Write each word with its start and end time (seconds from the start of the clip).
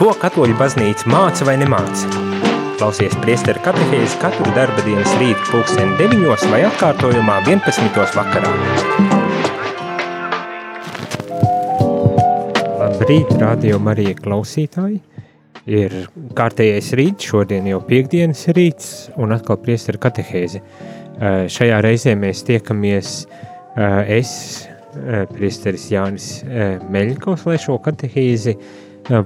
Ko 0.00 0.14
katoļu 0.16 0.54
baznīca 0.56 1.10
māca 1.12 1.44
vai 1.44 1.58
nemāca? 1.60 2.08
Klausies 2.80 3.12
priesteru 3.20 3.60
katehēzi 3.60 4.16
katru 4.22 4.46
darba 4.56 4.80
dienas 4.86 5.12
rītu 5.20 5.50
pulksteni 5.50 5.98
9 5.98 6.46
vai 6.48 6.62
atkārtojumā 6.70 7.34
11. 7.44 7.98
vakarā. 8.16 8.54
Labrīt, 12.80 13.36
radio 13.44 13.76
Marija 13.84 14.16
klausītāji! 14.24 15.02
Ir 15.68 16.00
kārtējais 16.32 16.92
rīts, 16.96 17.28
šodien 17.28 17.68
jau 17.68 17.84
piekdienas 17.84 18.48
rīts 18.56 18.90
un 19.20 19.36
atkal 19.36 19.60
priesteru 19.60 20.00
katehēzi. 20.00 20.64
Šajā 21.52 21.84
reizē 21.84 22.16
mēs 22.16 22.46
tiekamies 22.48 23.16
es, 24.08 24.36
priesteris 25.36 25.90
Jānis 25.92 26.38
Meļņkovs, 26.88 27.50
lai 27.52 27.60
šo 27.60 27.76
katehēzi 27.84 28.62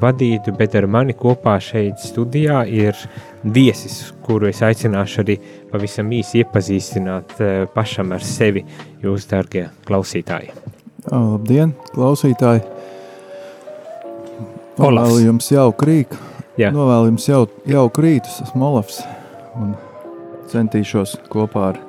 vadītu, 0.01 0.55
bet 0.59 0.74
ar 0.79 0.87
mani 0.91 1.15
kopā 1.16 1.56
šeit 1.62 2.01
studijā 2.02 2.65
ir 2.70 2.98
viesis, 3.45 4.12
kuru 4.24 4.48
es 4.48 4.62
aicināšu 4.65 5.23
arī 5.24 5.38
pavisam 5.73 6.10
īsi 6.15 6.43
iepazīstināt 6.43 7.37
pašam 7.74 8.15
ar 8.16 8.24
sevi, 8.24 8.65
jūs, 9.05 9.29
dārgie 9.30 9.69
klausītāji. 9.88 10.52
Labdien, 11.10 11.74
klausītāji! 11.93 12.65
Novēlu 14.79 15.20
jums 15.23 15.51
jauku 15.52 15.87
rīku. 15.87 16.21
Jā. 16.59 16.71
Novēlu 16.74 17.12
jums 17.12 17.29
jau, 17.29 17.45
jauku 17.69 18.02
rītu, 18.02 18.30
esmu 18.43 18.71
Olafs 18.71 19.02
un 19.59 19.74
centīšos 20.51 21.19
kopā 21.30 21.69
ar 21.73 21.80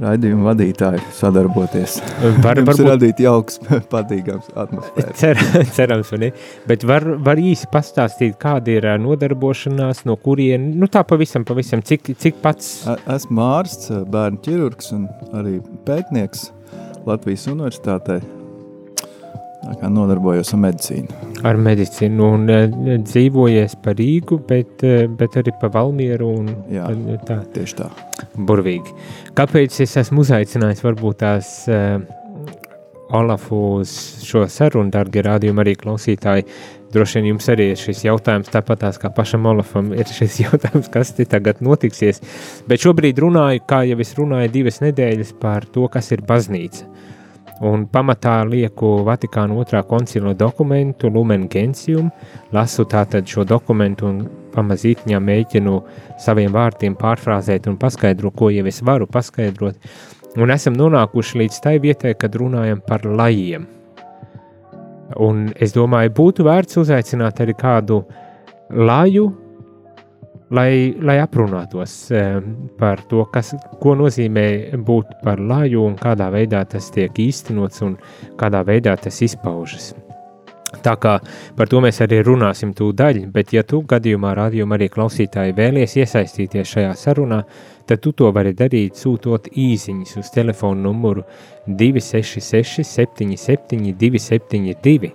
raidījumu 0.00 0.46
vadītāju 0.46 1.02
sadarboties. 1.16 1.98
Var, 2.22 2.60
varbūt 2.64 2.82
radīt 2.86 3.22
jauks, 3.22 3.60
patīkams 3.92 4.50
atmosfēru. 4.58 5.14
Cer, 5.18 5.40
cerams, 5.76 6.12
ne? 6.22 6.32
Bet 6.68 6.86
var, 6.88 7.06
var 7.22 7.40
īsi 7.42 7.68
pastāstīt, 7.72 8.38
kāda 8.42 8.76
ir 8.78 8.88
nodarbošanās, 9.02 10.04
no 10.08 10.16
kurien, 10.20 10.72
nu 10.80 10.90
tā 10.92 11.04
pavisam, 11.08 11.46
pavisam, 11.48 11.84
cik, 11.84 12.14
cik 12.18 12.42
pats? 12.44 12.74
Esmu 13.16 13.44
ārsts, 13.52 13.92
bērnu 14.12 14.42
ķirurgs 14.44 14.94
un 14.96 15.08
arī 15.32 15.58
pētnieks 15.88 16.50
Latvijas 17.06 17.48
universitātē 17.50 18.20
kā 18.22 18.41
nodarbojos 19.62 20.52
ar 20.54 20.60
medicīnu. 20.62 21.18
Ar 21.46 21.58
medicīnu 21.60 22.30
un 22.36 22.48
uh, 22.50 22.64
dzīvojies 23.02 23.76
par 23.84 23.96
Rīgu, 23.98 24.40
bet, 24.48 24.82
uh, 24.86 25.04
bet 25.18 25.38
arī 25.40 25.54
pa 25.60 25.70
Valmieru. 25.72 26.32
Un, 26.42 26.50
Jā, 26.72 26.88
uh, 26.90 27.20
tā. 27.26 27.42
tieši 27.54 27.78
tā. 27.82 27.90
Burvīgi. 28.36 28.96
Kāpēc 29.38 29.80
es 29.84 29.96
esmu 30.02 30.24
uzaicinājis 30.26 30.84
varbūt 30.84 31.22
tās 31.22 31.54
uh, 31.70 32.00
Olafu 33.12 33.56
uz 33.80 33.90
šo 34.24 34.46
sarunu, 34.48 34.90
dargi 34.92 35.20
rādījumi 35.24 35.60
arī 35.60 35.74
klausītāji, 35.76 36.46
droši 36.92 37.18
vien 37.18 37.28
jums 37.32 37.48
arī 37.52 37.66
ir 37.72 37.80
šis 37.80 38.06
jautājums, 38.06 38.48
tāpatās 38.52 38.96
kā 39.00 39.10
pašam 39.12 39.48
Olafam 39.50 39.90
ir 39.92 40.08
šis 40.08 40.38
jautājums, 40.46 40.88
kas 40.92 41.12
tagad 41.20 41.60
notiksies. 41.64 42.22
Bet 42.68 42.84
šobrīd 42.84 43.20
runāju, 43.22 43.64
kā 43.68 43.82
jau 43.90 44.00
es 44.00 44.14
runāju 44.18 44.54
divas 44.56 44.80
nedēļas 44.84 45.36
par 45.42 45.68
to, 45.74 45.86
kas 45.92 46.12
ir 46.16 46.24
baznīca. 46.28 46.88
Un 47.62 47.84
pamatā 47.86 48.40
lieku 48.42 48.88
Vatikāna 49.06 49.54
otrā 49.54 49.84
koncila 49.86 50.32
dokumentu 50.34 51.06
Lumen 51.14 51.44
Gentium, 51.50 52.08
lasu 52.50 52.82
tātad 52.90 53.28
šo 53.30 53.44
dokumentu 53.46 54.08
un 54.08 54.24
pamazītņā 54.52 55.20
mēģinu 55.22 55.76
saviem 56.20 56.50
vārdiem 56.54 56.96
pārfrāzēt 56.98 57.68
un 57.70 57.78
paskaidrot, 57.78 58.34
ko 58.34 58.50
jau 58.50 58.66
es 58.66 58.82
varu 58.82 59.06
paskaidrot. 59.06 59.78
Un 60.42 60.50
esam 60.50 60.74
nonākuši 60.74 61.38
līdz 61.42 61.60
tai 61.62 61.76
vietai, 61.78 62.16
kad 62.18 62.34
runājam 62.40 62.82
par 62.82 63.06
lajiem. 63.06 63.68
Un 65.22 65.50
es 65.60 65.74
domāju, 65.76 66.10
būtu 66.18 66.46
vērts 66.48 66.80
uzaicināt 66.82 67.44
arī 67.44 67.54
kādu 67.58 68.00
laju, 68.72 69.28
lai, 70.52 70.94
lai 71.00 71.18
aprunātos 71.22 71.96
eh, 72.12 72.38
par 72.78 73.02
to, 73.10 73.24
kas, 73.32 73.54
ko 73.80 73.96
nozīmē 73.98 74.46
būt 74.86 75.18
par 75.24 75.40
laju 75.40 75.86
un 75.88 75.98
kādā 76.00 76.28
veidā 76.34 76.62
tas 76.68 76.90
tiek 76.94 77.18
īstenots 77.24 77.82
un 77.86 77.96
kādā 78.40 78.62
veidā 78.68 78.96
tas 79.00 79.22
izpaužas. 79.24 79.92
Tā 80.82 80.94
kā 80.96 81.18
par 81.56 81.68
to 81.68 81.82
mēs 81.84 82.00
arī 82.00 82.22
runāsim 82.24 82.72
tūdaļ, 82.76 83.26
bet 83.32 83.52
ja 83.52 83.62
tu 83.68 83.82
gadījumā 83.88 84.32
rādījumā 84.38 84.78
arī 84.78 84.88
klausītāji 84.92 85.56
vēlies 85.56 85.98
iesaistīties 86.00 86.72
šajā 86.72 86.94
sarunā, 86.96 87.42
tad 87.86 88.00
tu 88.00 88.14
to 88.16 88.30
vari 88.32 88.54
darīt 88.56 88.96
sūtot 88.96 89.50
īsiņas 89.52 90.16
uz 90.22 90.30
telefonu 90.32 90.88
numuru 90.88 91.26
266 91.66 92.88
77 92.88 93.92
272 94.00 95.12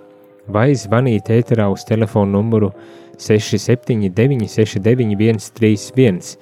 vai 0.47 0.69
zvanīt 0.77 1.31
ēterā 1.33 1.67
uz 1.73 1.83
telefonu 1.87 2.37
numuru 2.37 2.71
266 2.71 3.06
679, 3.17 4.47
691, 4.47 5.39
131. 5.41 6.37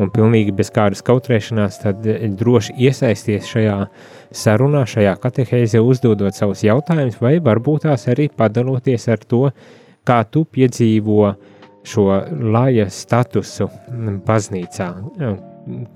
Un 0.00 0.08
pilnīgi 0.14 0.54
bez 0.56 0.70
kādas 0.72 1.02
kautrēšanās, 1.04 1.80
tad 1.82 2.06
eh, 2.08 2.24
droši 2.40 2.76
iesaisties 2.86 3.48
šajā 3.50 3.76
sarunā, 4.32 4.86
šajā 4.88 5.16
katehēzē, 5.20 5.82
uzdodot 5.84 6.36
savus 6.36 6.62
jautājumus, 6.64 7.18
vai 7.20 7.36
varbūt 7.44 7.84
tās 7.88 8.06
arī 8.08 8.30
padaloties 8.32 9.08
ar 9.12 9.20
to, 9.28 9.48
kā 10.06 10.22
tu 10.30 10.46
piedzīvo 10.48 11.34
šo 11.90 12.06
laja 12.54 12.86
statusu 12.92 13.66
baznīcā, 14.26 14.88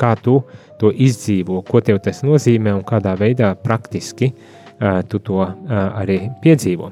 kā 0.01 0.13
tu 0.21 0.37
to 0.81 0.91
izdzīvo, 0.93 1.63
ko 1.69 1.81
tev 1.85 2.03
tas 2.05 2.23
nozīmē 2.25 2.75
un 2.77 2.85
kādā 2.89 3.15
veidā 3.21 3.53
praktiski 3.61 4.31
uh, 4.33 4.64
tu 5.09 5.21
to 5.25 5.41
uh, 5.43 5.55
arī 6.01 6.19
piedzīvo. 6.43 6.91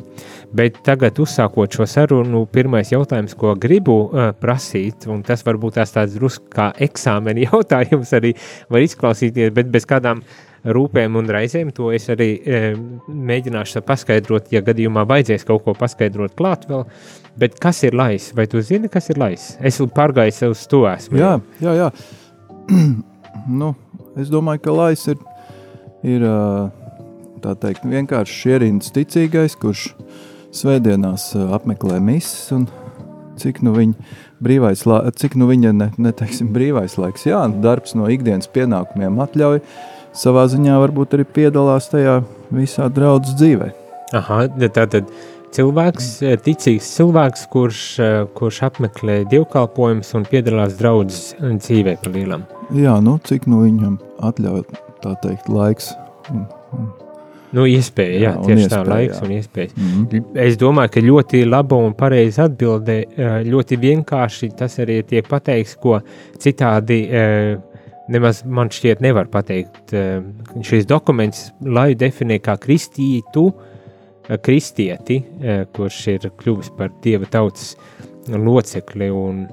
Bet 0.53 0.83
tagad, 0.85 1.19
uzsākot 1.23 1.73
šo 1.73 1.87
sarunu, 1.89 2.45
pirmais 2.53 2.93
jautājums, 2.93 3.35
ko 3.39 3.55
gribu 3.61 3.99
uh, 4.05 4.31
prasīt, 4.37 5.07
un 5.11 5.23
tas 5.27 5.45
varbūt 5.47 5.79
tās 5.81 5.95
tāds 5.95 6.17
drusku 6.19 6.51
kā 6.53 6.71
eksāmena 6.87 7.45
jautājums 7.49 8.13
arī 8.19 8.35
var 8.73 8.85
izklausīties, 8.85 9.53
bet 9.57 9.71
bez 9.73 9.89
kādām 9.89 10.23
rūpēm 10.63 11.17
un 11.19 11.31
raizēm 11.35 11.73
to 11.75 11.91
es 11.95 12.07
arī 12.13 12.29
uh, 12.39 12.69
mēģināšu 13.09 13.83
paskaidrot, 13.87 14.53
ja 14.55 14.63
gadījumā 14.65 15.07
vajadzēs 15.09 15.49
kaut 15.49 15.65
ko 15.67 15.77
paskaidrot 15.79 16.37
klāt 16.39 16.69
vēl. 16.71 16.85
Bet 17.41 17.57
kas 17.61 17.81
ir 17.89 17.97
lais? 17.97 18.29
Vai 18.37 18.47
tu 18.51 18.61
zini, 18.61 18.91
kas 18.93 19.09
ir 19.11 19.21
lais? 19.21 19.55
Es 19.61 19.81
pārgāju 19.81 20.53
uz 20.53 20.67
to 20.69 20.85
esmu. 20.91 21.17
Jā, 21.17 21.33
jā, 21.65 21.75
jā. 21.81 21.89
nu, 23.63 23.73
es 24.21 24.29
domāju, 24.33 24.67
ka 24.67 24.77
lais 24.77 25.09
ir, 25.09 25.19
ir 26.05 26.29
tā 27.43 27.55
teikt, 27.59 27.87
vienkārši 27.89 28.39
šierīns 28.45 28.93
ticīgais, 28.95 29.57
kurš 29.61 29.91
svētdienās 30.55 31.33
apmeklē 31.57 31.99
mises 32.05 32.53
un 32.55 32.69
cik 33.41 33.63
nu 33.65 33.75
viņa 33.77 34.19
brīvais, 34.43 34.85
cik 35.19 35.37
nu 35.41 35.49
viņa 35.51 35.73
ne, 35.77 35.91
neteiksim 36.03 36.53
brīvais 36.55 36.99
laiks, 37.01 37.27
jā, 37.29 37.43
darbs 37.65 37.97
no 37.99 38.09
ikdienas 38.13 38.51
pienākumiem 38.53 39.21
atļauj, 39.25 39.63
savā 40.17 40.47
ziņā 40.53 40.79
varbūt 40.83 41.17
arī 41.17 41.27
piedalās 41.39 41.89
tajā 41.93 42.21
visā 42.53 42.89
draudz 42.93 43.35
dzīvē. 43.39 43.71
Aha, 44.19 44.45
tātad 44.69 45.09
cilvēks, 45.57 46.09
ticīgs 46.45 46.91
cilvēks, 46.99 47.47
kurš, 47.53 47.83
kurš 48.37 48.63
apmeklē 48.69 49.23
dievkalpojumus 49.33 50.13
un 50.19 50.27
piedalās 50.29 50.77
draudzes 50.81 51.33
dzīvē 51.41 51.97
pa 52.03 52.13
lielam. 52.13 52.45
Jā, 52.77 52.99
nu 53.05 53.19
cik 53.25 53.49
nu 53.51 53.65
viņam 53.65 53.99
atļauj, 54.25 54.67
tā 55.05 55.17
teikt, 55.25 55.49
laiks 55.53 55.93
un, 56.33 56.45
un 56.77 56.91
Nu, 57.53 57.67
iespēja, 57.69 58.17
jā, 58.17 58.31
jā 58.31 58.45
tieši 58.47 58.63
iespēja, 58.65 58.71
tā 58.73 58.89
laiks 58.89 59.19
jā. 59.19 59.25
un 59.27 59.35
iespējas. 59.37 59.75
Mm 59.77 59.91
-hmm. 59.91 60.39
Es 60.47 60.57
domāju, 60.57 60.91
ka 60.95 61.01
ļoti 61.01 61.43
laba 61.49 61.77
un 61.77 61.95
pareiza 61.95 62.45
atbilde, 62.49 63.05
ļoti 63.45 63.79
vienkārši 63.81 64.51
tas 64.57 64.79
arī 64.79 65.03
tiek 65.03 65.29
pateikts, 65.29 65.77
ko 65.77 66.01
citādi 66.39 67.03
nemaz 68.09 68.43
man 68.45 68.71
šķiet 68.73 69.01
nevar 69.01 69.29
pateikt. 69.33 69.95
Šis 70.63 70.87
dokuments, 70.87 71.51
lai 71.61 71.95
definē 71.95 72.41
kā 72.41 72.57
kristītu, 72.57 73.53
kristieti, 74.43 75.23
kurš 75.73 76.07
ir 76.15 76.31
kļuvis 76.39 76.73
par 76.77 76.91
dieva 77.03 77.29
tautas 77.31 77.77
locekli 78.29 79.11
un 79.11 79.47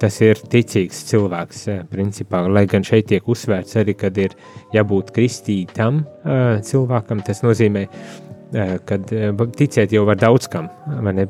tas 0.00 0.20
ir 0.24 0.40
ticīgs 0.50 1.02
cilvēks, 1.10 1.66
principā, 1.92 2.42
lai 2.48 2.64
gan 2.70 2.84
šeit 2.86 3.10
tiek 3.10 3.26
uzsvērts 3.28 3.76
arī, 3.82 3.94
kad 3.98 4.16
ir 4.18 4.36
jābūt 4.74 5.12
kristītam 5.16 6.04
cilvēkam, 6.64 7.20
tas 7.26 7.42
nozīmē, 7.44 7.86
kad 8.86 9.12
ticēt 9.58 9.92
jau 9.92 10.06
var 10.08 10.18
daudz 10.20 10.48
kam, 10.48 10.70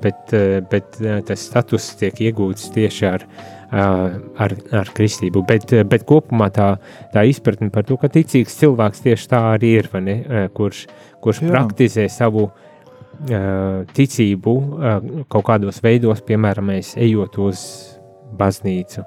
bet, 0.02 0.34
bet 0.70 0.98
tas 1.26 1.46
status 1.48 1.88
tiek 1.98 2.20
iegūts 2.28 2.68
tieši 2.76 3.08
ar, 3.08 3.26
ar, 3.72 4.54
ar 4.82 4.92
kristību, 4.94 5.42
bet, 5.48 5.74
bet 5.90 6.06
kopumā 6.06 6.50
tā, 6.54 6.76
tā 7.14 7.26
izpratne 7.26 7.72
par 7.74 7.88
to, 7.88 7.98
ka 7.98 8.12
ticīgs 8.12 8.60
cilvēks 8.60 9.02
tieši 9.08 9.28
tā 9.32 9.42
arī 9.56 9.74
ir, 9.80 9.90
ne, 9.98 10.46
kurš, 10.54 10.86
kurš 11.24 11.42
Jā. 11.42 11.50
praktizē 11.56 12.06
savu 12.12 12.50
ticību 13.96 14.54
kaut 15.32 15.44
kādos 15.46 15.80
veidos, 15.82 16.20
piemēram, 16.20 16.74
ejot 16.76 17.38
uz 17.40 17.62
baznīcu 18.38 19.04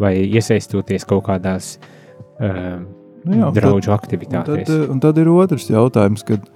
vai 0.00 0.14
iesaistoties 0.24 1.04
kaut 1.08 1.26
kādās 1.28 1.74
uh, 2.40 2.80
nu 3.28 3.40
jā, 3.42 3.52
draugu 3.56 3.94
aktivitātēs. 3.94 4.64
Un 4.64 4.68
tad, 4.68 4.92
un 4.94 5.02
tad 5.02 5.20
ir 5.20 5.32
otrs 5.32 5.68
jautājums, 5.70 6.24
kad 6.26 6.46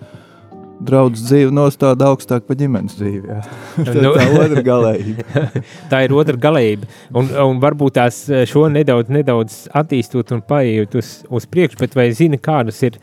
draudzes 0.84 1.28
dzīve 1.28 1.52
nostāda 1.54 2.08
augstāk 2.10 2.46
par 2.48 2.58
ģimenes 2.60 2.96
dzīvi. 2.98 3.30
Jā. 3.30 3.40
tā 3.86 3.94
ir 3.94 4.06
tā 4.18 4.28
otra 4.42 4.64
galējība. 4.66 5.44
tā 5.92 6.00
ir 6.06 6.14
otra 6.16 6.40
galējība. 6.46 6.88
Un, 7.16 7.30
un 7.46 7.60
varbūt 7.62 7.98
tās 8.00 8.24
šo 8.50 8.66
nedaudz, 8.72 9.12
nedaudz 9.14 9.58
attīstot 9.76 10.34
un 10.36 10.42
paiet 10.46 10.96
uz, 10.98 11.16
uz 11.30 11.48
priekšu, 11.50 11.80
bet 11.80 11.96
vai 11.98 12.10
zini, 12.16 12.40
kādas 12.42 12.82
ir 12.86 12.98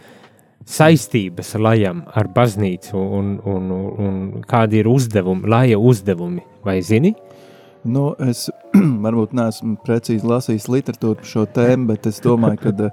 saistības 0.68 1.56
lajam 1.58 2.04
ar 2.18 2.30
baznīcu 2.32 2.98
un, 2.98 3.34
un, 3.50 3.72
un, 3.74 3.94
un 4.06 4.48
kādi 4.48 4.82
ir 4.84 4.90
uzdevumi, 4.92 5.50
laja 5.50 5.80
uzdevumi, 5.82 6.44
vai 6.66 6.80
zini? 6.86 7.16
Nu, 7.84 8.12
es 8.22 8.46
varbūt 9.06 9.32
neesmu 9.34 9.80
precīzi 9.86 10.28
lasījis 10.28 10.68
literatūru 10.70 11.18
par 11.22 11.30
šo 11.32 11.46
tēmu, 11.56 11.88
bet 11.90 12.06
es 12.12 12.20
domāju, 12.22 12.60
ka 12.62 12.74
eh, 12.86 12.92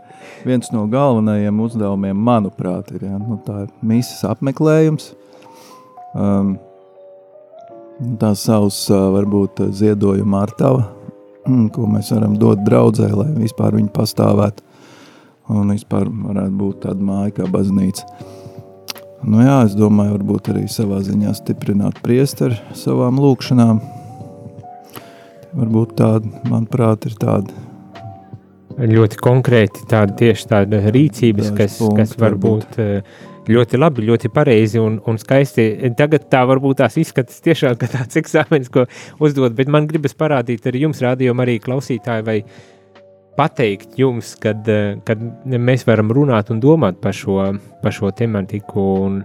viens 0.49 0.71
no 0.73 0.87
galvenajiem 0.89 1.61
uzdevumiem, 1.61 2.17
manuprāt, 2.17 2.95
ir, 2.97 3.05
ja, 3.05 3.19
nu, 3.21 3.37
misijas 3.85 4.25
apmeklējums. 4.33 5.11
Um, 6.17 6.55
tā 8.23 8.33
savs 8.39 8.87
uh, 8.89 9.11
varbūt 9.13 9.61
ziedojuma 9.77 10.41
ārtava, 10.47 10.87
mm, 11.45 11.69
ko 11.75 11.85
mēs 11.91 12.15
varam 12.15 12.39
dot 12.41 12.65
draudzē, 12.65 13.11
lai 13.13 13.29
vispār 13.37 13.77
viņi 13.77 13.93
pastāvētu 13.93 14.65
un 15.53 15.73
vispār 15.73 16.09
varētu 16.09 16.57
būt 16.61 16.83
tāda 16.87 17.05
māja 17.05 17.35
kā 17.39 17.49
baznīca. 17.53 18.09
Nu 19.29 19.43
jā, 19.43 19.61
es 19.67 19.77
domāju, 19.77 20.17
varbūt 20.17 20.53
arī 20.53 20.65
savā 20.71 21.01
ziņā 21.05 21.35
stiprināt 21.37 22.01
priesteri 22.05 22.57
savām 22.79 23.19
lūkšanām, 23.21 23.81
varbūt 25.57 25.97
tāda, 25.99 26.31
manuprāt, 26.49 27.09
ir 27.09 27.17
tāda. 27.21 27.67
Ļoti 28.79 29.19
konkrēti 29.19 29.89
tāda 29.91 30.15
tieši 30.19 30.47
tāda 30.53 30.79
rīcības, 30.95 31.51
kas, 31.59 31.81
punkti, 31.81 31.97
kas 31.99 32.13
var 32.21 32.37
būt 32.39 32.77
eh, 32.79 33.17
ļoti 33.51 33.81
labi, 33.81 34.05
ļoti 34.07 34.31
pareizi 34.31 34.79
un, 34.79 35.01
un 35.09 35.19
skaisti. 35.19 35.67
Tagad 35.99 36.29
tā 36.31 36.45
varbūt 36.47 36.79
tās 36.85 36.99
izskatās 37.01 37.43
tiešām 37.43 37.75
kā 37.81 37.89
tāds 37.91 38.21
eksāmenis, 38.21 38.71
ko 38.71 38.87
uzdot, 39.25 39.57
bet 39.59 39.73
man 39.73 39.89
gribas 39.91 40.15
parādīt 40.19 40.69
arī 40.71 40.85
jums, 40.85 41.03
rādījumam, 41.03 41.43
arī 41.43 41.59
klausītāji, 41.65 42.27
vai 42.29 42.39
pateikt 43.39 43.99
jums, 43.99 44.37
kad, 44.43 44.63
eh, 44.71 45.01
kad 45.07 45.27
mēs 45.51 45.87
varam 45.89 46.15
runāt 46.15 46.55
un 46.55 46.63
domāt 46.63 47.03
par 47.03 47.17
šo, 47.17 47.41
par 47.83 47.95
šo 47.95 48.13
tematiku 48.15 48.87
un, 49.09 49.21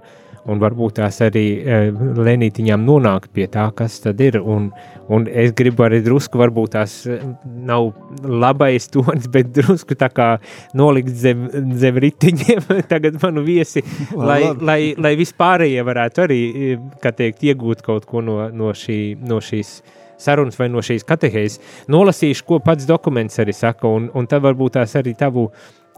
un 0.49 0.59
varbūt 0.59 0.97
tās 0.99 1.19
arī 1.23 1.45
uh, 1.61 2.03
lēnītiņām 2.23 2.83
nonākt 2.83 3.31
pie 3.35 3.47
tā, 3.51 3.69
kas 3.75 3.99
tad 4.03 4.19
ir. 4.23 4.39
Un, 4.41 4.69
un 5.13 5.27
es 5.27 5.53
gribu 5.55 5.85
arī 5.87 6.01
drusku, 6.03 6.39
varbūt 6.41 6.73
tās 6.75 6.95
eh, 7.07 7.23
nav 7.43 7.91
labais 8.23 8.89
tonis, 8.91 9.29
bet 9.35 9.53
drusku 9.55 9.97
tā 9.99 10.09
kā 10.13 10.29
nolikt 10.77 11.13
zem, 11.23 11.47
zem 11.79 11.99
ritiņiem 12.03 12.67
tagad 12.91 13.19
manu 13.23 13.45
viesi, 13.47 13.83
lai, 14.15 14.41
lai, 14.59 14.79
lai 14.99 15.13
vispārējie 15.19 15.85
varētu 15.87 16.25
arī, 16.25 16.39
eh, 16.51 16.87
kā 17.03 17.13
teikt, 17.15 17.45
iegūt 17.47 17.85
kaut 17.85 18.07
ko 18.09 18.23
no, 18.25 18.41
no, 18.51 18.73
šī, 18.75 18.99
no 19.23 19.39
šīs 19.43 19.77
sarunas 20.23 20.59
vai 20.59 20.69
no 20.71 20.83
šīs 20.83 21.07
katehēzes. 21.07 21.61
Nolasīšu, 21.91 22.45
ko 22.47 22.59
pats 22.63 22.87
dokuments 22.87 23.39
arī 23.43 23.55
saka, 23.55 23.87
un, 23.87 24.11
un 24.15 24.27
tad 24.29 24.43
varbūt 24.43 24.77
tās 24.77 24.93
arī 24.99 25.15
tavu 25.19 25.49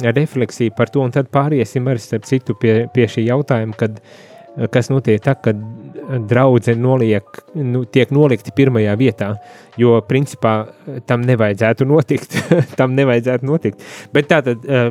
refleksiju 0.01 0.73
par 0.75 0.89
to, 0.91 1.03
un 1.05 1.13
tad 1.15 1.29
pāriesim 1.31 1.85
arī 1.87 2.01
starp 2.03 2.25
citu 2.27 2.55
pie, 2.59 2.73
pie 2.91 3.05
šī 3.11 3.29
jautājuma, 3.29 3.77
kad 3.79 3.99
uh, 3.99 4.34
kas 4.71 4.89
notiek 4.91 5.21
tā, 5.23 5.35
ka 5.35 5.53
draudzene 6.29 6.81
noliek, 6.81 7.39
nu, 7.57 7.83
tiek 7.89 8.11
nolikti 8.13 8.53
pirmajā 8.55 8.95
vietā, 8.99 9.29
jo 9.79 9.97
principā 10.07 10.55
tam 11.09 11.25
nevajadzētu 11.27 11.87
notikt. 11.89 12.37
tam 12.79 12.95
nevajadzētu 12.97 13.47
notikt. 13.47 13.85
Bet 14.13 14.29
tā 14.31 14.41
tad 14.45 14.65
eh, 14.65 14.89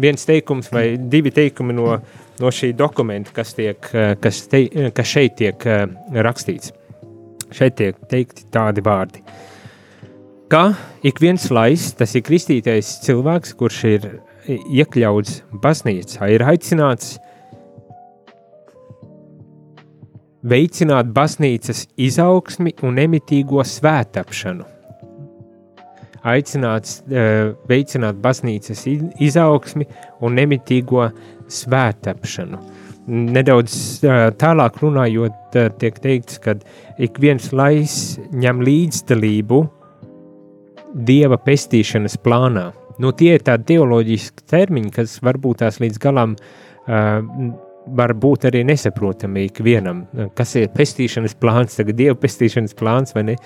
viens 0.00 0.26
teikums 0.28 0.70
vai 0.74 0.84
divi 1.00 1.32
teikumi 1.34 1.76
no, 1.76 1.94
no 2.40 2.52
šī 2.54 2.72
dokumenta, 2.78 3.34
kas, 3.36 3.54
tiek, 3.58 3.90
eh, 3.94 4.14
kas, 4.20 4.42
te, 4.50 4.64
kas 4.94 5.14
šeit 5.14 5.38
tiek 5.40 5.66
eh, 5.66 5.86
rakstīts. 6.28 6.74
Šeit 7.54 7.78
tiek 7.80 7.96
teikti 8.10 8.46
tādi 8.52 8.84
vārdi. 8.86 9.24
Kā 10.50 10.68
ik 11.06 11.18
viens 11.22 11.46
lais, 11.54 11.92
tas 11.98 12.14
ir 12.18 12.26
kristītais 12.26 12.98
cilvēks, 13.04 13.54
kurš 13.58 13.80
ir 13.90 14.06
iekļauts 14.50 15.42
baznīcā, 15.62 16.26
ir 16.34 16.42
aicināts 16.42 17.12
uh, 17.16 17.29
veicināt 20.46 21.10
baznīcas 21.14 21.86
izaugsmi 22.00 22.74
un 22.86 22.96
nemitīgo 22.98 23.64
svētapšanu. 23.66 24.66
Aicināts 26.30 27.00
uh, 27.00 27.52
veicināt 27.68 28.20
baznīcas 28.20 28.84
izaugsmi 29.20 29.86
un 30.20 30.36
nemitīgo 30.36 31.08
svētapšanu. 31.48 32.60
Nedaudz 33.10 33.74
uh, 34.04 34.28
tālāk 34.40 34.82
runājot, 34.82 35.56
uh, 35.56 35.70
tiek 35.80 36.00
teikts, 36.00 36.40
ka 36.44 36.58
ik 37.00 37.20
viens 37.20 37.48
lais 37.56 37.94
ņem 38.32 38.60
līdzdalību 38.66 39.62
dieva 41.08 41.38
pestīšanas 41.40 42.18
plānā. 42.20 42.70
Nu, 43.00 43.14
tie 43.16 43.38
ir 43.38 43.44
tādi 43.46 43.72
teoloģiski 43.72 44.44
termiņi, 44.50 44.92
kas 44.92 45.16
varbūt 45.24 45.62
tās 45.62 45.80
līdz 45.80 46.00
galam 46.02 46.36
uh, 46.36 47.24
var 47.96 48.14
būt 48.18 48.46
arī 48.50 48.62
nesaprotami 48.66 49.46
ikvienam, 49.48 50.02
kas 50.36 50.54
ir 50.60 50.70
pestīšanas 50.74 51.36
plāns, 51.40 51.76
tagad 51.78 51.98
dievu 51.98 52.18
pestīšanas 52.20 52.76
plāns, 52.78 53.14
vai, 53.16 53.24
ne, 53.30 53.36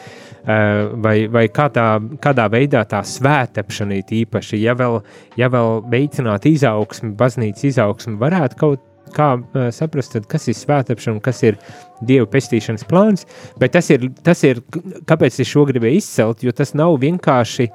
vai, 1.05 1.17
vai 1.32 1.44
kādā, 1.52 1.88
kādā 2.25 2.49
veidā 2.52 2.85
tā 2.88 3.02
svētapšana 3.06 4.00
ir 4.00 4.17
īpaši, 4.25 4.61
ja 4.62 4.76
vēl, 4.79 5.00
ja 5.41 5.50
vēl 5.52 5.85
veicināt 5.93 6.49
izaugsmi, 6.50 7.14
baznīcas 7.19 7.70
izaugsmi, 7.73 8.19
varētu 8.20 8.61
kaut 8.61 8.91
kā 9.14 9.31
saprast, 9.75 10.17
kas 10.31 10.49
ir 10.50 10.58
svētapšana, 10.58 11.23
kas 11.23 11.43
ir 11.46 11.58
dievu 12.05 12.26
pestīšanas 12.32 12.87
plāns, 12.88 13.26
bet 13.61 13.76
tas 13.76 13.91
ir, 13.94 14.08
tas 14.26 14.43
ir, 14.46 14.62
kāpēc 15.08 15.41
es 15.44 15.50
šo 15.50 15.67
gribēju 15.69 16.00
izcelt, 16.00 16.44
jo 16.44 16.55
tas 16.56 16.75
nav 16.75 16.96
vienkārši 17.02 17.69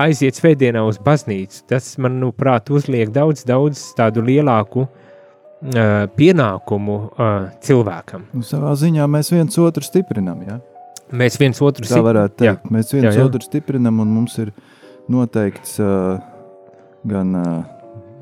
aiziet 0.00 0.38
svētdienā 0.38 0.84
uz 0.86 1.00
baznīcu, 1.02 1.64
tas, 1.68 1.92
manuprāt, 2.00 2.70
uzliek 2.72 3.10
daudz, 3.12 3.42
daudz 3.48 3.90
tādu 3.98 4.22
lielāku 4.24 4.86
uh, 4.86 4.99
pienākumu 6.16 6.98
cilvēkam. 7.64 8.26
Nu, 8.32 8.44
savā 8.46 8.72
ziņā 8.80 9.06
mēs 9.10 9.32
viens 9.34 9.58
otru 9.60 9.84
stiprinām. 9.84 10.44
Ja? 10.46 10.60
Mēs 11.12 11.36
viens 11.40 11.60
otru 11.60 11.84
stiprinām. 11.84 12.04
Tā 12.04 12.08
varētu 12.08 12.36
teikt. 12.38 12.64
Jā. 12.64 12.74
Mēs 12.76 12.94
viens 12.94 13.08
jā, 13.10 13.16
jā. 13.18 13.26
otru 13.28 13.42
stiprinām, 13.44 14.00
un 14.04 14.14
mums 14.14 14.38
ir 14.40 14.54
noteikts 15.10 15.76
gan, 17.10 17.36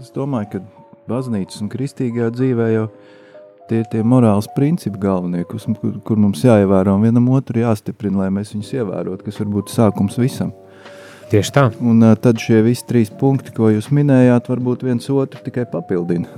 es 0.00 0.10
domāju, 0.14 0.56
ka 0.56 0.62
baznīcas 1.08 1.62
un 1.64 1.70
kristīgajā 1.72 2.32
dzīvē 2.34 2.68
jau 2.74 2.88
tie 3.68 3.82
ir 3.82 3.88
tie 3.92 4.02
morāls 4.06 4.48
principi 4.54 5.00
galvenie, 5.02 5.44
kur, 5.48 5.60
kur 6.04 6.20
mums 6.20 6.44
jāievēro 6.44 6.94
un 6.96 7.04
vienam 7.04 7.28
otru 7.36 7.60
jāstiprina, 7.60 8.24
lai 8.24 8.30
mēs 8.32 8.54
viņus 8.54 8.72
ievērotu, 8.80 9.26
kas 9.26 9.40
varbūt 9.42 9.74
sākums 9.74 10.16
visam. 10.20 10.54
Tieši 11.28 11.52
tā. 11.52 11.66
Un 11.84 12.00
tad 12.22 12.40
šie 12.40 12.62
visi 12.64 12.86
trīs 12.88 13.12
punkti, 13.12 13.52
ko 13.52 13.68
jūs 13.68 13.90
minējāt, 13.92 14.48
varbūt 14.48 14.86
viens 14.88 15.10
otru 15.12 15.42
tikai 15.44 15.66
papildina. 15.68 16.30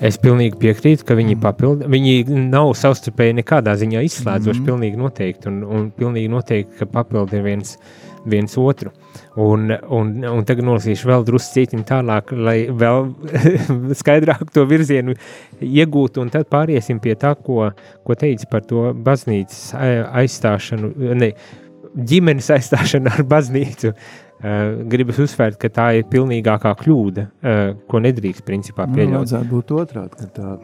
Es 0.00 0.16
pilnīgi 0.16 0.56
piekrītu, 0.56 1.04
ka 1.04 1.14
viņi, 1.18 1.36
papildi, 1.40 1.88
viņi 1.92 2.36
nav 2.48 2.70
savstarpēji 2.78 3.36
nekādā 3.42 3.74
ziņā 3.76 4.00
izslēdzoši. 4.06 4.56
Mm 4.56 4.62
-hmm. 4.62 4.68
Pilnīgi 4.70 5.00
noteikti, 5.00 5.48
un, 5.50 5.58
un 5.64 5.90
pilnīgi 5.92 6.30
noteikti, 6.32 6.78
ka 6.78 6.86
papildina 6.88 7.42
viens, 7.44 7.76
viens 8.24 8.56
otru. 8.58 8.94
Un, 9.36 9.68
un, 9.92 10.14
un 10.24 10.44
tagad 10.48 10.64
nolasīšu 10.64 11.08
vēl 11.08 11.26
drusku 11.28 11.66
tālāk, 11.90 12.32
lai 12.32 12.68
vēl 12.72 13.12
skaidrāk 14.00 14.48
to 14.54 14.64
virzienu 14.64 15.14
iegūtu. 15.60 16.24
Un 16.24 16.30
tad 16.30 16.48
pāriesim 16.48 17.00
pie 17.00 17.14
tā, 17.14 17.34
ko, 17.36 17.70
ko 18.04 18.14
teica 18.14 18.48
par 18.50 18.64
to 18.64 18.94
baznīcas 18.94 19.74
aizstāšanu, 19.76 20.94
ne, 21.14 21.32
ģimenes 21.94 22.50
aizstāšanu 22.56 23.12
ar 23.12 23.22
baznīcu. 23.22 23.92
Uh, 23.92 24.29
gribas 24.40 25.20
uzsvērt, 25.20 25.58
ka 25.60 25.68
tā 25.72 25.86
ir 25.98 26.06
pilnīgākā 26.08 26.72
kļūda, 26.80 27.26
uh, 27.28 27.62
ko 27.90 28.00
nedrīkst 28.00 28.44
principā 28.46 28.86
nu, 28.88 28.96
pieļaut. 28.96 29.32
Nu, 29.36 29.46
būt 29.50 29.72
otrādi, 29.76 30.16
ka 30.16 30.28
tā 30.32 30.54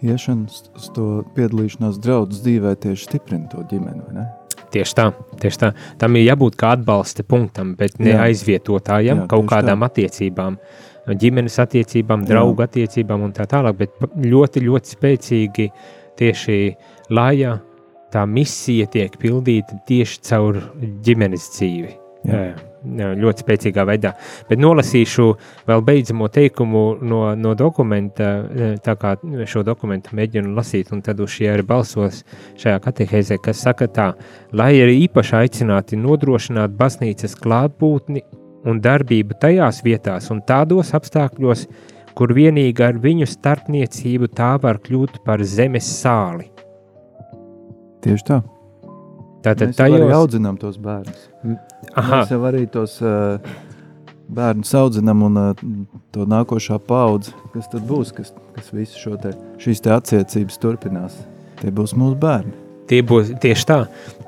iešana 0.00 0.48
uz 0.48 0.90
to 0.96 1.06
piedalīšanās 1.36 2.00
draudzes 2.00 2.44
dzīvē 2.46 2.76
tieši 2.80 3.08
stiprina 3.08 3.50
to 3.52 3.64
ģimeni? 3.70 4.26
Tieši 4.70 4.96
tā, 4.96 5.08
tieši 5.42 5.60
tā. 5.60 5.72
Tam 6.00 6.16
ir 6.16 6.28
jābūt 6.28 6.56
kā 6.60 6.74
atbalsta 6.76 7.24
punktam, 7.26 7.74
bet 7.78 7.98
ne 8.00 8.14
jā. 8.14 8.22
aizvietotājam 8.28 9.24
jā, 9.24 9.26
kaut 9.30 9.48
kādām 9.50 9.82
tā. 9.82 9.90
attiecībām, 9.90 10.60
ģimenes 11.20 11.58
attiecībām, 11.64 12.24
draugu 12.28 12.64
jā. 12.64 12.70
attiecībām 12.70 13.26
un 13.26 13.34
tā 13.36 13.48
tālāk, 13.50 13.82
bet 13.82 13.98
ļoti, 14.22 14.64
ļoti 14.68 14.94
spēcīgi 14.94 15.68
tieši 16.20 16.60
lājā 17.10 17.58
tā 18.14 18.24
misija 18.30 18.88
tiek 18.90 19.20
pildīta 19.20 19.82
tieši 19.90 20.24
caur 20.30 20.64
ģimenes 21.04 21.52
dzīvi. 21.58 21.94
Jā. 22.30 22.42
Jā 22.50 22.69
ļoti 22.84 23.44
spēcīgā 23.44 23.84
veidā. 23.88 24.14
Bet 24.48 24.60
nolasīšu 24.60 25.26
vēl 25.68 25.84
beidzamo 25.84 26.28
teikumu 26.32 26.84
no, 27.02 27.22
no 27.36 27.54
dokumenta, 27.58 28.30
e, 28.40 28.70
tā 28.84 28.96
kā 29.00 29.14
šo 29.48 29.64
dokumentu 29.66 30.16
mēģinu 30.16 30.54
lasīt, 30.56 30.92
un 30.94 31.02
tad 31.04 31.20
uz 31.20 31.32
šie 31.34 31.50
arī 31.52 31.66
balsos 31.66 32.22
šajā 32.60 32.80
katehēzē, 32.86 33.40
kas 33.42 33.62
saka 33.66 33.88
tā, 33.88 34.10
lai 34.56 34.72
arī 34.80 35.02
īpaši 35.06 35.36
aicināti 35.42 36.00
nodrošināt 36.00 36.76
baznīcas 36.78 37.36
klātbūtni 37.40 38.24
un 38.68 38.80
darbību 38.84 39.38
tajās 39.40 39.82
vietās 39.84 40.30
un 40.32 40.42
tādos 40.46 40.94
apstākļos, 40.96 41.66
kur 42.16 42.34
vienīgi 42.36 42.84
ar 42.84 42.98
viņu 43.00 43.28
starpniecību 43.30 44.30
tā 44.36 44.54
var 44.60 44.80
kļūt 44.84 45.22
par 45.24 45.44
zemes 45.46 45.88
sāli. 46.00 46.50
Tieši 48.04 48.26
tā. 48.26 48.40
Tātad 49.40 49.70
Mēs 49.70 49.78
tajos, 49.78 50.02
arī 50.04 50.16
audzinām 50.16 50.58
tos 50.60 50.76
bērnus. 50.80 51.28
Aha, 51.94 52.20
Mēs 52.20 52.32
jau 52.32 52.40
arī 52.48 52.64
tos 52.70 52.96
uh, 53.04 53.40
bērnus 54.30 54.72
audzinām 54.78 55.24
un 55.26 55.40
uh, 55.40 55.64
to 56.14 56.26
nākošā 56.28 56.80
paudze, 56.86 57.34
kas 57.54 57.70
tad 57.72 57.86
būs, 57.88 58.12
kas, 58.16 58.32
kas 58.56 58.72
visu 58.74 59.00
šo 59.00 59.16
te, 59.20 59.34
šīs 59.62 59.84
te 59.84 59.94
attiecības 59.94 60.60
turpinās. 60.62 61.18
Tie 61.60 61.72
būs 61.74 61.96
mūsu 61.98 62.18
bērni. 62.20 62.54
tie 62.90 63.02
būs 63.06 63.34
tieši 63.42 63.66
tā, 63.68 63.80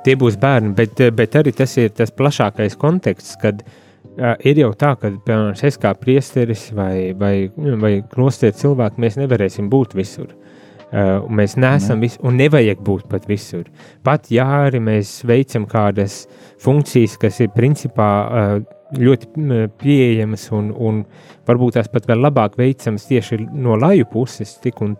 tie 0.06 0.16
būs 0.18 0.37
bērni, 0.38 0.75
bet, 0.78 1.00
bet 1.16 1.38
arī 1.40 1.54
tas 1.56 1.73
ir 1.80 1.90
tas 1.97 2.12
plašākais 2.14 2.76
konteksts, 2.78 3.35
kad 3.42 3.64
uh, 3.64 4.37
ir 4.38 4.62
jau 4.62 4.71
tā, 4.78 4.94
ka, 5.00 5.11
piemēram, 5.26 5.56
es 5.56 5.80
kā 5.82 5.94
priesteris 5.99 6.68
vai, 6.76 7.12
vai, 7.18 7.50
vai 7.56 7.97
klosteris 8.12 8.62
cilvēki, 8.62 9.02
mēs 9.02 9.18
nevarēsim 9.23 9.71
būt 9.73 9.97
visur. 9.99 10.30
Uh, 10.30 10.51
un 10.92 11.38
mēs 11.40 11.56
neesam 11.56 11.99
Ne. 11.99 12.06
visur, 12.06 12.26
un 12.28 12.37
nevajag 12.37 12.84
būt 12.84 13.08
pat 13.08 13.26
visur. 13.28 13.64
Pat 14.04 14.30
ja 14.30 14.46
arī 14.66 14.80
mēs 14.80 15.22
veicam 15.25 15.66
kādas 15.66 16.26
funkcijas, 16.61 17.16
kas 17.16 17.40
ir 17.40 17.52
principā 17.56 18.11
uh, 18.22 18.78
ļoti 18.99 19.28
pieejamas 19.80 20.46
un, 20.52 20.70
un 20.72 21.00
varbūt 21.49 21.76
tās 21.78 21.88
pat 21.92 22.06
vēl 22.08 22.22
labāk 22.26 22.56
veicamas 22.61 23.06
tieši 23.08 23.38
no 23.52 23.76
laju 23.80 24.06
puses, 24.12 24.54
tik 24.62 24.82
un, 24.84 24.96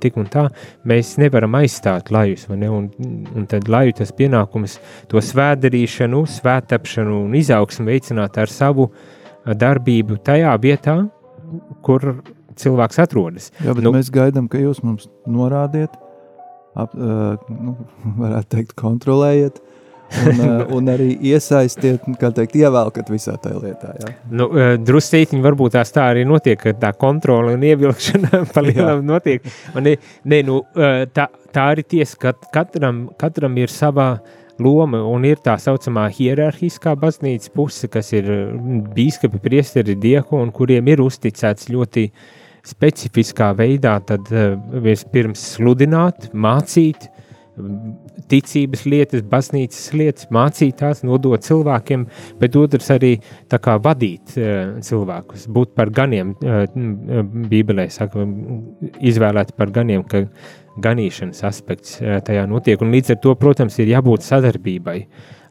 tik 0.00 0.18
un 0.18 0.26
tā, 0.30 0.48
mēs 0.88 1.16
nevaram 1.22 1.54
aizstāt 1.60 2.10
lajus. 2.14 2.48
Ne? 2.50 2.70
Un, 2.70 2.88
un 3.34 3.46
tad 3.50 3.70
laju 3.70 3.98
tas 4.00 4.12
pienākums 4.16 4.78
to 5.10 5.22
svētdarīšanu, 5.22 6.24
svētapšanu 6.38 7.22
un 7.26 7.38
izaugsmu 7.38 7.88
veicināt 7.92 8.40
ar 8.40 8.52
savu 8.52 8.88
ā, 8.90 9.54
darbību 9.58 10.18
tajā 10.26 10.56
vietā, 10.62 10.98
kur 11.86 12.10
cilvēks 12.60 13.00
atrodas. 13.04 13.50
Jā, 13.64 13.74
bet 13.74 13.86
Nu. 13.86 13.94
mēs 13.96 14.10
gaidām, 14.14 14.48
ka 14.50 14.60
jūs 14.60 14.82
mums 14.84 15.08
norādiet, 15.26 15.94
ap, 16.78 16.94
uh, 16.94 17.34
nu, 17.48 17.76
varētu 18.22 18.56
teikt, 18.56 18.76
kontrolējiet. 18.78 19.60
Un, 20.24 20.38
uh, 20.40 20.62
un 20.76 20.88
arī 20.88 21.10
iesaistiet, 21.32 22.06
kā 22.20 22.30
teikt, 22.32 22.56
ievelkat 22.56 23.10
visā 23.12 23.34
tajā 23.42 23.58
lietā. 23.60 23.92
Jā. 24.00 24.14
Nu, 24.32 24.46
Drusītiņi 24.80 25.44
varbūt 25.44 25.74
tās 25.76 25.92
tā 25.92 26.06
arī 26.14 26.22
notiek, 26.28 26.56
ka 26.62 26.72
tā 26.80 26.94
kontrole 26.96 27.58
un 27.58 27.66
ievilkšana 27.68 28.42
palielinām 28.54 29.04
notiek. 29.04 29.44
Un 29.76 29.92
Ne, 30.24 30.42
nu, 30.48 30.62
tā, 31.12 31.28
tā 31.52 31.70
arī 31.74 31.84
tiesa, 31.84 32.16
ka 32.20 32.32
katram, 32.54 33.08
katram 33.20 33.56
ir 33.60 33.68
sava 33.72 34.14
loma 34.58 35.00
un 35.06 35.24
ir 35.28 35.38
tā 35.44 35.54
saucamā 35.60 36.08
hierarhiskā 36.12 36.94
baznīcas 36.98 37.52
puse, 37.54 37.88
kas 37.90 38.10
ir 38.16 38.28
bīskapi, 38.96 39.40
priesteri, 39.42 39.96
diekoni, 39.98 40.52
kuriem 40.54 40.90
ir 40.90 41.02
uzticēts 41.04 41.68
ļoti 41.72 42.08
specifiskā 42.66 43.52
veidā 43.58 43.98
tad 44.06 44.28
ā, 44.32 44.50
vispirms 44.84 45.42
sludināt, 45.54 46.28
mācīt, 46.32 47.08
mm, 47.56 47.94
ticības 48.28 48.84
lietas, 48.88 49.24
baznīcas 49.28 49.86
lietas, 49.96 50.28
mācīt 50.34 50.78
tās, 50.80 51.02
nodot 51.06 51.44
cilvēkiem, 51.44 52.04
bet 52.40 52.58
otrs 52.60 52.90
arī 52.94 53.14
kā 53.48 53.78
vadīt 53.82 54.36
uh, 54.36 54.76
cilvēkus, 54.84 55.48
būt 55.54 55.74
par 55.78 55.92
ganiem. 55.94 56.34
Uh, 56.42 56.66
Bībelē 57.48 57.88
saka, 57.94 58.26
izvēlēt 59.00 59.54
par 59.56 59.72
ganiem, 59.74 60.04
ka 60.04 60.26
ganīšanas 60.84 61.42
aspekts 61.48 61.98
uh, 62.02 62.18
tajā 62.24 62.44
notiek. 62.50 62.80
Un 62.84 62.92
līdz 62.94 63.16
ar 63.16 63.20
to, 63.24 63.34
protams, 63.40 63.80
ir 63.80 63.94
jābūt 63.96 64.26
sadarbībai. 64.28 65.00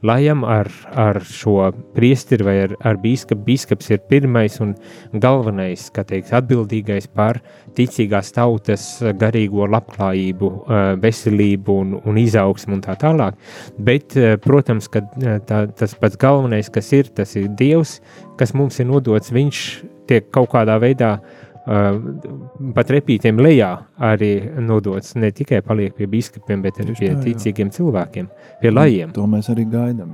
Lajam 0.07 0.43
ar, 0.47 0.69
ar 0.95 1.19
šo 1.25 1.71
priesteri 1.95 2.45
vai 2.47 2.55
ar, 2.65 2.75
ar 2.87 2.99
bīskapu. 3.01 3.43
Bīskaps 3.47 3.89
ir 3.91 4.03
pirmais 4.09 4.57
un 4.63 4.73
galvenais, 5.13 5.87
kā 5.93 6.05
teikt, 6.07 6.31
atbildīgais 6.37 7.09
par 7.17 7.41
ticīgās 7.77 8.31
tautas 8.35 8.85
garīgo 9.19 9.67
labklājību, 9.73 10.51
veselību 11.03 11.79
un, 11.83 11.97
un 12.07 12.21
izaugsmu 12.21 12.77
un 12.77 12.85
tā 12.85 12.95
tālāk. 13.01 13.35
Bet, 13.89 14.15
protams, 14.45 14.89
ka 14.91 15.03
tā, 15.49 15.65
tas 15.77 15.97
pats 15.99 16.19
galvenais, 16.21 16.71
kas 16.73 16.93
ir, 16.95 17.11
tas 17.17 17.35
ir 17.39 17.51
Dievs, 17.59 17.97
kas 18.39 18.55
mums 18.57 18.79
ir 18.79 18.89
nodots, 18.91 19.33
viņš 19.33 19.65
tiek 20.07 20.29
kaut 20.31 20.53
kādā 20.53 20.77
veidā 20.79 21.17
uh, 21.17 21.46
pat 21.67 22.91
repītiem 22.95 23.41
lejā 23.43 23.69
arī 24.07 24.31
nodots, 24.63 25.15
ne 25.19 25.33
tikai 25.35 25.59
paliek 25.65 25.95
pie 25.97 26.07
biskupiem, 26.07 26.61
bet 26.63 26.79
arī 26.79 26.95
pie 26.95 27.09
ticīgiem 27.25 27.69
cilvēkiem, 27.75 28.29
pie 28.61 28.71
lajiem. 28.71 29.11
To 29.15 29.27
mēs 29.27 29.51
arī 29.51 29.67
gaidām. 29.71 30.13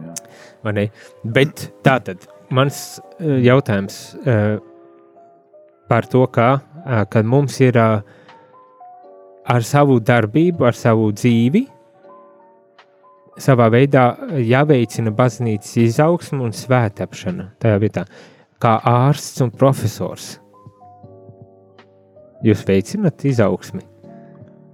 Bet 1.35 1.67
tā 1.85 1.99
tad 2.01 2.25
mans 2.49 3.01
jautājums 3.21 4.17
par 5.91 6.09
to, 6.09 6.25
kā, 6.33 6.49
kad 7.13 7.25
mums 7.29 7.59
ir 7.61 7.77
ar 7.77 9.63
savu 9.67 9.99
darbību, 10.01 10.65
ar 10.65 10.73
savu 10.77 11.11
dzīvi, 11.13 11.67
savā 13.43 13.67
veidā 13.73 14.05
jāveicina 14.41 15.13
baznīcas 15.13 15.77
izaugsme 15.85 16.41
un 16.45 16.53
svētāpšana 16.53 17.51
tajā 17.61 17.77
vietā, 17.81 18.05
kā 18.61 18.79
ārsts 18.89 19.41
un 19.45 19.51
profesors. 19.53 20.39
Jūs 22.43 22.63
veicināt 22.67 23.23
izaugsmi. 23.29 23.81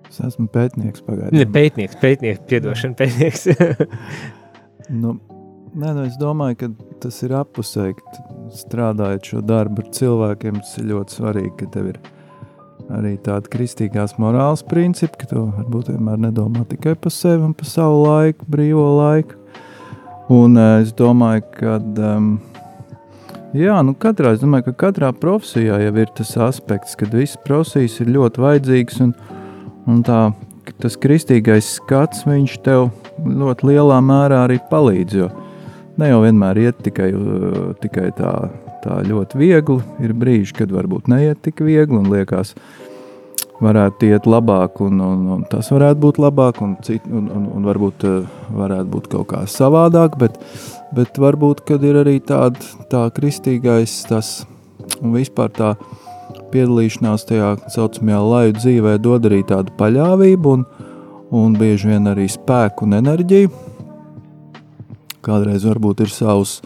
Es 0.10 0.18
esmu 0.26 0.48
pētnieks 0.50 1.04
Ne, 1.04 1.06
pagaidām. 1.06 1.52
pētnieks, 1.54 1.98
pētnieks, 2.02 2.46
piedošana, 2.50 2.96
pētnieks. 2.98 3.48
Nu, 4.90 5.12
nē, 5.78 5.92
nu, 5.94 6.04
es 6.10 6.16
domāju, 6.18 6.56
ka 6.64 6.68
tas 7.04 7.20
ir 7.28 7.36
apusēji. 7.38 7.94
ka 8.00 8.14
t- 8.16 8.24
Strādājot 8.58 9.28
šo 9.30 9.42
darbu 9.46 9.84
ar 9.84 9.90
cilvēkiem, 9.94 10.56
tas 10.64 10.72
ir 10.82 10.88
ļoti 10.90 11.14
svarīgi, 11.20 11.52
ka 11.60 11.68
tev 11.76 11.92
ir 11.92 12.00
arī 12.90 13.12
tāda 13.22 13.52
kristīgās 13.54 14.16
morāles 14.18 14.64
principi, 14.66 15.20
ka 15.22 15.28
tu 15.30 15.44
varbūt 15.54 15.92
vienmēr 15.94 16.18
nedomā 16.26 16.64
tikai 16.72 16.96
par 16.98 17.14
sevi 17.14 17.46
un 17.46 17.54
par 17.54 17.70
savu 17.70 18.00
laiku, 18.08 18.48
brīvo 18.50 18.88
laiku. 18.98 19.38
Un 20.34 20.58
eh, 20.58 20.80
es 20.82 20.90
domāju, 20.98 21.46
ka 21.60 21.78
um, 21.78 22.32
jā, 23.58 23.80
nu 23.86 23.96
katrā, 23.98 24.34
es 24.36 24.44
domāju, 24.44 24.70
ka 24.70 24.88
katrā 24.88 25.10
profesijā 25.16 25.80
jau 25.82 25.94
ir 25.98 26.12
tas 26.18 26.36
aspekts, 26.50 26.98
kad 27.00 27.14
visas 27.16 27.40
profesijas 27.46 28.00
ir 28.04 28.12
ļoti 28.16 28.44
vajadzīgas 28.44 29.02
un, 29.06 29.14
un 29.90 30.02
tā, 30.06 30.22
tas 30.82 30.98
kristīgais 31.02 31.76
skats, 31.80 32.26
viņš 32.30 32.58
tev 32.66 32.90
ļoti 33.20 33.72
lielā 33.72 34.00
mērā 34.06 34.44
arī 34.48 34.60
palīdz, 34.72 35.18
jo 35.22 35.30
ne 36.00 36.12
jau 36.12 36.22
vienmēr 36.24 36.62
iet 36.66 36.84
tikai, 36.86 37.10
uh, 37.16 37.72
tikai 37.82 38.10
tā, 38.18 38.34
tā 38.84 39.00
ļoti 39.08 39.42
viegli, 39.42 39.80
ir 40.04 40.16
brīži, 40.16 40.56
kad 40.62 40.72
varbūt 40.76 41.10
neiet 41.12 41.42
tik 41.46 41.64
viegli 41.66 42.00
un 42.00 42.10
liekas, 42.14 42.54
varētu 43.60 44.08
iet 44.08 44.28
labāk, 44.30 44.80
un, 44.86 45.02
un, 45.04 45.26
un 45.36 45.48
tas 45.52 45.68
varētu 45.74 46.00
būt 46.06 46.20
labāk, 46.24 46.62
un, 46.64 46.78
cit, 46.86 47.04
un, 47.12 47.28
un, 47.28 47.50
un 47.58 47.66
varbūt 47.68 48.06
uh, 48.08 48.20
varētu 48.56 48.94
būt 48.94 49.10
kaut 49.18 49.32
kā 49.34 49.44
savādāk, 49.52 50.16
bet, 50.22 50.40
bet 50.96 51.20
varbūt, 51.22 51.64
kad 51.68 51.84
ir 51.86 52.02
arī 52.02 52.18
tāda 52.24 52.60
tā 52.92 53.06
kristīgais 53.16 54.02
tas 54.10 54.40
un 55.00 55.14
vispār 55.16 55.52
tā 55.54 55.74
piedalīšanās 56.54 57.28
tajā 57.30 57.54
saucamajā 57.70 58.20
laju 58.26 58.56
dzīvē 58.58 58.98
dod 59.02 59.28
arī 59.30 59.42
tādu 59.48 59.74
paļāvību 59.80 60.54
un, 60.58 60.66
un 61.36 61.58
bieži 61.58 61.92
vien 61.92 62.10
arī 62.10 62.28
spēku 62.32 62.88
un 62.88 62.98
enerģiju. 63.00 63.52
Kādreiz 65.26 65.66
varbūt 65.68 66.06
ir 66.06 66.14
savs, 66.14 66.60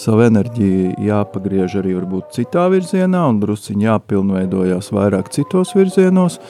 savu 0.00 0.24
enerģiju 0.26 0.96
jāpagriež 1.06 1.78
arī 1.80 1.94
varbūt 1.98 2.34
citā 2.36 2.66
virzienā 2.72 3.22
un 3.30 3.40
drusciņi 3.42 3.86
jāpilnveidojās 3.86 4.90
vairāk 4.96 5.30
citos 5.34 5.72
virzienos. 5.76 6.40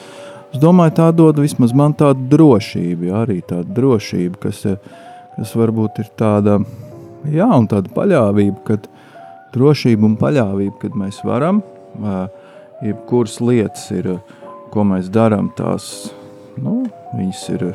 Es 0.51 0.59
domāju, 0.59 0.97
tā 0.97 1.07
dod 1.15 1.39
vismaz 1.39 1.71
man 1.77 1.93
tādu 1.95 2.25
drošību, 2.33 3.07
jā, 3.07 3.23
arī 3.23 3.37
tādu 3.47 3.71
drošību, 3.77 4.39
kas, 4.41 4.65
kas 5.37 5.53
varbūt 5.55 6.01
ir 6.03 6.09
tāda, 6.19 6.57
jā, 7.29 7.47
un 7.47 7.67
tāda 7.71 7.91
paļāvība, 7.95 8.61
kad 8.67 8.87
drošība 9.55 10.07
un 10.07 10.15
paļāvība, 10.19 10.77
kad 10.81 10.97
mēs 10.97 11.21
varam, 11.27 11.61
jebkuras 12.81 13.39
lietas 13.43 13.89
ir, 13.93 14.15
ko 14.71 14.85
mēs 14.87 15.11
darām, 15.13 15.51
tās, 15.57 16.11
nu, 16.61 16.81
viņas 17.17 17.45
ir 17.51 17.65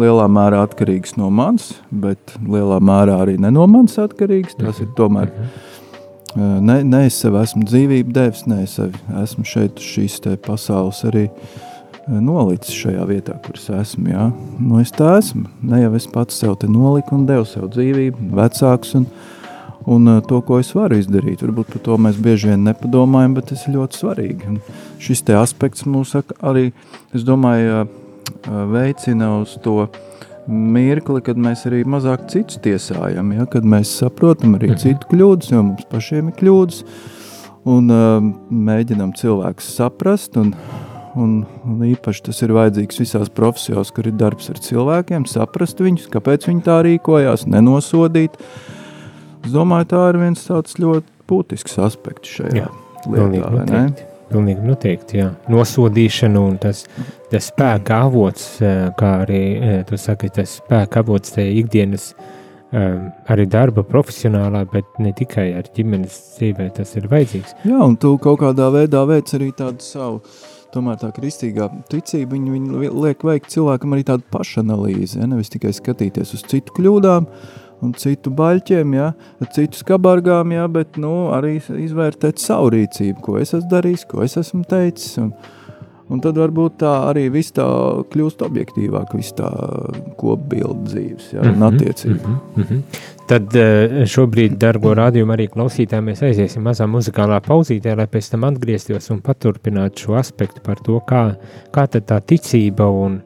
lielā 0.00 0.26
mērā 0.32 0.62
atkarīgas 0.66 1.18
no 1.20 1.30
manis, 1.34 1.74
bet 1.90 2.36
lielā 2.40 2.80
mērā 2.80 3.20
arī 3.24 3.36
ne 3.40 3.52
no 3.54 3.66
manis 3.70 3.98
atkarīgas. 4.00 4.56
Tas 4.58 4.80
ir 4.80 4.90
tomēr, 4.98 5.30
ā, 6.32 6.50
ne, 6.64 6.80
ne 6.84 7.04
es 7.08 7.20
sev 7.20 7.36
esmu 7.40 7.68
dzīvību 7.68 8.16
devis, 8.16 8.46
ne 8.48 8.62
es 8.64 8.78
sev 8.80 8.96
esmu 9.22 9.44
šeit 9.48 9.80
uz 9.82 9.90
šīs 9.96 10.20
pasaules 10.46 11.04
arī 11.08 11.28
ā, 11.28 11.67
nolicis 12.08 12.74
šajā 12.74 13.04
vietā, 13.08 13.34
kur 13.44 13.58
es 13.58 13.68
esmu, 13.70 14.08
jā. 14.12 14.28
Nu, 14.58 14.78
es 14.80 14.92
tā 14.94 15.18
esmu, 15.20 15.44
ne 15.62 15.82
jau 15.82 15.94
es 15.98 16.06
pats 16.10 16.38
sev 16.40 16.56
te 16.60 16.68
noliku 16.70 17.14
un 17.18 17.26
devu 17.28 17.44
sev 17.48 17.68
dzīvību, 17.74 18.30
vecāks 18.38 18.94
un, 18.98 19.06
un 19.86 20.08
uh, 20.08 20.20
to, 20.24 20.40
ko 20.44 20.58
es 20.62 20.72
varu 20.76 20.98
izdarīt. 21.00 21.44
Varbūt 21.44 21.72
par 21.74 21.84
to 21.84 21.98
mēs 22.00 22.16
bieži 22.24 22.50
vien 22.52 22.64
nepadomājam, 22.68 23.36
bet 23.38 23.50
tas 23.52 23.66
ir 23.68 23.76
ļoti 23.76 24.00
svarīgi. 24.02 24.48
Un 24.48 24.58
šis 25.04 25.22
te 25.28 25.36
aspekts 25.38 25.86
mūs 25.88 26.16
arī, 26.40 26.70
es 27.16 27.24
domāju, 27.28 27.84
uh, 27.84 27.92
uh, 28.48 28.64
veicina 28.72 29.34
uz 29.42 29.58
to 29.64 29.86
mirkli, 30.48 31.20
kad 31.20 31.36
mēs 31.36 31.66
arī 31.68 31.82
mazāk 31.84 32.26
citus 32.32 32.56
tiesājam, 32.64 33.34
ja? 33.36 33.44
kad 33.46 33.64
mēs 33.68 33.92
saprotam 34.00 34.56
arī 34.56 34.70
Mhm. 34.72 34.80
citu 34.80 35.10
kļūdas, 35.12 35.52
jo 35.52 35.62
mums 35.62 35.84
pašiem 35.92 36.28
ir 36.32 36.38
kļūdas. 36.40 36.84
un 37.68 37.90
uh, 37.90 38.22
mēģinam 38.48 39.10
cilvēkus 39.12 39.66
saprast. 39.76 40.36
Un, 40.40 40.54
un, 41.18 41.38
un 41.66 41.84
īpaši 41.88 42.24
tas 42.28 42.42
ir 42.46 42.54
vajadzīgs 42.56 43.02
visās 43.02 43.30
profesijās, 43.34 43.92
kur 43.94 44.08
ir 44.10 44.16
darbs 44.18 44.50
ar 44.52 44.60
cilvēkiem, 44.64 45.26
saprast 45.28 45.82
viņus, 45.82 46.08
kāpēc 46.12 46.48
viņi 46.48 46.64
tā 46.66 46.80
rīkojās, 46.86 47.46
nenosodīt. 47.50 48.38
Es 49.44 49.54
domāju, 49.54 49.90
tā 49.94 50.04
ir 50.12 50.20
viens 50.22 50.44
tāds 50.46 50.78
ļoti 50.82 51.18
būtisks 51.28 51.78
aspekts 51.84 52.38
šajā 52.38 52.64
Jā, 52.64 52.70
lietā. 53.08 53.50
Noteikti. 53.58 54.08
Pilnīgi 54.28 54.60
noteikti, 54.60 55.20
jā. 55.22 55.28
Nosodīšana 55.48 56.40
un 56.44 56.58
tas, 56.60 56.82
tas 57.32 57.46
spēka 57.48 58.02
avots, 58.10 58.58
eh, 58.60 58.90
kā 58.98 59.12
arī 59.22 59.44
eh, 59.56 59.78
tu 59.88 59.96
saki, 59.96 60.28
tas 60.36 60.58
spēka 60.60 61.00
avots 61.00 61.32
tajā 61.32 61.54
ikdienas 61.62 62.10
um, 62.72 63.08
arī 63.32 63.46
darba 63.48 63.84
profesionālā, 63.86 64.64
bet 64.72 65.00
ne 65.02 65.14
tikai 65.16 65.48
ar 65.56 65.70
ģimenes 65.74 66.18
dzīvē 66.36 66.68
tas 66.76 66.94
ir 66.98 67.08
vajadzīgs. 67.10 67.56
Jā, 67.64 67.80
un 67.80 67.96
tu 68.00 68.14
kaut 68.22 68.42
kādā 68.42 68.68
veidā 68.74 69.04
veic 69.08 69.32
arī 69.38 69.48
tādu 69.56 69.84
savu, 69.84 70.20
tomēr 70.74 70.98
tā 71.00 71.10
kristīgā 71.16 71.68
ticība, 71.92 72.34
viņi, 72.36 72.52
viņi 72.54 72.90
liek 72.92 73.24
veikt 73.24 73.52
cilvēkam 73.54 73.94
arī 73.96 74.06
tādu 74.08 74.26
pašanalīzi, 74.32 75.20
ja, 75.20 75.28
nevis 75.30 75.52
tikai 75.52 75.72
skatīties 75.76 76.34
uz 76.36 76.44
citu 76.48 76.74
kļūdām, 76.76 77.28
un 77.84 77.94
citu 77.98 78.32
baļķiem, 78.34 78.96
ja, 78.98 79.12
citu 79.54 79.80
skabargām, 79.80 80.52
ja, 80.56 80.66
bet 80.72 80.98
nu, 81.00 81.28
arī 81.34 81.56
izvērtēt 81.58 82.42
savu 82.42 82.72
rīcību, 82.74 83.22
ko 83.24 83.38
es 83.42 83.54
esmu 83.54 83.70
darījis, 83.70 84.06
ko 84.10 84.24
es 84.26 84.36
esmu 84.40 84.64
teicis. 84.68 85.14
Un, 85.22 85.32
un 86.08 86.22
tad 86.24 86.38
varbūt 86.40 86.78
tā 86.82 86.92
arī 87.10 87.26
viss 87.32 87.54
tā 87.56 87.66
kļūst 88.12 88.42
objektīvāk, 88.46 89.14
viss 89.18 89.36
tā 89.36 89.48
kopbildu 90.20 90.88
dzīves 90.88 91.32
ja, 91.34 91.42
mm 91.42 91.48
-hmm, 91.48 91.56
un 91.56 91.62
attiecība. 91.68 92.28
Mm 92.28 92.62
-hmm. 92.62 92.82
Tad 93.28 93.56
eh, 93.56 94.04
šobrīd, 94.08 94.56
dargo 94.56 94.94
rādījumu 94.94 95.34
arī 95.34 95.48
klausītājiem, 95.52 96.04
mēs 96.10 96.22
aiziesim 96.22 96.62
mazā 96.64 96.86
muzikālā 96.86 97.40
pauzītē, 97.44 97.96
lai 97.96 98.06
pēc 98.06 98.30
tam 98.30 98.44
atgrieztos 98.44 99.10
un 99.10 99.20
paturpinātu 99.20 99.98
šo 99.98 100.14
aspektu 100.14 100.60
par 100.64 100.76
to, 100.84 101.00
kā, 101.00 101.34
kā 101.70 101.86
tā 101.86 102.20
ticība 102.20 102.88
un, 102.88 103.20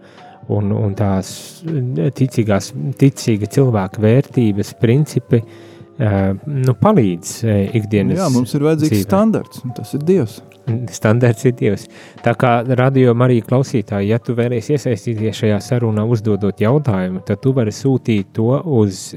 un, 0.49 0.73
un 0.73 0.95
tās 0.95 1.62
ticīgās, 2.15 2.73
ticīga 2.99 3.47
cilvēka 3.47 4.03
vērtības, 4.03 4.75
principi 4.81 5.43
uh, 5.43 5.47
nu, 6.47 6.75
palīdz 6.75 7.45
ikdienas. 7.73 8.19
Jā, 8.19 8.29
mums 8.29 8.55
ir 8.55 8.61
vajadzīgs 8.67 8.97
dzīvē. 8.97 9.09
standarts, 9.09 9.62
un 9.65 9.71
tas 9.77 9.95
ir 9.95 10.01
Dievs. 10.01 10.43
Standarts 10.90 11.47
ir 11.49 11.54
Dievs. 11.59 11.88
Tā 12.23 12.35
kā 12.38 12.52
radio 12.78 13.14
Marija 13.19 13.47
klausītāji, 13.49 14.12
ja 14.12 14.21
tu 14.23 14.37
vēlies 14.38 14.71
iesaistīties 14.71 15.42
šajā 15.42 15.61
sarunā 15.64 16.07
uzdodot 16.07 16.62
jautājumu, 16.62 17.25
tad 17.26 17.42
tu 17.42 17.54
vari 17.57 17.75
sūtīt 17.75 18.35
to 18.37 18.54
uz 18.81 19.09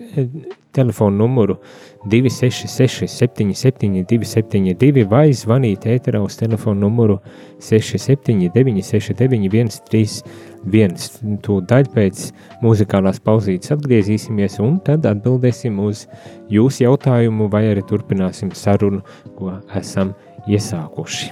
telefonu 0.76 1.18
numuru 1.18 1.58
266 2.06 3.08
77 3.08 4.04
272 4.10 5.06
vai 5.10 5.30
zvanīt 5.34 5.88
ēterā 5.90 6.20
uz 6.26 6.36
telefonu 6.40 6.86
numuru 6.86 7.20
679 7.64 8.84
69 8.84 9.80
131. 9.80 11.40
Tūdaļ 11.46 11.90
pēc 11.94 12.22
muzikālās 12.66 13.22
pauzītes 13.24 13.74
atgriezīsimies 13.76 14.60
un 14.66 14.80
tad 14.86 15.06
atbildēsim 15.10 15.80
uz 15.80 16.08
jūsu 16.52 16.88
jautājumu 16.88 17.50
vai 17.54 17.68
arī 17.72 17.86
turpināsim 17.86 18.52
sarunu, 18.58 19.04
ko 19.38 19.60
esam 19.78 20.16
iesākuši. 20.48 21.32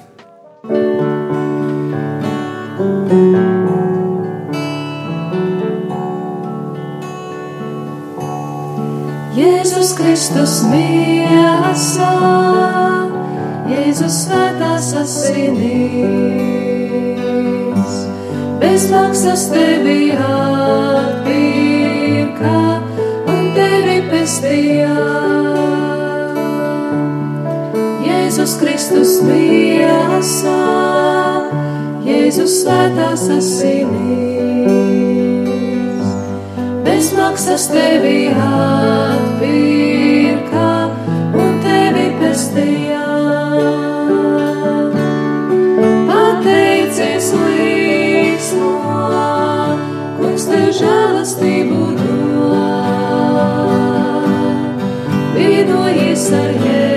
Jēzus 9.33 9.93
Kristus 9.97 10.63
miesā, 10.69 12.11
Jēzus 13.71 14.15
svētās 14.25 14.87
asinīs, 15.01 16.03
bez 18.61 18.81
maksas 18.93 19.47
tevi 19.53 20.11
atpirka 20.17 21.47
un 23.33 23.41
tevi 23.57 23.97
pestījā. 24.13 25.12
Jēzus 28.43 28.59
Kristus 28.59 29.11
miesā, 29.23 30.53
Jēzus 32.03 32.59
svētās 32.59 33.21
asinīs 33.31 33.93
maksas 37.15 37.71
tevi 37.71 38.35
atpirka 38.35 39.71
un 41.39 41.55
tevi 41.63 42.03
pestījā. 42.19 43.07
Pateicies 46.09 47.29
līksmo, 47.45 48.73
kungs 50.17 50.43
tev 50.51 50.67
žēlastību 50.81 51.79
dod. 52.01 53.23
Vienojies 55.37 56.27
ar 56.41 56.51
Jēzu 56.59 56.92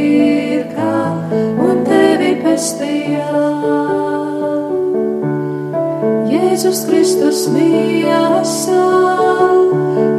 un 1.60 1.84
tevi 1.84 2.40
pestījā. 2.40 3.44
Jēzus 6.32 6.86
Kristus 6.88 7.48
miesā, 7.52 8.88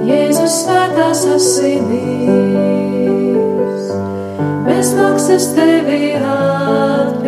Jēzus 0.04 0.60
svētās 0.66 1.24
asinīs, 1.38 2.76
bez 4.68 4.92
maksas 5.00 5.54
tevi 5.56 6.12
atpirka 6.20 7.25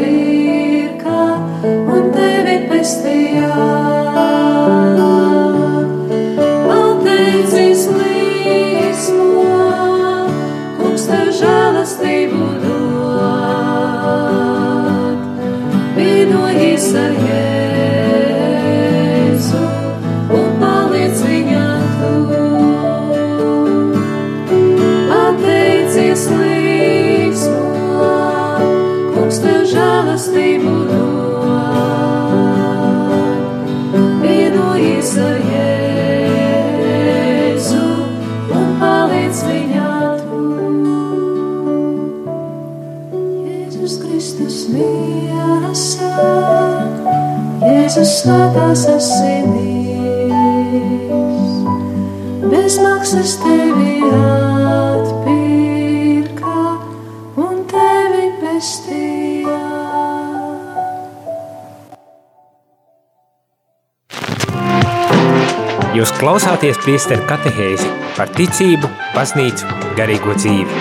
priesteru 66.88 67.20
katehēzi 67.28 67.84
par 68.16 68.30
ticību, 68.32 68.88
baznīcu, 69.12 69.66
garīgo 69.98 70.32
dzīvi. 70.38 70.76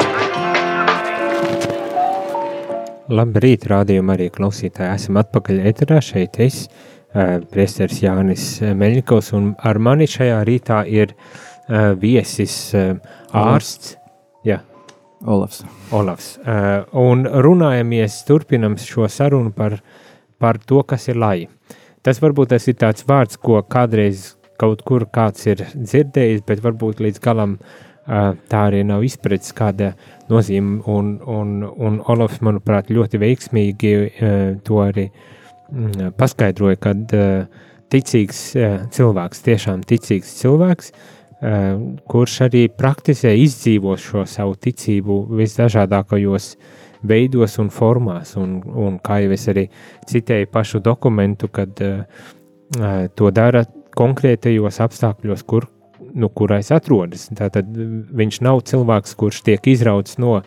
Labrīt, 3.12 3.66
rādījumā 3.68 4.16
arī 4.16 4.30
klausītāji. 4.32 5.02
Esam 5.02 5.20
atpakaļ 5.20 5.60
ēterā 5.68 5.98
šeit 6.00 6.40
es, 6.46 6.62
priesteris 7.52 8.00
Jānis 8.06 8.46
Meļņikovs, 8.64 9.34
un 9.36 9.50
ar 9.60 9.82
mani 9.84 10.08
šajā 10.08 10.40
rītā 10.48 10.80
ir 10.88 11.12
viesis 12.00 12.56
ārsts. 13.36 13.98
Jā. 14.48 14.62
Olafs. 15.28 15.66
Olafs. 15.92 16.38
Un 17.04 17.28
runājamies, 17.28 18.22
turpinam 18.32 18.80
šo 18.80 19.12
sarunu 19.12 19.52
par, 19.52 19.82
par 20.40 20.64
to, 20.64 20.88
kas 20.88 21.12
ir 21.12 21.20
laji. 21.20 21.52
Tas 22.00 22.24
varbūt 22.24 22.56
tas 22.56 22.72
ir 22.72 22.80
tāds 22.80 23.04
vārds, 23.04 23.36
ko 23.36 23.60
kādreiz 23.68 24.37
kaut 24.60 24.84
kur 24.88 25.08
kāds 25.14 25.46
ir 25.50 25.64
dzirdējis, 25.76 26.44
bet 26.48 26.64
varbūt 26.66 27.04
līdz 27.04 27.22
galam 27.24 27.58
tā 28.08 28.62
arī 28.70 28.84
nav 28.88 29.04
izpratis, 29.04 29.52
kāda 29.56 29.92
nozīme. 30.32 30.80
Un, 30.88 31.18
un, 31.28 31.58
un 31.68 32.00
Olofs, 32.08 32.40
manuprāt, 32.46 32.92
ļoti 32.94 33.20
veiksmīgi 33.20 33.92
to 34.68 34.80
arī 34.80 35.10
mm, 35.10 36.14
paskaidroja, 36.18 36.80
kad 36.88 37.12
ticīgs 37.92 38.42
cilvēks, 38.96 39.44
tiešām 39.44 39.84
ticīgs 39.88 40.34
cilvēks, 40.40 40.92
kurš 42.10 42.40
arī 42.48 42.66
praktizē 42.74 43.36
izdzīvo 43.38 43.94
šo 44.02 44.26
savu 44.26 44.56
ticību 44.58 45.20
visdažādākajos 45.38 46.56
veidos 47.08 47.60
un 47.62 47.70
formās, 47.70 48.34
un, 48.42 48.58
un 48.66 48.98
kā 49.04 49.20
jau 49.22 49.34
es 49.36 49.46
arī 49.52 49.68
citēju 50.10 50.50
pašu 50.50 50.82
dokumentu, 50.82 51.48
kad 51.54 51.78
uh, 51.86 52.02
to 53.16 53.30
dara 53.32 53.64
konkrētajos 53.98 54.80
apstākļos, 54.86 55.44
kur, 55.48 55.68
nu, 56.18 56.30
kurais 56.34 56.72
atrodas. 56.76 57.28
Tātad 57.38 57.70
viņš 58.18 58.42
nav 58.46 58.64
cilvēks, 58.70 59.16
kurš 59.20 59.44
tiek 59.48 59.72
izrauts 59.72 60.20
no 60.22 60.40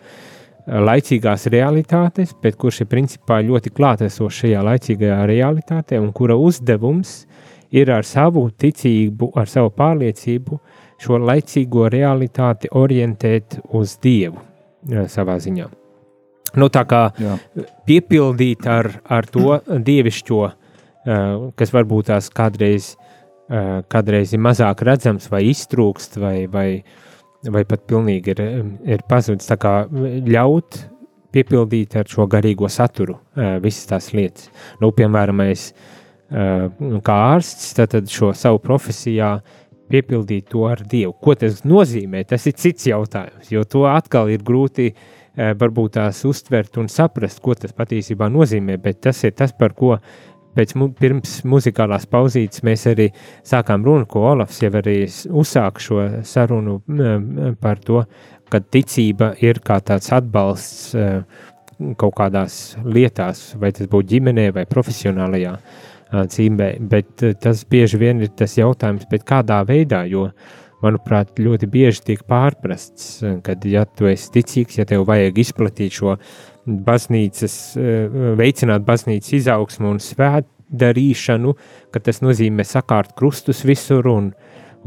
laicīgās 0.71 1.49
realitātes, 1.51 2.35
bet 2.43 2.59
kurš 2.61 2.85
ir 2.85 2.91
principā 2.91 3.41
ļoti 3.43 3.73
klātesošs 3.75 4.45
šajā 4.45 4.61
laicīgajā 4.67 5.25
realitātē 5.31 5.99
un 6.03 6.13
kura 6.15 6.37
uzdevums 6.39 7.25
ir 7.75 7.91
ar 7.95 8.07
savu 8.07 8.49
ticību, 8.51 9.33
ar 9.39 9.51
savu 9.51 9.73
pārliecību 9.75 10.61
šo 11.01 11.19
laicīgo 11.23 11.89
realitāti 11.91 12.71
orientēt 12.77 13.61
uz 13.75 13.97
Dievu 14.03 14.43
savā 15.11 15.39
ziņā. 15.41 15.67
Nu, 16.59 16.67
tā 16.73 16.83
kā 16.89 17.03
Jā. 17.15 17.37
piepildīt 17.87 18.67
ar, 18.67 18.89
ar 19.07 19.27
to 19.31 19.61
dievišķo, 19.71 20.41
kas 21.57 21.73
varbūt 21.73 22.11
tās 22.11 22.27
kādreiz 22.35 22.91
Eh, 22.91 23.00
kādreiz 23.91 24.35
ir 24.35 24.43
mazāk 24.43 24.85
redzams, 24.87 25.27
vai 25.33 25.43
iztrūkst, 25.51 26.21
vai, 26.23 26.37
vai, 26.51 26.69
vai 27.51 27.65
pat 27.67 27.83
pilnīgi 27.91 28.35
ir, 28.35 28.43
ir 28.87 29.05
pazudis. 29.11 29.49
Tā 29.51 29.59
kā 29.59 29.75
ļaut 29.91 30.79
piepildīt 31.35 31.97
ar 31.99 32.11
šo 32.11 32.27
garīgo 32.31 32.69
saturu 32.71 33.17
eh, 33.37 33.57
visas 33.63 33.89
tās 33.91 34.11
lietas. 34.15 34.51
Nu, 34.83 34.93
piemēram, 34.97 35.43
es 35.51 35.71
eh, 35.71 36.67
kā 37.07 37.19
ārsts 37.35 37.73
tad 37.79 37.97
šo 38.11 38.33
savu 38.39 38.61
profesijā 38.63 39.37
piepildīt 39.91 40.51
to 40.53 40.67
ar 40.71 40.83
Dievu. 40.87 41.17
Ko 41.23 41.35
tas 41.39 41.65
nozīmē? 41.67 42.23
Tas 42.31 42.47
ir 42.47 42.55
cits 42.59 42.87
jautājums, 42.87 43.51
jo 43.51 43.65
to 43.67 43.89
atkal 43.91 44.31
ir 44.31 44.45
grūti 44.47 44.93
varbūt 45.35 45.95
tās 45.95 46.19
uztvert 46.27 46.75
un 46.83 46.89
saprast, 46.91 47.39
ko 47.41 47.55
tas 47.57 47.73
patiesībā 47.73 48.27
nozīmē, 48.29 48.77
bet 48.83 48.99
tas 49.07 49.23
ir 49.25 49.33
tas, 49.39 49.55
par 49.57 49.73
ko 49.79 49.95
pēc 50.57 50.75
mu, 50.79 50.91
pirms 50.97 51.41
muzikālās 51.49 52.09
pauzītes 52.11 52.65
mēs 52.67 52.87
arī 52.91 53.11
sākām 53.47 53.85
runu, 53.87 54.09
ko 54.11 54.25
Olafs 54.33 54.63
jau 54.63 54.73
arī 54.81 55.05
uzsāka 55.07 55.83
šo 55.83 56.03
sarunu 56.27 56.81
par 57.63 57.83
to, 57.85 58.05
ka 58.51 58.61
ticība 58.61 59.35
ir 59.45 59.63
kā 59.65 59.79
tāds 59.85 60.11
atbalsts 60.15 60.97
kaut 62.01 62.17
kādās 62.19 62.77
lietās, 62.85 63.55
vai 63.61 63.73
tas 63.73 63.89
būtu 63.89 64.15
ģimenē 64.15 64.51
vai 64.57 64.67
profesionālajā 64.69 65.55
cīmē, 66.11 66.71
bet 66.91 67.23
e, 67.23 67.35
tas 67.39 67.63
bieži 67.71 68.01
vien 68.01 68.21
ir 68.25 68.33
tas 68.37 68.57
jautājums, 68.59 69.07
bet 69.11 69.25
kādā 69.29 69.61
veidā, 69.67 70.03
jo, 70.11 70.29
manuprāt, 70.83 71.37
ļoti 71.39 71.69
bieži 71.71 72.05
tiek 72.09 72.23
pārprasts, 72.29 73.21
kad, 73.47 73.65
ja 73.69 73.85
tu 73.85 74.09
esi 74.11 74.31
ticīgs, 74.35 74.79
ja 74.81 74.87
tev 74.89 75.05
vajag 75.09 75.39
izplatīt 75.43 75.99
šo 76.01 76.17
baznīcas, 76.67 77.77
eh, 77.77 78.09
veicināt 78.37 78.85
baznīcas 78.85 79.33
izaugsmu 79.41 79.91
un 79.91 79.99
svētdarīšanu, 79.99 81.55
ka 81.93 82.01
tas 82.01 82.21
nozīmē 82.21 82.67
sakārt 82.67 83.15
krustus 83.17 83.65
visur 83.65 84.07
un, 84.09 84.33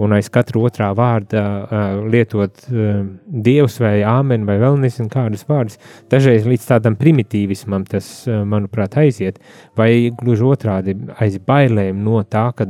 un 0.02 0.16
aiz 0.16 0.30
katra 0.34 0.62
otrā 0.66 0.90
vārda 0.98 1.44
lietot 2.10 2.66
dievs 3.46 3.80
vai 3.82 3.96
āmen 4.08 4.48
vai 4.48 4.58
vēl 4.62 4.80
nezinu 4.82 5.12
kādus 5.14 5.46
vārdus. 5.50 5.80
Dažreiz 6.12 6.48
līdz 6.50 6.70
tādam 6.72 6.98
primitīvismam 7.00 7.86
tas, 7.90 8.08
manuprāt, 8.28 8.98
aiziet, 9.02 9.38
vai 9.78 10.10
gluži 10.18 10.48
otrādi 10.50 10.98
aiz 11.22 11.38
bailēm 11.46 12.02
no 12.06 12.24
tā, 12.26 12.48
ka 12.58 12.68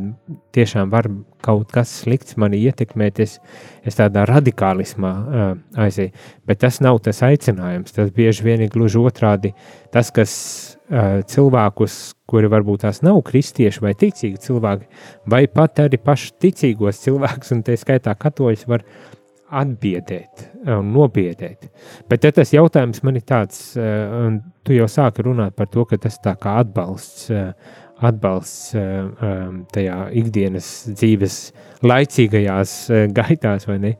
tiešām 0.53 0.91
var 0.93 1.07
kaut 1.43 1.71
kas 1.73 1.91
slikts 2.03 2.37
mani 2.39 2.61
ietekmēt, 2.63 3.19
es, 3.23 3.37
es 3.83 3.97
tādā 3.99 4.23
radikālismā 4.29 5.11
uh, 5.11 5.49
aizēju. 5.85 6.13
Bet 6.47 6.61
tas 6.63 6.79
nav 6.83 7.01
tas 7.03 7.19
aicinājums, 7.25 7.95
tas 7.95 8.13
bieži 8.15 8.47
vien 8.47 8.63
ir 8.63 8.71
gluži 8.73 9.01
otrādi 9.01 9.53
tas, 9.93 10.11
kas 10.15 10.33
cilvēkus, 10.89 11.97
kuri 12.27 12.49
varbūt 12.51 12.83
tās 12.83 13.01
nav 13.05 13.21
kristieši 13.25 13.83
vai 13.83 13.93
ticīgi 13.97 14.41
cilvēki, 14.43 14.87
vai 15.31 15.45
pat 15.47 15.79
arī 15.85 15.99
paši 16.01 16.33
ticīgos 16.43 16.99
cilvēkus, 17.05 17.53
un 17.55 17.63
tie 17.63 17.77
skaitā 17.79 18.15
katoļus, 18.19 18.67
var 18.67 18.83
atbiedēt 19.53 20.47
un 20.73 20.89
nobiedēt. 20.95 21.69
Bet 22.09 22.25
tas 22.35 22.51
jautājums 22.55 23.03
man 23.05 23.19
ir 23.19 23.25
tāds, 23.29 23.75
un 23.77 24.41
tu 24.65 24.73
jau 24.75 24.89
sāki 24.89 25.25
runāt 25.27 25.55
par 25.55 25.69
to, 25.71 25.85
ka 25.85 25.99
tas 26.01 26.17
tā 26.23 26.33
kā 26.41 26.57
atbalsts, 26.63 27.29
atbalsts 28.03 28.73
tajā 29.75 29.97
ikdienas 30.19 30.69
dzīves 30.91 31.37
laicīgajās 31.85 32.77
gaitās, 33.13 33.67
vai 33.69 33.77
ne? 33.83 33.93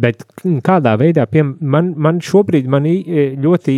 Bet 0.00 0.22
kādā 0.64 0.94
veidā, 1.00 1.26
pie, 1.28 1.42
man, 1.44 1.94
man 1.96 2.20
šobrīd 2.24 2.68
man 2.72 2.86
ļoti 2.86 3.76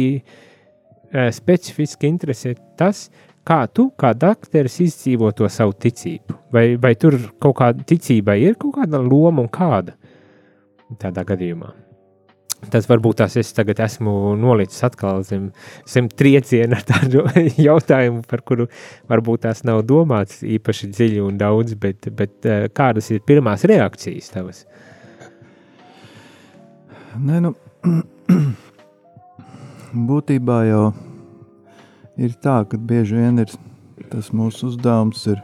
specifiski 1.14 2.08
interesē 2.10 2.54
tas, 2.78 3.06
kā 3.46 3.64
tu, 3.70 3.90
kā 4.00 4.14
dakteris, 4.16 4.80
izdzīvo 4.84 5.30
to 5.36 5.48
savu 5.52 5.76
ticību. 5.84 6.40
Vai, 6.54 6.66
vai 6.80 6.94
tur 6.98 7.18
kaut 7.42 7.58
kāda 7.60 7.86
ticība 7.86 8.38
ir 8.40 8.58
kaut 8.60 8.78
kāda 8.80 9.02
loma 9.04 9.44
un 9.44 9.50
kāda 9.52 9.96
tādā 11.00 11.24
gadījumā? 11.26 11.72
Tas 12.72 12.86
varbūt 12.88 13.18
tās 13.20 13.34
es 13.36 13.50
tagad 13.52 13.80
esmu 13.84 14.34
nolicis 14.40 14.84
atkal 14.86 15.20
zem, 15.26 15.50
zem 15.90 16.08
trieciena 16.08 16.78
ar 16.78 16.86
tādu 16.88 17.24
jautājumu, 17.66 18.22
par 18.28 18.40
kuru 18.46 18.68
varbūt 19.10 19.44
tās 19.44 19.64
nav 19.68 19.82
domāts 19.88 20.40
īpaši 20.40 20.88
dziļi 20.94 21.20
un 21.24 21.38
daudz, 21.40 21.76
bet, 21.80 22.08
bet 22.16 22.48
eh, 22.48 22.66
kādas 22.72 23.10
ir 23.12 23.24
pirmās 23.26 23.66
reakcijas 23.68 24.32
tavas? 24.32 24.64
Nē, 27.20 27.42
nu, 27.44 27.52
būtībā 29.94 30.58
jau 30.68 30.84
ir 32.18 32.34
tā, 32.42 32.62
ka 32.68 32.78
bieži 32.78 33.18
vien 33.18 33.38
ir 33.42 33.52
tas 34.10 34.30
mūsu 34.34 34.72
uzdevums 34.72 35.26
ir 35.30 35.40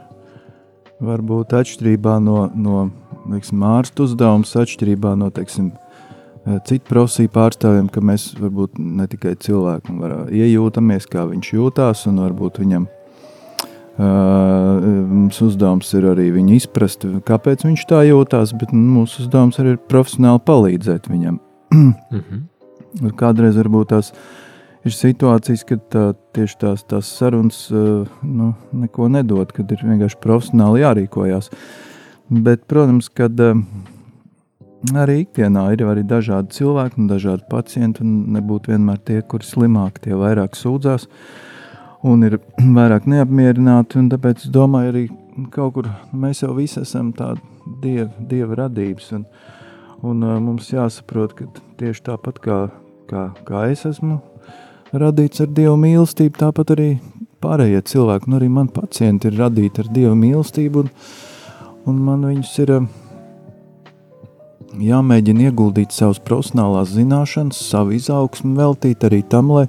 varbūt 1.01 1.55
atšķirībā 1.57 2.17
no, 2.23 2.45
no 2.53 2.89
liksim, 3.31 3.63
ārstu 3.65 4.05
uzdevums, 4.05 4.53
atšķirībā 4.59 5.15
no, 5.17 5.31
teiksim, 5.33 5.71
citu 6.67 6.85
profesiju 6.89 7.31
pārstāvjiem, 7.33 7.89
ka 7.93 8.03
mēs 8.05 8.31
varbūt 8.39 8.79
ne 8.81 9.07
tikai 9.09 9.35
cilvēkam 9.41 10.01
var 10.01 10.15
iejūtamies, 10.29 11.07
kā 11.09 11.25
viņš 11.29 11.53
jūtās, 11.55 12.05
un 12.11 12.21
varbūt 12.25 12.61
viņam 12.63 12.89
mums 14.01 15.41
uzdevums 15.43 15.91
ir 15.97 16.07
arī 16.13 16.29
viņu 16.33 16.55
izprast, 16.57 17.03
kāpēc 17.27 17.65
viņš 17.67 17.83
tā 17.89 18.01
jūtās, 18.07 18.55
bet 18.57 18.71
mūsu 18.73 19.25
uzdevums 19.25 19.59
arī 19.61 19.75
ir 19.75 19.83
profesionāli 19.91 20.41
palīdzēt 20.47 21.09
viņam. 21.11 21.39
mm 21.73 21.93
-hmm. 22.11 22.41
Kādreiz 23.19 23.55
varbūt 23.59 23.91
tās 23.93 24.11
ir 24.87 24.95
situācijas, 24.95 25.63
kad 25.67 25.85
tā, 25.93 26.03
tieši 26.35 26.57
tās, 26.63 26.83
tās 26.89 27.11
sarunas 27.19 27.63
nu, 27.71 28.51
neko 28.73 29.07
nedod, 29.13 29.53
kad 29.55 29.71
ir 29.71 29.85
vienkārši 29.85 30.19
profesionāli 30.23 30.83
jārīkojas. 30.83 31.51
Bet, 32.31 32.65
protams, 32.71 33.09
kad 33.13 33.39
arī 34.97 35.21
ikdienā 35.25 35.67
ir 35.75 35.85
arī 35.85 36.03
dažādi 36.07 36.57
cilvēki 36.57 36.99
un 37.01 37.07
dažādi 37.11 37.47
pacienti, 37.51 38.03
un 38.03 38.33
nebūtu 38.35 38.73
vienmēr 38.73 38.99
tie, 39.05 39.21
kuri 39.21 39.45
slimāki, 39.45 40.07
tie 40.07 40.17
vairāk 40.17 40.57
sūdzās 40.57 41.07
un 42.07 42.25
ir 42.25 42.39
vairāk 42.77 43.07
neapmierināti. 43.09 44.01
Tāpēc 44.11 44.45
es 44.45 44.53
domāju, 44.53 44.93
arī 44.93 45.05
kaut 45.53 45.75
kur 45.77 45.89
mēs 46.13 46.43
jau 46.43 46.53
visi 46.57 46.81
esam 46.81 47.13
tādi 47.17 47.43
dieva, 47.83 48.09
dieva 48.17 48.63
radības. 48.63 49.11
Un, 49.17 49.27
un 50.07 50.25
mums 50.47 50.71
jāsaprot, 50.73 51.35
ka 51.37 51.49
tieši 51.81 52.07
tāpat 52.09 52.41
kā, 52.43 52.61
kā, 53.11 53.27
kā 53.47 53.65
es 53.71 53.83
esmu 53.87 54.19
radīts 54.91 55.43
ar 55.43 55.51
Dieva 55.55 55.75
mīlestību, 55.79 56.35
tāpat 56.39 56.73
arī 56.75 56.87
pārējie 57.43 57.81
cilvēki, 57.91 58.29
un 58.29 58.37
arī 58.37 58.49
man 58.51 58.71
pacienti 58.71 59.29
ir 59.29 59.39
radīti 59.39 59.83
ar 59.83 59.91
Dieva 59.93 60.15
mīlestību, 60.17 60.83
un, 60.85 60.89
un 61.89 62.01
man 62.07 62.25
viņus 62.29 62.55
ir 62.63 62.73
eh, 62.77 62.89
jāmēģina 64.91 65.49
ieguldīt 65.49 65.95
savas 65.95 66.21
profesionālās 66.23 66.93
zināšanas, 66.95 67.61
savu 67.71 67.95
izaugsmu 67.97 68.55
veltīt 68.59 69.07
arī 69.07 69.21
tam, 69.27 69.53
lai, 69.57 69.67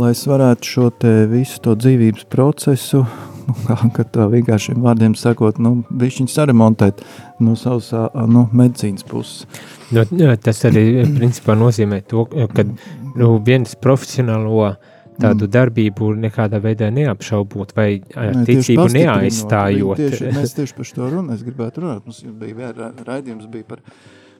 lai 0.00 0.12
es 0.14 0.26
varētu 0.28 0.74
šo 0.74 0.90
te 1.04 1.16
visu 1.30 1.62
to 1.64 1.76
dzīvības 1.78 2.28
procesu 2.32 3.04
nu, 3.04 3.35
kā, 3.66 3.78
ka 3.96 4.06
tā 4.16 4.26
vienkāršiem 4.32 4.82
vārdiem 4.84 5.14
sakot, 5.18 5.60
nu, 5.62 5.78
bišķiņ 5.90 6.28
saremontēt 6.32 7.02
no 7.44 7.56
savas 7.58 7.92
nu, 8.28 8.46
medicīnas 8.56 9.06
puses. 9.06 9.46
Nu, 9.94 10.04
tas 10.42 10.64
arī 10.66 11.04
principā 11.14 11.54
nozīmē 11.58 12.02
to, 12.10 12.26
ka 12.52 12.66
nu, 12.66 13.36
viens 13.46 13.76
profesionālo 13.78 14.74
tādu 15.16 15.46
mm. 15.46 15.52
darbību 15.54 16.10
nekādā 16.26 16.60
veidā 16.60 16.90
neapšaubot 16.92 17.72
vai 17.76 17.88
ne, 18.02 18.44
ticību 18.48 18.88
neaizstājot. 18.92 20.02
Tieši, 20.02 20.28
mēs 20.36 20.54
tieši 20.58 20.76
par 20.76 20.92
to 20.98 21.08
runājam, 21.08 21.32
es 21.36 21.44
gribētu 21.46 21.84
runāt, 21.84 22.04
mums 22.04 22.22
bija 22.40 22.72
raidījums 23.06 23.48
bija 23.52 23.70
par 23.70 23.84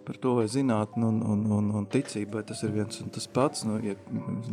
par 0.07 0.19
to, 0.23 0.37
vai 0.39 0.47
zinātnē 0.51 1.03
un, 1.03 1.19
un, 1.27 1.43
un, 1.57 1.69
un 1.81 1.87
ticība, 1.91 2.39
vai 2.39 2.47
tas 2.47 2.63
ir 2.63 2.73
viens 2.75 3.01
un 3.03 3.11
tas 3.15 3.27
pats. 3.27 3.65
Nu, 3.67 3.81
ja 3.83 3.97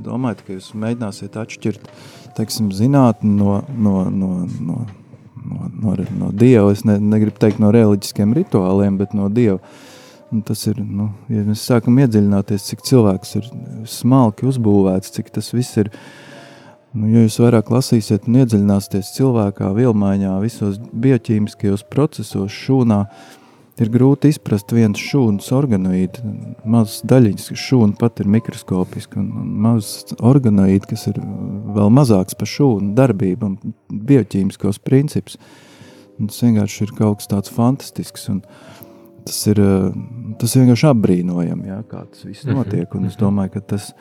domājat, 0.01 0.41
ka 0.47 0.55
jūs 0.55 0.71
mēģināsiet 0.81 1.37
atšķirt 1.37 1.89
teiksim, 2.37 2.71
zinātni 2.73 3.35
no, 3.37 3.59
no, 3.69 3.95
no, 4.09 4.31
no, 4.57 4.79
no, 5.45 5.67
no, 5.83 5.95
no 6.17 6.31
Dieva, 6.33 6.71
es 6.73 6.81
ne, 6.89 6.97
negribu 6.97 7.37
teikt 7.41 7.61
no 7.61 7.69
reliģiskiem 7.75 8.33
rituāliem, 8.39 8.97
bet 9.01 9.13
no 9.17 9.29
Dieva. 9.33 9.59
Un 10.33 10.41
tas 10.41 10.63
ir, 10.65 10.79
nu, 10.81 11.11
ja 11.29 11.43
mēs 11.45 11.67
sākam 11.69 11.99
iedziļināties, 12.01 12.65
cik 12.71 12.81
cilvēks 12.87 13.35
ir 13.37 13.49
smalki 13.85 14.47
uzbūvēts, 14.49 15.13
cik 15.13 15.29
tas 15.35 15.51
viss 15.53 15.77
ir, 15.77 15.91
nu, 16.97 17.11
ja 17.13 17.27
jūs 17.27 17.37
vairāk 17.43 17.69
lasīsiet 17.69 18.25
un 18.25 18.41
iedziļināsieties 18.41 19.13
cilvēkā, 19.19 19.69
vilmaiņā, 19.77 20.33
visos 20.41 20.81
bioķīmiskajos 20.81 21.85
procesos, 21.93 22.57
šūnā, 22.63 23.01
uh, 23.05 23.39
ir 23.81 23.89
grūti 23.93 24.29
izprast 24.29 24.71
viens 24.75 25.01
šūnas 25.01 25.49
organoīds, 25.55 26.21
mazs 26.69 27.01
daļiņas, 27.09 27.49
ka 27.49 27.57
šūna 27.57 27.97
pat 27.99 28.21
ir 28.21 28.29
mikroskopiska, 28.35 29.17
un, 29.21 29.31
un 29.41 29.51
mazs 29.65 30.13
organoīds, 30.21 30.89
kas 30.91 31.07
ir 31.09 31.19
vēl 31.73 31.89
mazāks 31.93 32.37
par 32.37 32.49
šūnu 32.49 32.93
darbību 32.97 33.49
un 33.49 33.75
bioķīmiskos 34.11 34.81
principus. 34.85 35.39
Tas 36.19 36.43
vienkārši 36.45 36.85
ir 36.85 36.93
kaut 36.97 37.21
kas 37.21 37.31
tāds 37.31 37.53
fantastisks, 37.53 38.27
un 38.29 38.43
tas 39.25 39.39
ir, 39.49 39.61
tas 40.41 40.57
vienkārši 40.59 40.89
apbrīnojami, 40.91 41.71
jā, 41.71 41.81
kā 41.89 42.03
tas 42.05 42.27
viss 42.27 42.45
mhm, 42.45 42.59
notiek, 42.59 42.93
un 42.93 43.07
es 43.09 43.15
mhm. 43.15 43.21
domāju, 43.25 43.55
ka 43.55 43.67
tas, 43.73 43.93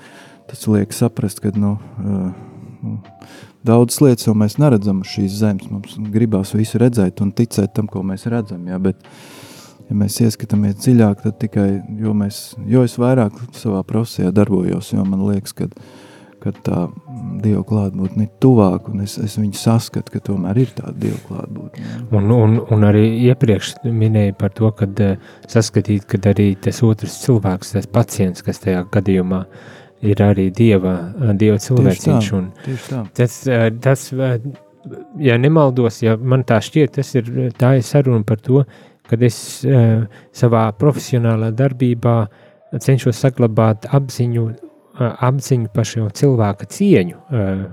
tas 0.51 0.67
liek 0.69 0.93
saprast, 0.93 1.41
ka, 1.41 1.55
nu, 1.57 1.79
nu 2.03 2.99
daudzas 3.65 4.03
lietas 4.05 4.27
jau 4.29 4.35
mēs 4.37 4.59
neredzam 4.61 5.01
uz 5.01 5.15
šīs 5.15 5.39
zemes, 5.39 5.71
mums 5.73 5.97
gribās 6.13 6.53
visu 6.59 6.83
redzēt 6.83 7.23
un 7.25 7.33
ticēt 7.39 7.73
tam, 7.79 7.89
ko 7.89 8.03
mēs 8.05 8.27
redzam, 8.29 8.67
jā, 8.69 8.77
bet 8.83 8.99
uh, 8.99 9.49
ja 9.92 9.98
mēs 9.98 10.20
ieskatāmies 10.24 10.78
dziļāk, 10.81 11.26
tad 11.26 11.37
tikai, 11.42 11.66
jo, 12.00 12.14
mēs, 12.16 12.55
jo 12.68 12.85
es 12.87 12.96
vairāk 13.00 13.37
savā 13.57 13.83
profesijā 13.87 14.33
darbojos, 14.35 14.92
jo 14.94 15.05
man 15.05 15.26
liekas, 15.28 15.52
ka, 15.59 15.68
ka 16.42 16.55
tā 16.64 16.87
Dieva 17.42 17.62
klātbūtne 17.66 18.24
ir 18.26 18.31
tuvāk, 18.42 18.88
un 18.90 19.02
es, 19.05 19.16
es 19.20 19.37
viņu 19.38 19.57
saskatu, 19.59 20.14
ka 20.14 20.22
tomēr 20.31 20.62
ir 20.62 20.72
tāda 20.76 20.94
Dieva 21.05 21.20
klātbūtne. 21.28 21.92
Un, 22.14 22.33
un, 22.35 22.57
un 22.72 22.87
arī 22.87 23.05
iepriekš 23.28 23.74
minēja 23.87 24.35
par 24.38 24.55
to, 24.57 24.70
ka 24.78 24.88
saskatīt, 25.50 26.07
ka 26.11 26.20
arī 26.33 26.52
tas 26.62 26.83
otrs 26.87 27.20
cilvēks, 27.24 27.76
tas 27.76 27.88
pacients, 27.90 28.44
kas 28.46 28.62
tajā 28.64 28.85
gadījumā 28.94 29.44
ir 30.07 30.22
arī 30.24 30.48
Dieva, 30.55 30.96
Dieva 31.38 31.61
cilvēciņš. 31.62 32.31
Un 32.38 32.52
tieši 32.64 32.88
tā. 32.90 33.02
Tas, 33.18 33.40
tas, 33.85 34.07
ja 35.22 35.38
nemaldos, 35.38 36.00
ja 36.02 36.16
man 36.18 36.46
tā 36.48 36.59
šķiet, 36.64 36.96
tas 36.98 37.12
ir, 37.18 37.31
tā 37.59 37.76
ir 37.78 37.87
saruna 37.87 38.26
par 38.26 38.42
to, 38.42 38.64
kad 39.12 39.22
es 39.29 39.37
uh, 39.68 40.07
savā 40.33 40.64
profesionālā 40.81 41.51
darbībā 41.57 42.16
cenšos 42.81 43.20
saglabāt 43.20 43.85
apziņu, 43.92 44.48
uh, 44.48 45.12
apziņu 45.29 45.68
par 45.75 45.88
šo 45.88 46.09
cilvēka 46.16 46.68
cieņu. 46.72 47.22
Uh, 47.29 47.64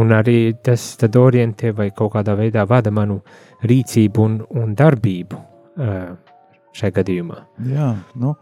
un 0.00 0.14
arī 0.16 0.38
tas 0.64 0.94
tad 0.98 1.16
orientē 1.20 1.74
vai 1.76 1.90
kaut 1.94 2.14
kādā 2.16 2.34
veidā 2.38 2.64
vada 2.66 2.90
manu 2.90 3.20
rīcību 3.64 4.24
un, 4.24 4.38
un 4.62 4.72
darbību 4.78 5.38
uh, 5.38 6.14
šai 6.74 6.90
gadījumā. 6.96 7.42
Jā, 7.70 7.92
nu, 8.18 8.34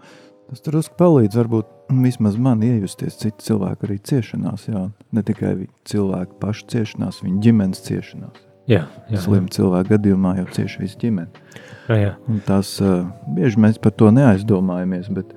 tas 0.48 0.64
tur 0.64 0.78
palīdz 1.02 1.40
varbūt 1.42 1.74
vismaz 2.06 2.38
man 2.40 2.62
iejusties 2.64 3.18
citu 3.20 3.50
cilvēku 3.50 3.88
arī 3.88 3.98
ciešanās, 3.98 4.70
jā, 4.70 4.86
ne 5.12 5.26
tikai 5.26 5.52
cilvēku 5.90 6.38
pašu 6.40 6.70
ciešanās, 6.72 7.20
viņa 7.26 7.44
ģimenes 7.44 7.84
ciešanās. 7.90 8.51
Jā, 8.70 8.84
jā, 9.10 9.20
Slimu 9.24 9.50
cilvēku 9.50 9.96
gadījumā 9.96 10.36
jau 10.38 10.46
cieši 10.54 10.84
visa 10.84 10.98
ģimene. 11.00 11.42
Jā, 11.88 11.96
jā. 11.98 12.12
Tās, 12.46 12.76
uh, 12.82 13.08
bieži 13.34 13.58
mēs 13.62 13.80
par 13.82 13.94
to 13.98 14.12
neaizdomājamies, 14.14 15.08
bet 15.16 15.32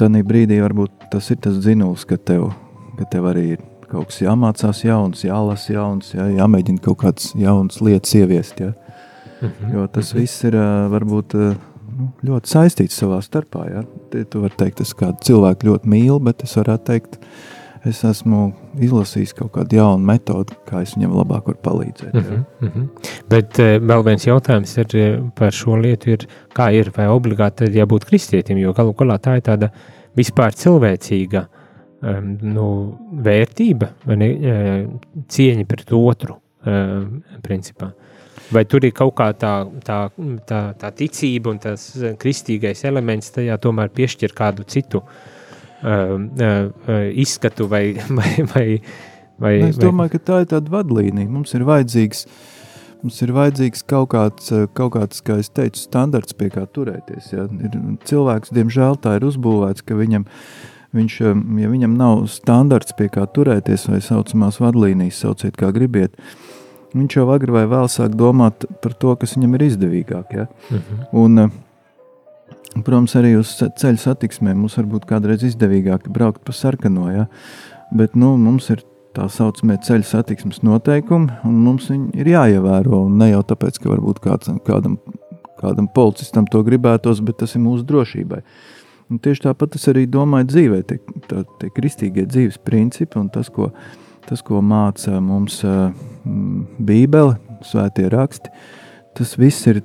tādā 0.00 0.20
brīdī 0.26 0.60
varbūt 0.60 1.08
tas 1.12 1.30
ir 1.32 1.40
tas 1.44 1.56
dzinulis, 1.62 2.04
ka 2.08 2.18
tev, 2.20 2.50
ka 2.98 3.08
tev 3.14 3.30
arī 3.30 3.46
ir 3.56 3.64
kaut 3.88 4.10
kas 4.10 4.20
jāmācās 4.20 4.82
jauns, 4.84 5.24
jālasa 5.24 5.72
jauns, 5.72 6.12
jā, 6.12 6.28
jāmēģina 6.42 6.84
kaut 6.84 7.00
kādas 7.00 7.32
jaunas 7.38 7.80
lietas 7.80 8.12
ieviest. 8.20 8.60
Jā. 8.60 8.74
Mm 9.40 9.48
-hmm. 9.48 9.74
Jo 9.74 9.86
tas 9.86 10.12
mm 10.12 10.16
-hmm. 10.16 10.20
viss 10.20 10.44
ir 10.44 10.54
uh, 10.54 10.90
varbūt 10.92 11.34
uh, 11.34 11.56
nu, 11.98 12.10
ļoti 12.24 12.46
saistīts 12.46 13.00
savā 13.02 13.22
starpā. 13.22 13.64
Jā. 13.70 13.84
Tu 14.30 14.40
vari 14.40 14.54
teikt, 14.56 14.80
es 14.80 14.94
kādu 14.94 15.16
cilvēku 15.22 15.66
ļoti 15.66 15.88
mīlu, 15.88 16.20
bet 16.20 16.42
es 16.42 16.56
varētu 16.56 16.84
teikt, 16.84 17.16
ka 17.16 17.26
es 17.86 18.00
esmu 18.06 18.48
izlasījis 18.82 19.34
kaut 19.38 19.52
kādu 19.54 19.78
jaunu 19.78 20.06
metodi, 20.08 20.56
kā 20.68 20.82
es 20.84 20.94
viņam 20.96 21.14
labāk 21.18 21.50
varu 21.50 21.60
palīdzēt. 21.64 22.14
Mm 22.14 22.24
-hmm, 22.24 22.44
mm 22.60 22.70
-hmm. 22.74 23.12
Bet 23.28 23.58
uh, 23.58 23.76
vēl 23.90 24.04
viens 24.04 24.26
jautājums 24.26 24.76
ir 24.78 24.96
eh, 24.96 25.20
par 25.34 25.52
šo 25.52 25.76
lietu, 25.76 26.10
ir, 26.10 26.26
kā 26.54 26.72
ir, 26.72 26.90
vai 26.96 27.06
obligāti 27.06 27.64
jābūt 27.64 28.04
kristietim, 28.04 28.58
jo 28.58 28.72
galu 28.72 28.92
galā 28.92 29.18
tā 29.18 29.36
ir 29.36 29.42
tāda 29.42 29.70
vispār 30.16 30.52
cilvēcīga 30.52 31.46
um, 32.02 32.38
nu, 32.42 32.98
vērtība, 33.12 33.88
ne, 34.06 34.30
uh, 34.32 35.24
cieņa 35.28 35.64
pret 35.66 35.92
otru, 35.92 36.34
uh, 36.66 37.06
principā. 37.42 37.92
Vai 38.52 38.64
tur 38.64 38.84
ir 38.84 38.92
kaut 38.92 39.14
kā 39.14 39.32
tā, 39.32 39.66
tā, 39.84 40.10
tā, 40.46 40.74
tā 40.78 40.90
ticība 40.90 41.50
un 41.50 41.58
tas 41.58 41.98
kristīgais 42.18 42.84
elements 42.84 43.30
tajā 43.30 43.58
tomēr 43.58 43.88
piešķir 43.88 44.32
kādu 44.32 44.62
citu 44.62 44.98
uh, 44.98 45.37
izskatu 47.14 47.68
vai, 47.72 47.94
vai, 48.08 48.34
vai, 48.52 48.68
vai 49.38 49.54
Es 49.68 49.78
domāju, 49.78 50.16
ka 50.16 50.18
tā 50.18 50.40
ir 50.42 50.48
tāda 50.52 50.72
vadlīnija. 50.72 51.30
Mums 51.30 51.54
ir 51.54 51.66
vajadzīgs, 51.68 52.24
mums 53.02 53.20
ir 53.22 53.34
vajadzīgs 53.36 53.84
kaut 53.88 54.10
kāds, 54.14 54.50
kaut 54.74 54.96
kāds, 54.96 55.22
kā 55.22 55.38
es 55.42 55.52
teicu, 55.54 55.80
standarts, 55.84 56.34
pie 56.38 56.50
kā 56.54 56.66
turēties. 56.66 57.32
Ja? 57.34 57.46
Ir, 57.46 57.78
cilvēks, 58.08 58.54
diemžēl, 58.56 58.98
tā 59.04 59.18
ir 59.18 59.28
uzbūvēts, 59.28 59.86
ka 59.86 59.98
viņam, 59.98 60.26
viņš, 60.98 61.20
ja 61.62 61.72
viņam 61.76 61.94
nav 62.00 62.26
standarts, 62.32 62.96
pie 62.98 63.10
kā 63.14 63.28
turēties, 63.30 63.86
vai 63.92 64.02
saucamās 64.02 64.60
vadlīnijas, 64.64 65.22
sauciet 65.22 65.58
kā 65.60 65.70
gribiet, 65.76 66.18
viņš 66.96 67.20
jau 67.20 67.28
agri 67.34 67.54
vai 67.54 67.66
vēl 67.70 67.86
sāk 67.92 68.18
domāt 68.18 68.66
par 68.82 68.98
to, 68.98 69.14
kas 69.20 69.36
viņam 69.36 69.54
ir 69.58 69.68
izdevīgāk. 69.70 70.34
Ja? 70.34 70.50
Mhm. 70.72 70.84
-huh. 71.14 71.64
Un, 72.78 72.84
Protams, 72.86 73.16
arī 73.18 73.32
uz 73.34 73.56
ceļa 73.58 73.98
satiksmē 73.98 74.52
mums 74.54 74.76
varbūt 74.78 75.08
kādreiz 75.10 75.42
izdevīgāk 75.48 76.04
braukt 76.14 76.44
pa 76.46 76.52
sarkano, 76.54 77.08
ja? 77.10 77.24
bet 77.90 78.14
nu, 78.14 78.36
mums 78.38 78.68
ir 78.70 78.84
tā 79.16 79.26
saucamie 79.32 79.74
ceļa 79.82 80.06
satiksmes 80.06 80.60
noteikumi, 80.62 81.40
un 81.48 81.56
mums 81.64 81.88
viņi 81.90 82.22
ir 82.22 82.30
jāievēro. 82.36 83.00
Ne 83.10 83.32
jau 83.32 83.40
tāpēc, 83.50 83.80
ka 83.82 83.90
varbūt 83.90 84.20
kāds, 84.22 84.52
kādam, 84.68 84.94
kādam 85.58 85.90
policistam 85.90 86.46
to 86.46 86.62
gribētos, 86.62 87.18
bet 87.26 87.40
tas 87.42 87.56
ir 87.58 87.64
mūsu 87.64 87.82
drošībai. 87.88 88.44
Un 89.10 89.18
tieši 89.24 89.48
tāpat 89.48 89.74
es 89.74 89.90
arī 89.90 90.06
domāju 90.06 90.52
dzīvē, 90.52 90.80
tie, 90.86 91.00
tā, 91.26 91.42
tie 91.58 91.74
kristīgie 91.74 92.28
dzīves 92.30 92.62
principi 92.62 93.18
un 93.18 93.26
tas, 93.34 93.50
ko, 93.50 93.72
tas, 94.28 94.44
ko 94.46 94.62
māca 94.62 95.18
mums 95.18 95.64
mm, 95.66 96.78
Bībele, 96.78 97.40
svētie 97.66 98.06
raksti, 98.14 98.54
tas 99.18 99.34
viss 99.40 99.66
ir 99.66 99.82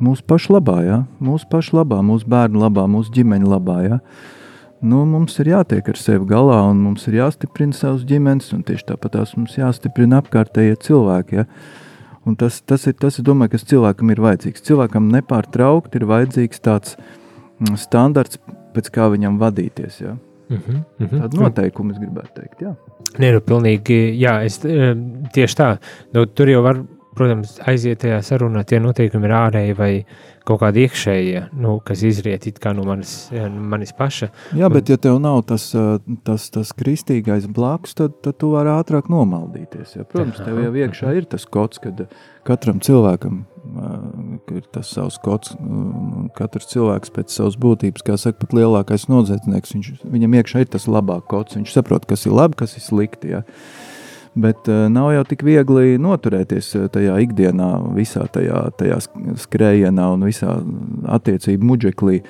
mūsu 0.00 0.24
pašu 0.26 0.56
labā, 0.56 0.78
ja? 0.86 0.98
mūsu 1.22 1.48
pašu 1.50 1.78
labā, 1.80 2.00
mūsu 2.04 2.28
bērnu 2.30 2.60
labā, 2.62 2.86
mūsu 2.90 3.12
ģimeņa 3.14 3.50
labā. 3.50 3.76
Ja? 3.86 3.98
Nu, 4.80 5.02
mums 5.08 5.36
ir 5.42 5.52
jātiek 5.52 5.88
ar 5.92 6.00
sevi 6.00 6.26
galā, 6.30 6.62
un 6.70 6.80
mums 6.84 7.06
ir 7.10 7.18
jāstiprina 7.20 7.76
savas 7.76 8.06
ģimenes, 8.08 8.50
un 8.56 8.64
tieši 8.66 8.88
tāpat 8.92 9.16
tās 9.18 9.36
mums 9.36 9.58
jāstiprina 9.58 10.22
apkārtējie 10.22 10.78
cilvēki. 10.86 11.42
Ja? 11.42 11.46
Un 12.28 12.36
tas, 12.40 12.60
tas 12.60 12.86
ir 12.88 12.96
tas, 13.00 13.20
domāju, 13.24 13.54
kas 13.56 13.68
cilvēkam 13.68 14.12
ir 14.12 14.22
vajadzīgs. 14.24 14.64
Cilvēkam 14.66 15.08
nepārtraukti 15.12 16.00
ir 16.00 16.08
vajadzīgs 16.08 16.64
tāds 16.64 16.96
mm, 16.96 17.76
standarts, 17.80 18.40
pēc 18.74 18.90
kā 18.94 19.08
viņam 19.12 19.40
vadīties. 19.40 20.00
Ja? 20.04 20.16
Mm 20.50 20.56
-hmm, 20.56 20.84
mm 20.98 21.06
-hmm. 21.06 21.20
Tāda 21.20 21.40
noteikuma, 21.40 21.92
es 21.92 21.98
gribētu 21.98 22.40
teikt. 22.40 22.62
Jā. 22.62 22.74
Nē, 23.18 23.32
nu, 23.32 23.40
pilnīgi, 23.40 23.98
jā, 24.18 24.44
es 24.44 24.64
eh, 24.64 24.96
tieši 25.32 25.56
tā, 25.56 25.76
nu, 26.12 26.26
tur 26.26 26.48
jau 26.48 26.62
var 26.62 26.82
protams, 27.20 27.58
aiziet 27.68 28.00
tajā 28.00 28.22
sarunā, 28.24 28.64
tie 28.64 28.80
noteikumi 28.80 29.28
ir 29.28 29.34
ārēji 29.36 29.76
vai 29.76 29.90
kaut 30.48 30.62
kādi 30.62 30.86
iekšējie, 30.86 31.42
nu, 31.60 31.76
kas 31.84 32.00
izriet 32.06 32.46
no 32.74 32.84
manis, 32.88 33.12
manis 33.52 33.92
paša. 33.96 34.30
Jā, 34.56 34.70
bet 34.72 34.88
ja 34.88 34.96
tev 34.96 35.20
nav 35.22 35.42
tas, 35.50 35.68
tas, 36.26 36.48
tas 36.54 36.72
kristīgais 36.74 37.46
blakus, 37.46 37.94
tad, 37.98 38.16
tad 38.24 38.38
tu 38.40 38.54
vari 38.54 38.72
ātrāk 38.72 39.10
nomaldīties. 39.12 39.98
Ja? 39.98 40.06
Protams, 40.08 40.40
tev 40.40 40.62
jau 40.64 40.72
iekšā 40.72 41.12
ir 41.18 41.28
tas 41.30 41.44
kods, 41.44 41.82
kad 41.84 42.06
katram 42.48 42.80
cilvēkam 42.80 43.44
ir 44.56 44.64
tas 44.72 44.90
savs 44.96 45.20
kods, 45.22 45.52
katrs 46.38 46.72
cilvēks 46.72 47.12
pēc 47.14 47.36
savas 47.36 47.60
būtības, 47.60 48.06
kā 48.06 48.16
saka, 48.18 48.40
pat 48.40 48.56
lielākais 48.56 49.06
noziedznieks, 49.12 49.76
viņš, 49.76 49.92
viņam 50.08 50.40
iekšā 50.40 50.64
ir 50.64 50.72
tas 50.72 50.88
labāk 50.90 51.28
kods, 51.30 51.58
viņš 51.60 51.76
saprot, 51.76 52.08
kas 52.08 52.24
ir 52.26 52.34
labi, 52.34 52.58
kas 52.64 52.78
ir 52.80 52.86
slikti, 52.86 53.36
ja? 53.36 53.44
Bet 54.34 54.68
uh, 54.68 54.86
nav 54.92 55.10
jau 55.10 55.24
tik 55.26 55.42
viegli 55.42 55.96
noturēties 55.98 56.70
uh, 56.78 56.86
tajā 56.92 57.16
ikdienā, 57.24 57.70
visā 57.96 58.28
tajā, 58.30 58.68
tajā 58.78 59.00
skrējienā 59.42 60.06
un 60.14 60.22
visā 60.28 60.54
attiecību 61.18 61.66
muģeklī. 61.72 62.20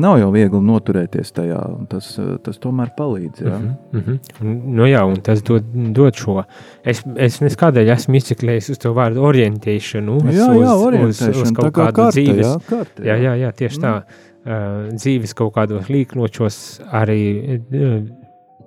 Nav 0.00 0.18
jau 0.20 0.28
viegli 0.34 0.60
noturēties 0.62 1.32
tajā, 1.34 1.62
un 1.78 1.88
tas, 1.90 2.10
uh, 2.20 2.34
tas 2.44 2.60
tomēr 2.60 2.92
palīdz. 2.98 3.40
Jā. 3.46 3.56
Mm 3.56 4.02
-hmm, 4.02 4.18
mm. 4.42 4.58
Nu 4.76 4.86
jā, 4.86 5.00
un 5.08 5.16
tas 5.24 5.40
dod, 5.42 5.64
dod 5.96 6.14
šo. 6.14 6.44
Es, 6.84 7.00
es 7.16 7.40
neskādēļ 7.40 7.94
esmu 7.96 8.20
izciklējis 8.20 8.70
uz 8.76 8.78
to 8.84 8.92
vārdu 8.92 9.24
orientēšanu. 9.24 10.16
Uz, 10.20 10.36
uz, 10.36 11.22
uz, 11.40 11.52
kaut 11.56 11.72
kā 11.72 11.88
kādu 11.88 11.96
karte, 11.96 12.20
dzīves. 12.20 12.46
jā, 12.46 12.60
karte, 12.68 13.02
jā, 13.02 13.16
jā. 13.16 13.22
jā, 13.22 13.34
jā, 13.46 13.52
tieši 13.52 13.80
tā. 13.80 14.02
Uh, 14.40 14.92
dzīves 14.92 15.34
kaut 15.36 15.52
kādos 15.54 15.88
līkločos 15.88 16.80
arī 16.92 17.60
uh, 17.60 17.98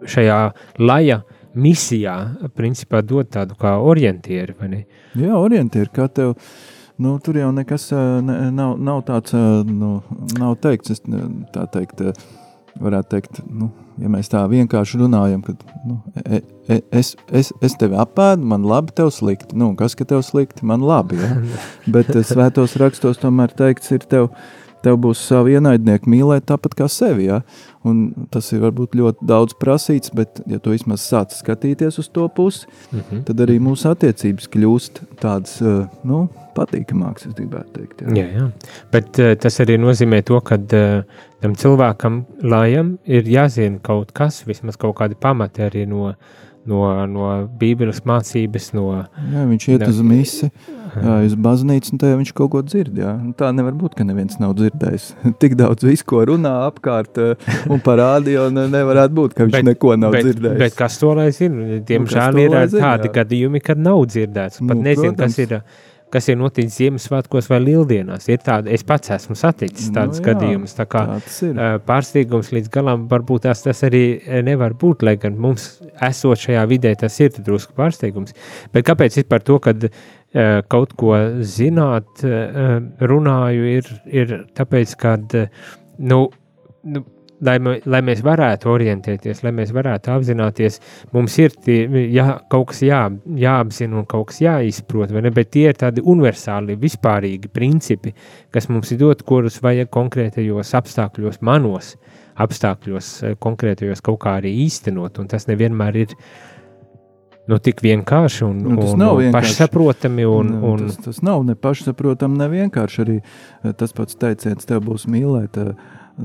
šajā 0.06 0.42
laja 0.78 1.24
misijā, 1.56 2.16
principā 2.58 3.02
dod 3.06 3.30
tādu 3.34 3.58
kā 3.60 3.76
orientieru? 3.82 4.56
Jā, 5.18 5.34
orientieri, 5.38 5.92
kā 5.94 6.08
tev. 6.10 6.38
Nu, 7.02 7.16
tur 7.24 7.40
jau 7.40 7.50
nekas 7.56 7.88
ne, 8.22 8.38
nav, 8.54 8.76
nav 8.78 9.02
tāds, 9.08 9.34
nu, 9.66 9.96
nav 10.38 10.60
teikts, 10.62 10.94
es, 10.94 11.02
tā 11.56 11.66
teikt, 11.74 12.04
varētu 12.82 13.10
teikt, 13.10 13.40
nu, 13.50 13.70
ja 14.02 14.10
mēs 14.14 14.30
tā 14.32 14.44
vienkārši 14.50 15.00
runājam, 15.02 15.42
kad 15.46 15.62
nu, 15.88 15.98
e, 16.24 16.42
e, 16.70 16.80
es, 16.96 17.14
es, 17.34 17.52
es 17.66 17.78
tevi 17.82 17.98
apēdu, 18.02 18.46
man 18.50 18.66
labi, 18.68 18.94
tev 18.98 19.12
slikti. 19.14 19.58
Nu, 19.60 19.72
kas, 19.80 19.98
ka 19.98 20.08
tev 20.10 20.24
slikti, 20.26 20.66
man 20.70 20.86
labi, 20.86 21.20
ja? 21.22 21.36
Bet 21.94 22.14
svētos 22.30 22.78
rakstos 22.82 23.22
tomēr 23.22 23.54
teikts 23.58 23.94
ir 23.94 24.06
tev, 24.10 24.32
tev 24.84 25.00
būs 25.04 25.22
savi 25.30 25.56
ienaidnieki 25.58 26.10
mīlēt 26.12 26.48
tāpat 26.52 26.76
kā 26.78 26.88
sevi, 26.92 27.30
ja? 27.30 27.42
Un 27.88 28.28
tas 28.32 28.48
ir 28.56 28.62
varbūt 28.64 28.96
ļoti 28.96 29.28
daudz 29.28 29.56
prasīts, 29.60 30.14
bet 30.16 30.40
ja 30.48 30.60
tu 30.64 30.72
vismaz 30.72 31.04
sāc 31.04 31.36
skatīties 31.36 32.00
uz 32.00 32.08
to 32.10 32.28
pusi, 32.28 32.68
Mm 32.92 33.00
-hmm. 33.00 33.24
tad 33.24 33.40
arī 33.40 33.60
mūsu 33.60 33.90
attiecības 33.90 34.48
kļūst 34.48 35.02
tādas 35.20 35.62
uh, 35.62 35.88
nu, 36.04 36.30
patīkamākas, 36.56 37.28
es 37.28 37.34
gribētu 37.34 37.70
teikt. 37.74 38.02
Jā. 38.02 38.16
Jā, 38.16 38.28
jā. 38.38 38.52
Bet 38.92 39.20
uh, 39.20 39.34
tas 39.36 39.60
arī 39.60 39.78
nozīmē 39.78 40.22
to, 40.24 40.40
ka 40.42 40.56
uh, 40.56 41.04
tam 41.42 41.56
cilvēkam, 41.56 42.24
lājam, 42.42 42.98
ir 43.06 43.24
jāzina 43.24 43.80
kaut 43.82 44.12
kas, 44.12 44.46
vismaz 44.46 44.78
kaut 44.78 44.96
kādi 44.96 45.16
pamati 45.20 45.62
arī 45.62 45.86
no, 45.88 46.14
no, 46.70 46.82
no 47.10 47.28
Bībeles 47.60 48.02
mācības, 48.08 48.72
no 48.78 48.86
Jā, 48.94 49.44
viņš 49.50 49.68
iet 49.74 49.86
uz 49.88 50.00
misi, 50.06 50.50
jā, 50.94 51.16
uz 51.28 51.36
baznīcu, 51.46 51.94
un 51.94 52.02
tajā 52.02 52.18
viņš 52.20 52.34
kaut 52.38 52.52
ko 52.54 52.64
dzird. 52.66 52.98
Jā. 53.00 53.14
Un 53.20 53.36
Tā 53.38 53.52
nevar 53.56 53.76
būt, 53.78 53.98
ka 53.98 54.08
neviens 54.08 54.40
nav 54.42 54.56
dzirdējis. 54.60 55.08
Tik 55.42 55.58
daudz 55.60 55.86
visu, 55.88 56.08
ko 56.10 56.24
runā 56.30 56.54
apkārt 56.68 57.22
uh, 57.22 57.54
un 57.72 57.84
parādīja, 57.84 58.48
un 58.52 58.64
uh, 58.64 58.70
nevarētu 58.72 59.18
būt, 59.20 59.38
ka 59.38 59.48
viņš 59.48 59.58
bet, 59.60 59.70
neko 59.72 59.96
nav 60.00 60.16
bet, 60.16 60.30
dzirdējis. 60.30 60.60
Bet 60.66 60.78
kas 60.80 61.00
to 61.02 61.16
lai 61.18 61.30
zina? 61.36 61.80
Diemžēl 61.88 62.38
to 62.38 62.46
ir 62.46 62.54
uh, 62.54 62.68
zina, 62.72 62.84
tādi 62.92 63.10
jā. 63.10 63.16
gadījumi, 63.22 63.64
kad 63.64 63.82
nav 63.82 64.06
dzirdēts. 64.12 64.62
Pat 64.64 64.78
Nu, 64.78 64.86
nezinu, 64.86 65.16
kas 65.18 65.36
protams. 65.38 65.42
ir, 65.44 65.58
uh, 65.60 65.92
kas 66.14 66.30
ir 66.30 66.38
noticis 66.40 66.78
Ziemassvētkos 66.80 67.50
vai 67.52 67.60
Lieldienās. 67.64 68.28
Ir 68.32 68.42
tādi, 68.46 68.72
es 68.76 68.86
pats 68.88 69.14
esmu 69.16 69.38
saticis 69.40 69.90
Nu 69.90 69.98
tādus 69.98 70.22
jā, 70.22 70.28
gadījumus. 70.30 70.76
Tā 70.78 70.86
kā 70.90 71.06
ir. 71.18 71.54
pārsteigums 71.88 72.52
līdz 72.56 72.72
galam 72.74 73.08
varbūt 73.12 73.48
tās, 73.48 73.64
tas 73.66 73.84
arī 73.88 74.04
nevar 74.46 74.78
būt, 74.80 75.06
lai 75.08 75.16
gan 75.22 75.38
mums 75.42 75.70
esot 76.04 76.42
šajā 76.46 76.66
vidē 76.70 76.94
tas 77.00 77.20
ir 77.24 77.34
drusku 77.40 77.76
pārsteigums. 77.78 78.36
Bet 78.74 78.86
kāpēc 78.88 79.20
es 79.22 79.30
par 79.30 79.46
to, 79.46 79.60
kad 79.64 79.90
kaut 80.70 80.96
ko 80.98 81.16
zināt, 81.46 82.24
runāju, 83.14 83.68
ir, 83.78 83.92
ir 84.10 84.38
tāpēc, 84.58 84.96
ka, 84.98 85.18
nu, 86.02 86.24
nu, 86.84 87.04
lai, 87.46 87.58
lai 87.86 88.02
mēs 88.06 88.24
varētu 88.26 88.72
orientēties, 88.72 89.44
lai 89.46 89.54
mēs 89.56 89.74
varētu 89.76 90.14
apzināties, 90.14 90.80
mums 91.16 91.38
ir 91.42 91.56
tie, 91.66 91.80
jā, 92.14 92.28
kaut 92.52 92.72
kas 92.72 92.84
jā, 92.86 93.02
jāapzina 93.40 94.00
un 94.02 94.08
kaut 94.10 94.32
kas 94.32 94.42
jāizprot, 94.44 95.14
vai 95.14 95.26
ne? 95.26 95.34
bet 95.34 95.52
tie 95.56 95.68
ir 95.72 95.80
tādi 95.80 96.04
universāli, 96.04 96.78
vispārīgi 96.80 97.52
principi, 97.54 98.14
kas 98.54 98.70
mums 98.72 98.94
ir 98.94 99.02
dot, 99.04 99.26
kurus 99.28 99.60
vajag 99.64 99.92
konkrētajos 99.94 100.74
apstākļos, 100.80 101.42
manos 101.46 101.96
apstākļos, 102.42 103.14
eh, 103.24 103.38
konkrētajos 103.40 104.02
kaut 104.06 104.22
kā 104.24 104.40
arī 104.42 104.56
īstenot, 104.66 105.20
un 105.22 105.30
tas 105.30 105.48
nevienmēr 105.50 106.02
ir 106.06 106.18
nu, 107.50 107.60
tik 107.60 107.82
vienkārši 107.84 108.46
un, 108.48 108.62
Nu, 108.64 108.78
un, 108.94 109.02
un 109.02 109.34
pašsaprotami. 109.36 110.26
Un, 110.26 110.54
Nu, 110.54 110.62
un, 110.72 110.86
tas, 110.88 110.98
tas 111.04 111.20
nav 111.26 111.44
ne 111.46 111.56
pašsaprotami, 111.60 112.40
ne 112.40 112.48
vienkārši 112.54 113.04
arī 113.04 113.18
tas 113.78 113.94
pats 113.96 114.16
teiciens, 114.16 114.66
tev 114.66 114.84
būs 114.88 115.06
mīlēt 115.12 115.60
eh, 115.60 115.74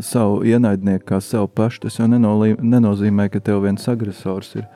savu 0.05 0.42
ienaidnieku 0.46 1.07
kā 1.09 1.20
sev 1.24 1.48
pašu. 1.55 1.87
Tas 1.87 1.98
jau 2.01 2.09
nenolī, 2.11 2.55
nenozīmē, 2.61 3.29
ka 3.33 3.40
tev 3.44 3.62
viens 3.64 3.88
agresors 3.90 4.55
ir. 4.59 4.66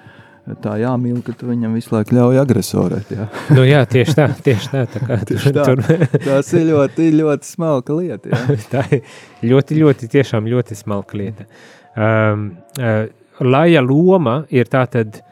Tā 0.58 0.74
jāmīl, 0.80 1.20
ka 1.22 1.36
tu 1.38 1.46
viņam 1.46 1.76
visu 1.78 1.92
laiku 1.94 2.16
ļauj 2.16 2.40
agresorēt. 2.42 3.12
Jā. 3.14 3.28
nu, 3.54 3.62
jā, 3.62 3.84
tieši 3.86 4.16
tā, 4.18 4.26
tieši 4.42 4.70
tā. 4.72 4.80
tā, 4.90 5.18
Tieši 5.28 5.52
tā. 5.54 5.66
Tur, 5.68 5.82
Tas 6.24 6.50
ir 6.58 6.66
ļoti, 6.72 7.10
ļoti 7.20 7.50
smalka 7.52 7.94
lieta. 7.94 8.40
Tā 8.72 8.82
ir 8.90 9.04
ļoti, 9.46 9.78
ļoti, 9.78 10.10
tiešām 10.16 10.50
ļoti 10.50 10.78
smalka 10.80 11.20
lieta. 11.20 11.46
Um, 11.94 12.48
uh, 12.80 13.04
Laja 13.42 13.80
loma 13.82 14.42
ir 14.54 14.68
tā 14.70 14.82
tad, 14.90 15.16
uh, 15.18 15.31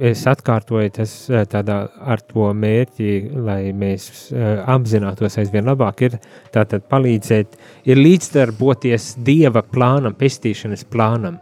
es 0.00 0.22
atkārtoju, 0.28 0.92
tas 0.98 1.14
uh, 1.30 1.42
tādā 1.50 1.78
ar 2.00 2.22
to 2.24 2.48
mērķi, 2.56 3.10
lai 3.46 3.60
mēs 3.76 4.08
uh, 4.32 4.62
apzinātos 4.72 5.38
aizvien 5.42 5.68
labāk, 5.68 6.06
ir 6.08 6.18
tātad 6.54 6.86
palīdzēt, 6.90 7.58
ir 7.88 8.00
līdzdarboties 8.00 9.14
Dieva 9.26 9.64
plānam, 9.66 10.16
pestīšanas 10.16 10.86
plānam, 10.92 11.38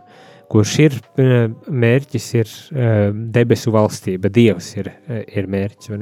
kurš 0.51 0.75
ir 0.85 0.99
uh, 0.99 1.47
mērķis, 1.71 2.29
ir 2.41 2.51
uh, 2.51 3.09
debesu 3.35 3.75
valstība, 3.75 4.33
Dievs 4.35 4.75
ir, 4.81 4.93
uh, 5.09 5.23
ir 5.25 5.51
mērķis. 5.51 5.95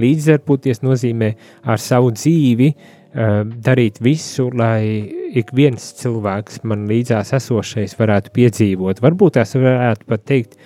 Līdzdarboties 0.00 0.82
nozīmē 0.86 1.34
ar 1.66 1.82
savu 1.82 2.14
dzīvi 2.14 2.72
uh, 2.72 2.92
darīt 3.12 4.00
visu, 4.02 4.48
lai 4.56 5.20
ik 5.36 5.52
viens 5.56 5.84
cilvēks 6.00 6.62
man 6.68 6.86
līdzās 6.90 7.32
esošais 7.36 7.94
varētu 7.98 8.32
piedzīvot. 8.36 9.02
Varbūt 9.04 9.38
tās 9.38 9.54
varētu 9.56 10.08
pat 10.08 10.24
teikt, 10.28 10.56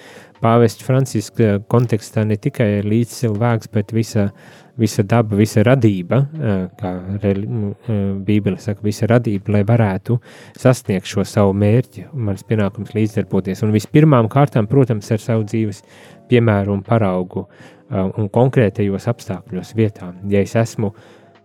pāvests 0.46 0.84
Franciska 0.86 1.56
kontekstā 1.70 2.22
ne 2.26 2.38
tikai 2.38 2.78
līdz 2.86 3.14
cilvēks, 3.20 3.70
bet 3.74 3.90
visa, 3.96 4.28
visa 4.78 5.02
daba, 5.06 5.36
visa 5.38 5.64
radība, 5.66 6.22
kā 6.78 6.92
Bībele 8.26 8.60
saka, 8.62 8.84
visa 8.86 9.08
radība, 9.10 9.56
lai 9.56 9.64
varētu 9.66 10.20
sasniegt 10.58 11.10
šo 11.10 11.26
savu 11.26 11.56
mērķi 11.58 12.06
mans 12.14 12.46
pienākums 12.46 12.94
līdzdarboties. 12.94 13.64
Un 13.66 13.74
vispirmām 13.74 14.30
kārtām, 14.32 14.70
protams, 14.70 15.10
ar 15.10 15.22
savu 15.22 15.46
dzīves 15.48 15.82
piemēru 16.30 16.76
un 16.78 16.86
paraugu 16.86 17.46
un 17.90 18.30
konkrētajos 18.32 19.06
apstākļos 19.12 19.74
vietā. 19.78 20.12
Ja 20.30 20.42
es 20.42 20.56
esmu 20.58 20.92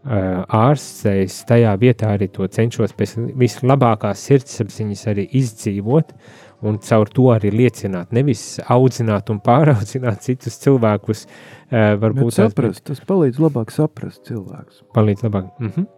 ārsts, 0.02 1.04
es 1.06 1.42
tajā 1.46 1.76
vietā 1.82 2.16
arī 2.16 2.32
to 2.34 2.48
cenšos 2.50 2.96
pēc 2.98 3.18
vislabākās 3.38 4.24
sirdsapziņas 4.30 5.04
arī 5.12 5.28
izdzīvot 5.38 6.16
un 6.62 6.78
caur 6.78 7.10
to 7.10 7.30
arī 7.34 7.52
liecināt, 7.54 8.12
nevis 8.16 8.60
audzināt 8.70 9.32
un 9.34 9.40
pāraudzināt 9.44 10.22
citus 10.28 10.60
cilvēkus. 10.64 11.26
Uh, 11.72 11.96
varbūt 12.02 12.38
saprast, 12.38 12.84
tas 12.90 13.02
palīdz 13.08 13.42
labāk 13.42 13.74
saprast 13.74 14.24
cilvēku. 14.28 14.86
palīdz 14.94 15.28
labāk. 15.28 15.50
Mm 15.60 15.72
-hmm. 15.76 15.90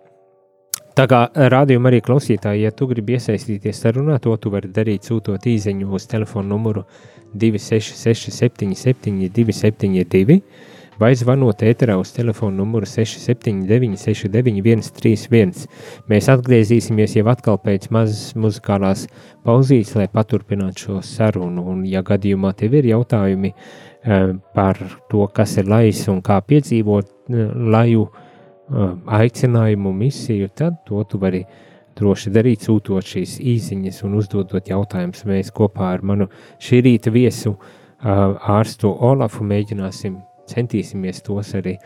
Tā 0.94 1.08
kā 1.10 1.24
rādījuma 1.34 1.90
arī 1.90 2.02
klausītāji, 2.06 2.62
ja 2.62 2.72
tu 2.72 2.88
gribi 2.88 3.16
iesaistīties 3.18 3.80
sarunā, 3.82 4.20
to 4.20 4.36
tu 4.38 4.52
vari 4.54 4.70
darīt 4.70 5.08
sūtot 5.10 5.42
īsiņu 5.50 5.90
uz 5.90 6.06
telefona 6.08 6.48
numuru 6.48 6.84
266, 7.34 8.30
77, 8.32 9.30
272 9.30 10.42
vai 11.04 11.12
zvanot 11.20 11.60
ēterā 11.68 11.98
uz 12.00 12.14
telefona 12.16 12.62
numuru 12.62 12.88
679, 12.88 13.98
691, 14.00 14.92
31. 14.96 15.66
Mēs 16.12 16.30
atgriezīsimies 16.32 17.18
jau 17.18 17.26
atkal 17.34 17.60
pēc 17.60 17.90
mazas 17.92 18.32
muzikālās 18.40 19.08
pauzītes, 19.44 19.96
lai 20.00 20.08
paturpinātu 20.14 20.86
šo 20.86 21.02
sarunu. 21.04 21.66
Un, 21.74 21.84
ja 21.90 22.04
gadījumā 22.08 22.54
tev 22.60 22.78
ir 22.80 22.88
jautājumi 22.94 23.52
eh, 23.52 24.32
par 24.56 24.80
to, 25.12 25.28
kas 25.36 25.58
ir 25.60 25.68
lais 25.72 26.06
un 26.14 26.24
kā 26.24 26.40
piedzīvot 26.48 27.12
eh, 27.12 27.54
laju 27.76 28.08
eh, 28.08 28.98
aicinājumu, 29.20 29.96
misiju, 30.06 30.52
tad 30.56 30.84
to 30.88 31.04
tu 31.10 31.20
vari 31.20 31.44
droši 32.00 32.32
darīt, 32.34 32.64
sūtot 32.70 33.06
šīs 33.06 33.40
īsiņas 33.44 34.06
un 34.08 34.20
uzdodot 34.22 34.72
jautājumus. 34.72 35.28
Mēs 35.28 35.52
kopā 35.56 35.92
ar 35.98 36.06
manu 36.06 36.32
šī 36.64 36.86
rīta 36.88 37.12
viesu 37.14 37.58
ārstu 38.04 38.90
Olafu 39.08 39.46
mēģināsim 39.48 40.18
centīsimies 40.52 41.22
tos 41.24 41.54
arī 41.58 41.78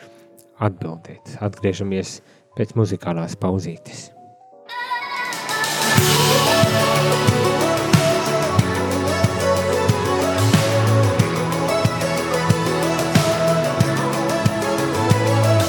atbildēt. 0.64 1.38
Atgriežamies 1.44 2.20
pēc 2.58 2.74
muzikālās 2.78 3.36
pauzītes. 3.38 4.12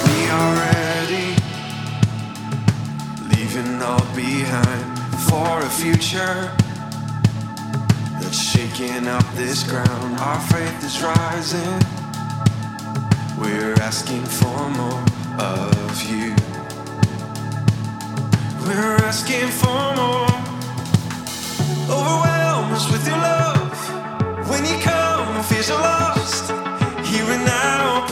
We 0.04 0.18
are 0.32 0.54
ready, 0.64 1.36
leaving 3.28 3.82
all 3.82 4.06
behind 4.16 4.98
for 5.28 5.60
a 5.60 5.68
future 5.68 6.50
that's 8.20 8.40
shaking 8.40 9.06
up 9.08 9.24
this 9.36 9.62
ground. 9.64 10.18
Our 10.18 10.40
faith 10.40 10.84
is 10.84 11.02
rising, 11.02 11.80
We're 13.40 13.74
asking 13.74 14.24
for 14.24 14.70
more 14.70 15.04
of 15.38 16.02
you. 16.10 16.34
We're 18.66 18.96
asking 19.06 19.48
for 19.60 19.94
more. 20.00 20.28
Overwhelm 21.88 22.72
us 22.72 22.90
with 22.90 23.06
your 23.06 23.16
love. 23.16 23.78
When 24.50 24.64
you 24.64 24.78
come, 24.82 25.42
fears 25.44 25.70
are 25.70 25.80
lost. 25.80 26.50
Here 27.06 27.30
and 27.30 27.44
now, 27.44 28.06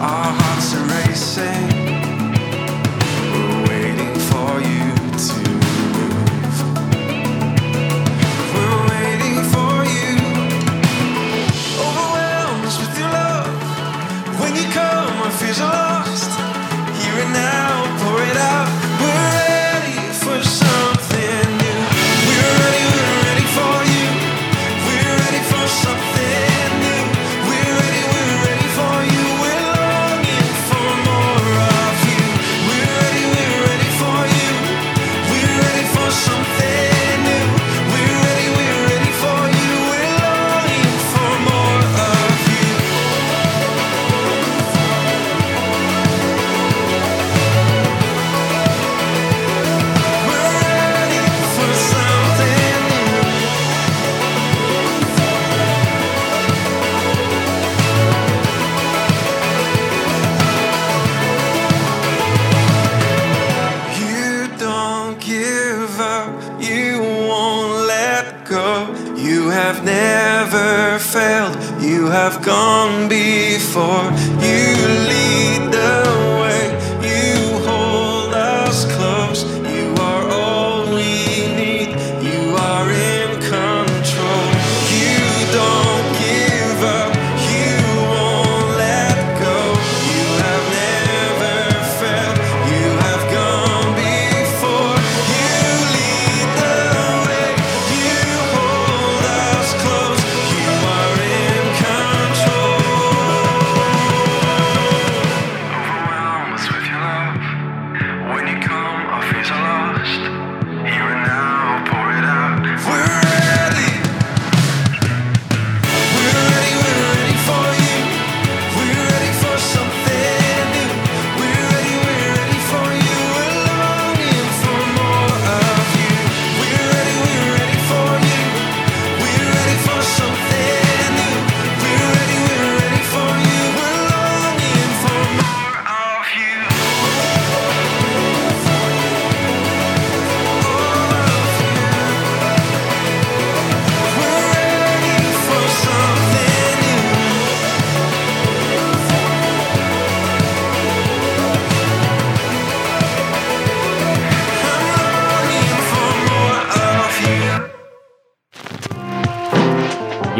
our 0.00 0.39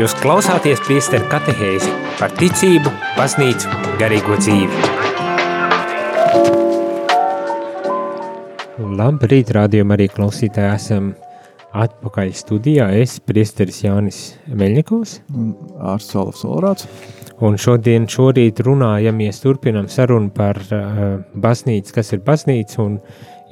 Jūs 0.01 0.15
klausāties 0.17 0.81
priesteru 0.81 1.27
katehēzi 1.29 1.91
par 2.17 2.33
ticību, 2.39 2.89
baznīcu, 3.19 3.69
garīgo 4.01 4.39
dzīvi. 4.41 4.79
Labrīt, 8.97 9.51
rādījumā 9.53 9.99
arī 9.99 10.07
klausītāji 10.15 10.71
esam 10.73 11.11
atpakaļ 11.77 12.33
studijā. 12.39 12.87
Es, 12.97 13.19
priesteris 13.21 13.83
Jānis 13.85 14.23
Meļņikovs, 14.49 15.19
Ārsts 15.93 16.17
Olafs 16.23 16.47
Olrāts. 16.49 16.89
un 17.45 17.61
šodien, 17.61 18.09
šorīt 18.09 18.65
runājamies, 18.65 19.43
turpinam 19.45 19.93
sarunu 19.93 20.33
par 20.33 20.63
uh, 20.73 21.21
baznīcu, 21.37 21.93
kas 21.99 22.15
ir 22.17 22.25
baznīca, 22.25 22.81
un 22.87 23.03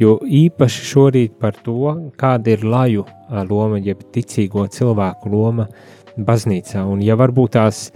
jo 0.01 0.19
īpaši 0.23 0.85
šorīt 0.93 1.39
par 1.41 1.57
to, 1.65 1.95
kāda 2.19 2.55
ir 2.55 2.65
laju 2.67 3.07
loma, 3.49 3.81
jeb 3.83 4.05
ticīgo 4.15 4.67
cilvēku 4.73 5.33
loma 5.33 5.69
baznīcā. 6.19 6.85
Un 6.87 7.03
ja 7.05 7.19
varbūt 7.19 7.57
tās 7.59 7.89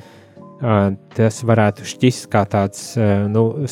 tas 1.16 1.40
varētu 1.42 1.82
šķist 1.90 2.28
kā 2.30 2.44
tāds 2.46 2.92
nu, 3.32 3.64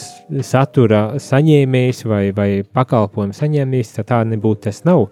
satura 0.43 1.21
saņēmējs 1.23 2.03
vai, 2.11 2.23
vai 2.35 2.49
pakalpojumu 2.67 3.37
saņēmējs, 3.37 3.93
tad 3.95 4.09
tā 4.09 4.19
nebūtu 4.27 4.65
tas 4.67 4.83
nav. 4.89 5.05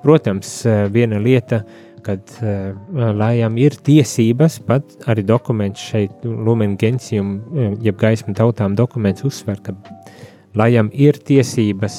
Protams, 0.00 0.62
viena 0.94 1.20
lieta, 1.20 1.60
kad 2.06 2.30
uh, 2.38 2.70
lājām 2.94 3.56
ir 3.60 3.76
tiesības, 3.86 4.60
pat 4.66 5.08
arī 5.10 5.24
dokuments 5.26 5.82
šeit, 5.90 6.22
Lumen 6.24 6.76
Gentium, 6.80 7.36
uh, 7.50 7.72
jeb 7.82 7.98
gaisma 8.00 8.34
tautām 8.36 8.76
dokuments 8.78 9.26
uzsver, 9.26 9.58
ka 9.64 9.74
lājām 10.56 10.92
ir 10.94 11.18
tiesības 11.26 11.98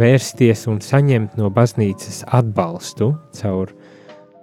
vērsties 0.00 0.66
un 0.68 0.82
saņemt 0.84 1.38
no 1.40 1.48
baznīcas 1.54 2.24
atbalstu 2.40 3.14
caur 3.40 3.72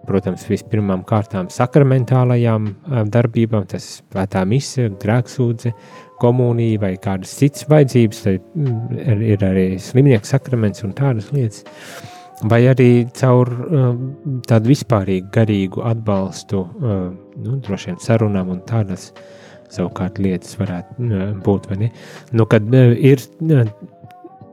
protams, 0.07 0.45
vispirmām 0.49 1.03
kārtām 1.07 1.49
sakramentālajām 1.51 2.69
darbībām, 3.11 3.65
tas 3.69 3.83
ir 3.83 3.95
svētā 3.97 4.43
mise, 4.47 4.89
grēksūdze, 5.01 5.73
komunija 6.21 6.81
vai 6.81 6.93
kādas 7.01 7.35
citas 7.37 7.67
vajadzības, 7.69 8.21
tad 8.25 8.45
mm, 8.57 9.01
ir, 9.33 9.43
arī 9.45 9.65
slimnieku 9.81 10.29
sakraments 10.29 10.85
un 10.87 10.95
tādas 10.97 11.31
lietas. 11.35 11.65
Vai 12.47 12.61
arī 12.69 13.07
caur 13.17 13.49
tādu 14.45 14.69
vispārīgu 14.69 15.31
garīgu 15.33 15.81
atbalstu, 15.89 16.61
nu, 16.77 17.55
droši 17.65 17.89
vien 17.89 17.97
sarunām 18.03 18.51
un 18.53 18.59
tādas 18.69 19.09
savukārt 19.73 20.21
lietas 20.21 20.53
varētu 20.59 21.41
būt? 21.45 21.71
Nu, 22.37 22.45
kad 22.45 22.69
ir 22.77 23.25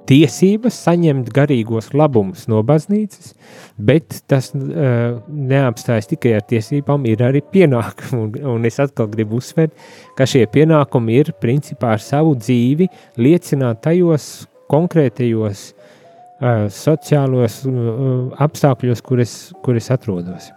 tiesības 0.09 0.77
saņemt 0.87 1.31
garīgos 1.35 1.93
labumus 1.97 2.47
no 2.51 2.61
baznīcas, 2.67 3.33
bet 3.77 4.21
tas 4.31 4.51
uh, 4.55 5.21
neapstājas 5.29 6.11
tikai 6.13 6.35
ar 6.39 6.45
tiesībām, 6.49 7.07
ir 7.09 7.25
arī 7.25 7.43
pienākumi. 7.55 8.43
Un, 8.45 8.57
un 8.57 8.69
es 8.69 8.79
atkal 8.83 9.09
gribu 9.13 9.41
uzsvērt, 9.41 9.75
ka 10.19 10.27
šie 10.29 10.45
pienākumi 10.53 11.21
ir 11.23 11.33
principā 11.41 11.95
ar 11.97 12.03
savu 12.03 12.35
dzīvi 12.39 12.91
liecināt 13.21 13.83
tajos 13.85 14.29
konkrētajos 14.73 15.65
uh, 15.73 16.67
sociālos 16.73 17.63
uh, 17.69 18.29
apstākļos, 18.45 19.03
kur 19.05 19.25
es, 19.25 19.39
kur 19.65 19.81
es 19.81 19.91
atrodos. 19.95 20.51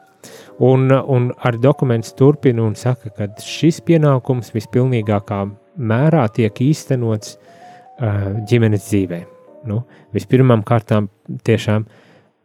Un, 0.64 0.90
un 0.90 1.30
ar 1.46 1.60
dokumentu 1.62 2.16
turpina 2.18 2.66
un 2.66 2.76
saka, 2.76 3.14
ka 3.14 3.30
šis 3.46 3.78
pienākums 3.86 4.50
vispilnīgākā 4.56 5.44
mērā 5.78 6.26
tiek 6.34 6.64
īstenots 6.66 7.38
uh, 7.38 8.44
ģimenes 8.50 8.90
dzīvē. 8.90 9.24
Nu, 9.68 9.82
vispirmām 10.16 10.64
kārtām 10.68 11.10
tiešām 11.48 11.86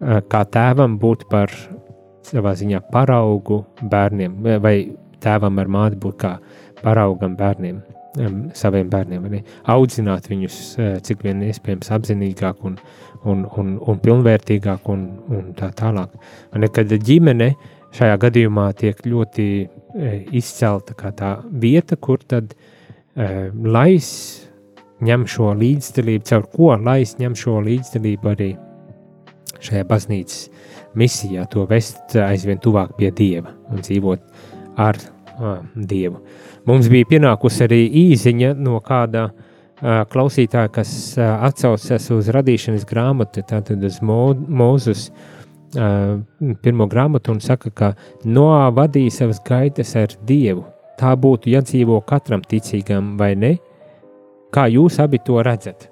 kā 0.02 0.42
tēvam 0.50 0.98
būt 0.98 1.28
par 1.30 1.52
savā 2.26 2.54
ziņā 2.58 2.82
paraugu 2.92 3.62
bērniem, 3.82 4.36
vai 4.62 4.76
tēvam 5.22 5.58
ar 5.62 5.70
māti 5.70 5.98
būt 6.02 6.18
kā 6.22 6.36
paraugam 6.82 7.36
bērniem, 7.38 7.80
saviem 8.58 8.90
bērniem, 8.92 9.26
arī 9.28 9.42
audzināt 9.72 10.26
viņus 10.30 10.58
cik 11.06 11.22
vien 11.24 11.42
iespējams 11.46 11.92
apzinīgāk 11.94 12.64
un, 12.66 12.76
un, 13.24 13.46
un, 13.58 13.76
un 13.78 14.02
pilnvērtīgāk 14.02 14.90
un, 14.92 15.06
un 15.32 15.52
tā 15.58 15.70
tālāk. 15.78 16.18
Nekad 16.58 16.92
ģimene 17.06 17.52
šajā 17.94 18.18
gadījumā 18.26 18.66
tiek 18.78 19.00
ļoti 19.06 19.48
izcelta 20.32 20.96
kā 20.98 21.12
tā 21.16 21.36
vieta, 21.46 21.96
kur 22.00 22.22
tad 22.26 22.54
lais 23.14 24.10
ņem 25.03 25.26
šo 25.30 25.53
līdzdalību, 25.59 26.26
caur 26.28 26.46
ko 26.53 26.74
lais 26.78 27.16
ņem 27.20 27.34
šo 27.38 27.59
līdzdalību 27.66 28.30
arī 28.32 28.50
šajā 29.62 29.84
baznīcas 29.88 30.46
misijā, 30.98 31.46
to 31.50 31.66
vest 31.70 32.16
aizvien 32.18 32.61
tuvāk 32.62 32.96
pie 32.98 33.12
Dieva 33.14 33.53
un 33.72 33.82
dzīvot 33.84 34.24
ar 34.80 34.98
a, 34.98 35.59
Dievu. 35.74 36.22
Mums 36.68 36.90
bija 36.92 37.09
pienākusi 37.11 37.66
arī 37.66 37.82
īziņa 38.03 38.55
no 38.59 38.80
kāda 38.84 39.28
a, 39.28 40.03
klausītāja, 40.12 40.72
kas 40.74 40.94
a, 41.18 41.34
atsaucas 41.48 42.11
uz 42.14 42.32
radīšanas 42.34 42.86
grāmatu, 42.88 43.44
tātad 43.48 43.82
uz 43.86 44.00
Mo, 44.05 44.24
Mūzus 44.32 45.11
pirmo 45.72 46.84
grāmatu 46.84 47.32
un 47.32 47.38
saka, 47.40 47.70
ka 47.72 47.94
Noā 48.28 48.66
vadīja 48.76 49.22
savas 49.22 49.40
gaitas 49.46 49.94
ar 49.96 50.12
Dievu. 50.28 50.66
Tā 51.00 51.14
būtu 51.16 51.48
jādzīvo 51.48 52.03
katram 52.05 52.42
ticīgam, 52.44 53.14
vai 53.16 53.32
ne? 53.34 53.55
Kā 54.53 54.66
jūs 54.68 54.98
abi 55.00 55.20
to 55.24 55.40
redzat? 55.44 55.88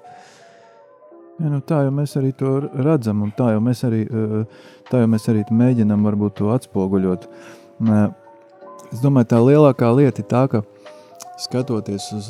Ja, 1.41 1.49
nu, 1.49 1.57
tā 1.65 1.79
jau 1.87 1.93
mēs 1.95 2.11
arī 2.19 2.29
to 2.37 2.59
redzam, 2.85 3.23
un 3.25 3.31
tā 3.33 3.55
jau 3.55 3.61
mēs 3.65 3.79
arī, 3.87 4.03
tā 4.91 5.01
jau 5.01 5.07
mēs 5.09 5.23
arī 5.31 5.41
mēģinām 5.49 6.03
varbūt 6.05 6.35
to 6.37 6.51
atspoguļot. 6.53 7.25
Es 8.91 9.01
domāju, 9.01 9.29
tā 9.31 9.39
lielākā 9.41 9.89
lieta 9.97 10.21
ir 10.21 10.27
tā, 10.29 10.43
ka 10.51 10.61
skatoties 11.41 12.11
uz, 12.13 12.27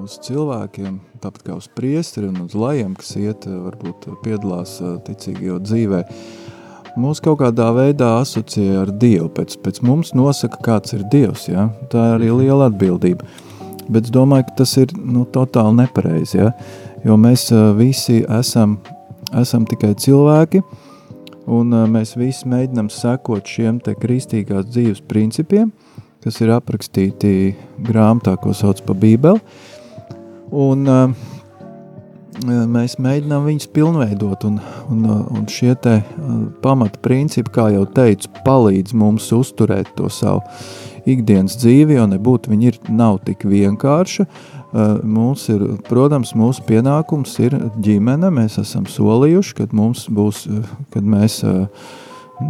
uz 0.00 0.14
cilvēkiem, 0.24 0.96
tāpat 1.20 1.44
kā 1.50 1.58
uz 1.58 1.68
priesteri 1.76 2.30
un 2.30 2.46
uz 2.46 2.56
lajiem, 2.56 2.94
kas 2.96 3.12
iet, 3.20 3.44
varbūt 3.44 4.08
piedalās 4.24 4.78
ticīgajā 5.04 5.58
dzīvē, 5.66 6.00
mūs 6.96 7.20
kaut 7.20 7.42
kādā 7.42 7.68
veidā 7.76 8.14
asociē 8.22 8.80
ar 8.86 8.94
Dievu. 8.96 9.28
Pēc, 9.36 9.60
pēc 9.60 9.82
mums 9.84 10.14
nosaka, 10.16 10.62
kāds 10.64 10.96
ir 10.96 11.04
Dievs. 11.12 11.50
Ja? 11.52 11.68
Tā 11.92 12.14
ir 12.14 12.18
arī 12.22 12.32
liela 12.40 12.72
atbildība. 12.72 13.28
Bet 13.90 14.06
es 14.06 14.14
domāju, 14.14 14.46
ka 14.48 14.60
tas 14.62 14.76
ir 14.78 14.92
nu, 14.94 15.24
totāli 15.34 15.80
nepareizi. 15.82 16.38
Ja? 16.38 16.52
Jo 17.06 17.16
mēs 17.20 17.48
uh, 17.54 17.70
visi 17.78 18.20
esam, 18.38 18.78
esam 19.36 19.66
tikai 19.68 19.94
cilvēki, 19.98 20.62
un 21.50 21.74
uh, 21.74 21.86
mēs 21.90 22.14
visi 22.20 22.48
mēģinām 22.50 22.90
sekot 22.92 23.48
šiem 23.48 23.80
kristīgās 23.80 24.68
dzīves 24.70 25.02
principiem, 25.10 25.72
kas 26.22 26.38
ir 26.44 26.54
aprakstīti 26.54 27.56
grāmatā, 27.86 28.36
ko 28.38 28.54
sauc 28.54 28.82
par 28.86 28.98
Bībeli. 29.00 29.42
Un, 30.50 30.86
uh, 30.86 31.30
mēs 32.46 32.98
mēģinām 33.02 33.48
viņus 33.48 33.68
pilnveidot, 33.74 34.44
un, 34.48 34.60
un, 34.92 35.02
un 35.34 35.48
šie 35.50 35.74
pamata 36.62 37.00
principi, 37.02 37.50
kā 37.54 37.70
jau 37.74 37.84
teicu, 37.86 38.30
palīdz 38.46 38.94
mums 38.94 39.30
uzturēt 39.34 39.90
to 39.96 40.08
savu 40.08 40.40
ikdienas 41.08 41.56
dzīvi, 41.60 41.96
jo 41.98 42.06
nebūtu 42.10 42.52
viņi 42.52 42.70
ir, 42.70 42.78
nav 42.92 43.20
tik 43.26 43.44
vienkārši. 43.48 44.26
Mums 45.02 45.48
ir, 45.50 45.64
protams, 45.88 46.34
mūsu 46.38 46.62
pienākums 46.68 47.32
ir 47.42 47.56
ģimene, 47.82 48.30
mēs 48.34 48.60
esam 48.62 48.86
solījuši, 48.86 49.56
kad 49.58 49.74
mums 49.74 50.06
būs, 50.12 50.44
kad 50.94 51.06
mēs, 51.06 51.40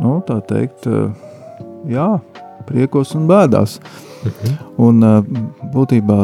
nu, 0.02 0.18
tā 0.28 0.40
teikt, 0.50 0.88
jā, 1.88 2.10
priekos 2.68 3.16
un 3.16 3.26
bēdās. 3.30 3.78
Mhm. 4.20 4.56
Un 4.84 5.00
būtībā 5.72 6.18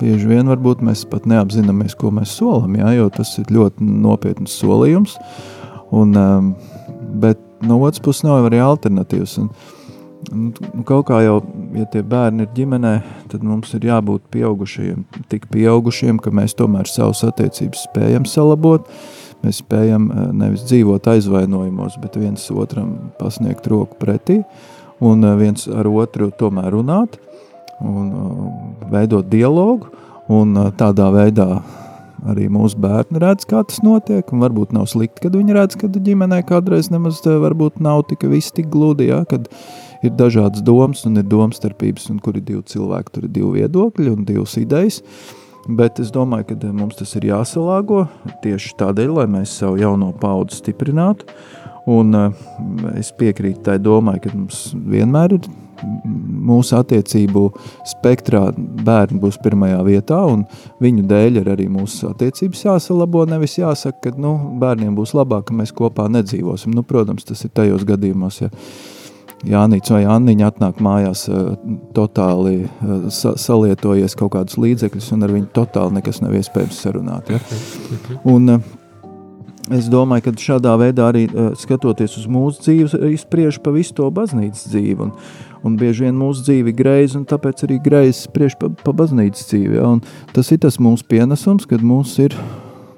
bieži 0.00 0.28
vien 0.28 0.50
varbūt 0.50 0.82
mēs 0.84 1.06
pat 1.08 1.24
neapzināmies, 1.28 1.96
ko 1.96 2.12
mēs 2.14 2.36
solam, 2.36 2.76
jā, 2.76 2.92
jo 2.98 3.08
tas 3.14 3.32
ir 3.40 3.48
ļoti 3.54 3.88
nopietns 4.04 4.56
solījums. 4.60 5.16
Un, 5.96 6.12
bet 7.22 7.40
no 7.64 7.80
otras 7.80 8.02
puses 8.04 8.26
nav 8.26 8.50
arī 8.50 8.60
alternatīvas. 8.62 9.38
Un, 9.40 9.48
un 10.32 10.86
kaut 10.88 11.06
kā 11.10 11.20
jau, 11.24 11.38
ja 11.76 11.86
tie 11.92 12.02
bērni 12.06 12.46
ir 12.46 12.54
ģimenē, 12.56 12.94
tad 13.32 13.44
mums 13.46 13.74
ir 13.76 13.86
jābūt 13.88 14.26
pieaugušajiem, 14.34 15.04
tik 15.32 15.46
pieaugušiem, 15.52 16.18
ka 16.22 16.32
mēs 16.34 16.56
tomēr 16.58 16.90
savus 16.90 17.24
attiecības 17.28 17.86
spējam 17.90 18.28
salabot. 18.28 18.88
Mēs 19.44 19.60
spējam 19.62 20.08
nevis 20.34 20.64
dzīvot 20.66 21.06
aizvainojumos, 21.12 22.00
bet 22.02 22.16
viens 22.18 22.48
otram 22.50 23.12
pasniegt 23.20 23.68
roku 23.70 23.94
pretī. 24.00 24.40
Uh, 24.42 24.78
un 24.98 25.22
eh, 25.22 25.34
viens 25.38 25.66
ar 25.70 25.88
otru 25.88 26.30
tomēr 26.38 26.72
runāt 26.74 27.18
un 27.84 28.08
eh, 28.10 28.86
veidot 28.92 29.28
dialogu, 29.30 29.90
un 30.28 30.56
eh, 30.56 30.70
tādā 30.78 31.10
veidā 31.14 31.48
arī 32.28 32.48
mūsu 32.50 32.80
bērni 32.82 33.20
redz, 33.22 33.46
kā 33.46 33.62
tas 33.62 33.78
notiek, 33.86 34.26
un 34.34 34.42
varbūt 34.42 34.72
nav 34.74 34.88
slikti, 34.90 35.22
kad 35.22 35.36
viņi 35.38 35.54
redz, 35.54 35.78
ka 35.78 35.90
ģimenē 35.92 36.40
kādreiz 36.48 36.90
nemaz 36.90 37.20
varbūt 37.22 37.78
nav 37.84 38.08
tik 38.10 38.26
viss 38.26 38.54
tik 38.54 38.66
gludi, 38.72 39.06
ja, 39.12 39.22
kad 39.28 39.46
ir 40.02 40.14
dažādas 40.18 40.64
domas 40.64 41.04
un 41.08 41.20
ir 41.20 41.28
domstarpības, 41.28 42.08
un 42.12 42.22
kur 42.22 42.38
ir 42.38 42.46
divi 42.46 42.62
cilvēki, 42.72 43.14
tur 43.14 43.28
ir 43.28 43.34
divi 43.34 43.62
viedokļi 43.62 44.14
un 44.14 44.26
divas 44.28 44.56
idejas, 44.60 45.02
bet 45.68 46.00
es 46.00 46.12
domāju, 46.14 46.50
ka 46.52 46.72
mums 46.72 46.98
tas 47.00 47.14
ir 47.18 47.28
jāsalāgo 47.30 48.06
tieši 48.44 48.76
tādēļ, 48.80 49.14
lai 49.20 49.30
mēs 49.38 49.58
savu 49.60 49.80
jauno 49.82 50.12
paudzi 50.20 50.62
stiprinātu, 50.62 51.28
Un 51.88 52.12
uh, 52.12 52.32
es 52.98 53.08
piekrītu 53.16 53.62
tai 53.64 53.78
domai, 53.80 54.18
ka 54.20 54.32
mums 54.34 54.68
vienmēr 54.92 55.38
ir 55.38 55.46
mūsu 56.48 56.74
attiecību 56.76 57.44
spektrā 57.86 58.48
bērni 58.84 59.20
būs 59.22 59.38
pirmajā 59.40 59.78
vietā, 59.86 60.18
un 60.26 60.42
viņu 60.82 61.06
dēļ 61.08 61.40
ir 61.40 61.50
arī 61.54 61.68
mūsu 61.72 62.10
attiecības 62.10 62.64
jāsalabo. 62.66 63.24
Nevis 63.30 63.56
jāsaka, 63.60 64.10
ka 64.10 64.20
nu, 64.20 64.34
bērniem 64.60 64.98
būs 64.98 65.14
labāk, 65.16 65.48
ka 65.48 65.56
mēs 65.56 65.72
kopā 65.76 66.10
nedzīvosim. 66.12 66.74
Nu, 66.76 66.84
protams, 66.84 67.24
tas 67.28 67.46
ir 67.46 67.54
tajos 67.56 67.86
gadījumos, 67.88 68.42
ja 68.42 68.50
Jānis 69.46 69.92
vai 69.92 70.02
Anniņa 70.10 70.48
atnāk 70.50 70.80
mājās 70.82 71.28
uh, 71.30 71.52
totāli 71.94 72.64
uh, 72.64 73.06
sa 73.14 73.36
salietojies 73.38 74.16
kaut 74.18 74.32
kādus 74.34 74.58
līdzekļus, 74.58 75.12
un 75.14 75.26
ar 75.26 75.34
viņu 75.36 75.52
totāli 75.54 76.00
nekas 76.00 76.18
nav 76.24 76.34
iespējams 76.34 76.82
sarunāt. 76.82 77.30
Ja? 77.30 77.38
Un, 78.26 78.58
uh, 78.58 78.76
Es 79.68 79.84
domāju, 79.92 80.22
ka 80.24 80.32
šādā 80.40 80.72
veidā 80.80 81.10
arī 81.10 81.26
uh, 81.28 81.50
skatoties 81.58 82.14
uz 82.16 82.24
mūsu 82.30 82.62
dzīves, 82.64 82.94
izspriež 83.18 83.58
pa 83.60 83.72
visu 83.74 83.92
to 83.98 84.06
baznīcas 84.16 84.64
dzīvi. 84.72 84.96
Un, 85.04 85.10
un 85.60 85.74
bieži 85.76 86.06
vien 86.06 86.16
mūsu 86.16 86.46
dzīve 86.46 86.72
ir 86.72 86.78
greiza, 86.78 87.18
un 87.20 87.26
tāpēc 87.28 87.66
arī 87.66 87.76
greizi 87.84 88.22
spriež 88.22 88.56
pa, 88.56 88.70
pa 88.72 88.94
baznīcas 88.96 89.44
dzīvi. 89.50 89.76
Ja? 89.76 89.90
Un 89.92 90.00
tas 90.32 90.48
ir 90.54 90.62
tas 90.64 90.80
mūsu 90.80 91.04
pienesums, 91.12 91.68
kad 91.68 91.84
mums 91.84 92.14
ir 92.24 92.36